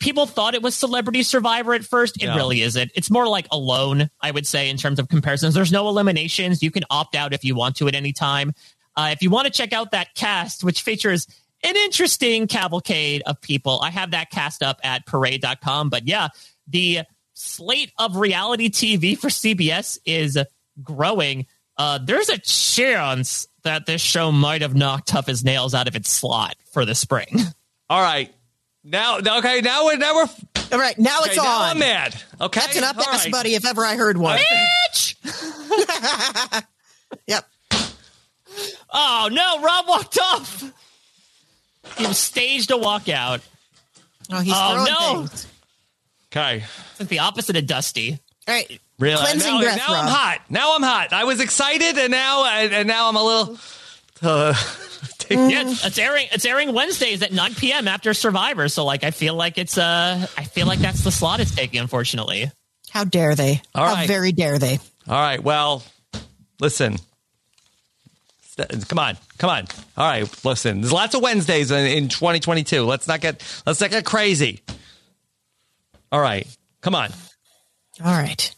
[0.00, 2.16] people thought it was Celebrity Survivor at first.
[2.16, 2.36] It Yeah.
[2.36, 2.90] really isn't.
[2.94, 5.54] It's more like Alone, I would say, in terms of comparisons.
[5.54, 6.62] There's no eliminations.
[6.62, 8.52] You can opt out if you want to at any time.
[8.96, 11.26] Uh, if you want to check out that cast, which features
[11.62, 15.90] an interesting cavalcade of people, I have that cast up at parade.com.
[15.90, 16.28] But yeah,
[16.66, 17.00] the
[17.34, 20.38] slate of reality TV for CBS is
[20.82, 21.46] growing.
[21.76, 25.96] Uh, there's a chance that this show might have knocked Tough as Nails out of
[25.96, 27.36] its slot for the spring.
[27.90, 28.32] All right.
[28.82, 30.28] Now, okay, now we're now we're
[30.72, 31.70] All right, now okay, it's now on.
[31.70, 32.22] I'm mad.
[32.40, 33.32] Okay, That's an up All ass right.
[33.32, 34.38] buddy if ever I heard one.
[34.38, 35.16] Bitch!
[37.26, 37.46] yep.
[38.92, 40.64] Oh no, Rob walked off.
[41.96, 43.40] He was staged a walkout.
[44.30, 45.26] Oh, he's Oh, no.
[45.26, 45.46] things.
[46.32, 46.64] Okay.
[46.92, 48.18] It's like the opposite of Dusty.
[48.48, 48.80] All right.
[48.98, 49.16] Really?
[49.20, 50.40] Cleansing now, breath, now I'm hot.
[50.50, 51.12] Now I'm hot.
[51.12, 53.58] I was excited, and now and now I'm a little.
[54.22, 54.54] Uh,
[55.30, 56.26] Yeah, it's, it's airing.
[56.32, 57.86] It's airing Wednesdays at 9 p.m.
[57.86, 58.68] after Survivor.
[58.68, 61.78] So, like, I feel like it's uh, I feel like that's the slot it's taking.
[61.78, 62.50] Unfortunately,
[62.90, 63.62] How dare they?
[63.72, 64.08] All How right.
[64.08, 64.80] very dare they?
[65.08, 65.40] All right.
[65.40, 65.84] Well,
[66.58, 66.96] listen.
[68.88, 69.64] Come on, come on.
[69.96, 70.82] All right, listen.
[70.82, 72.84] There's lots of Wednesdays in, in 2022.
[72.84, 74.62] Let's not get let's not get crazy.
[76.12, 76.46] All right,
[76.82, 77.10] come on.
[78.04, 78.54] All right.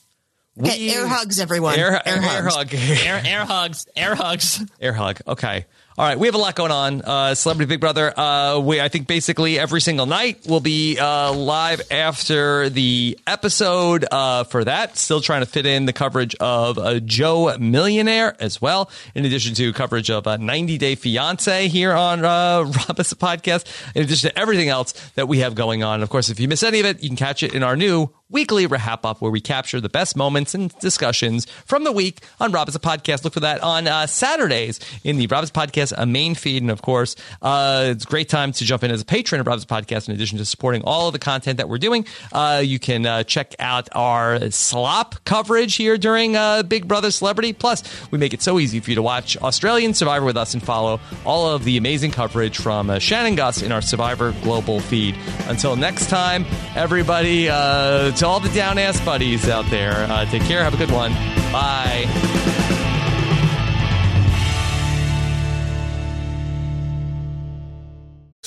[0.61, 1.79] Okay, We- air hugs, everyone.
[1.79, 2.55] Air, air, hugs.
[2.55, 2.75] hug.
[2.75, 4.63] air air hugs, air hugs.
[4.81, 5.21] Air hug.
[5.27, 5.65] Okay.
[5.99, 6.19] All right.
[6.19, 7.03] We have a lot going on.
[7.03, 8.19] Uh, Celebrity Big Brother.
[8.19, 14.07] Uh, we, I think basically every single night will be uh, live after the episode
[14.11, 14.97] uh, for that.
[14.97, 19.55] Still trying to fit in the coverage of uh, Joe Millionaire as well, in addition
[19.57, 22.65] to coverage of uh, 90 Day Fiance here on uh,
[23.13, 26.03] Podcast, in addition to everything else that we have going on.
[26.03, 28.09] Of course, if you miss any of it, you can catch it in our new
[28.31, 32.51] weekly wrap up where we capture the best moments and discussions from the week on
[32.51, 33.25] Rob Has a Podcast.
[33.25, 36.63] Look for that on uh, Saturdays in the Rob Has a Podcast uh, main feed.
[36.63, 39.47] And of course, uh, it's a great time to jump in as a patron of
[39.47, 42.07] Rob Has a Podcast in addition to supporting all of the content that we're doing.
[42.33, 47.53] Uh, you can uh, check out our slop coverage here during uh, Big Brother Celebrity.
[47.53, 50.63] Plus, we make it so easy for you to watch Australian Survivor with us and
[50.63, 55.17] follow all of the amazing coverage from uh, Shannon Gus in our Survivor Global feed.
[55.49, 56.45] Until next time,
[56.77, 60.63] everybody, uh, to all the down ass buddies out there, take care.
[60.63, 61.13] Have a good one.
[61.53, 62.92] Bye.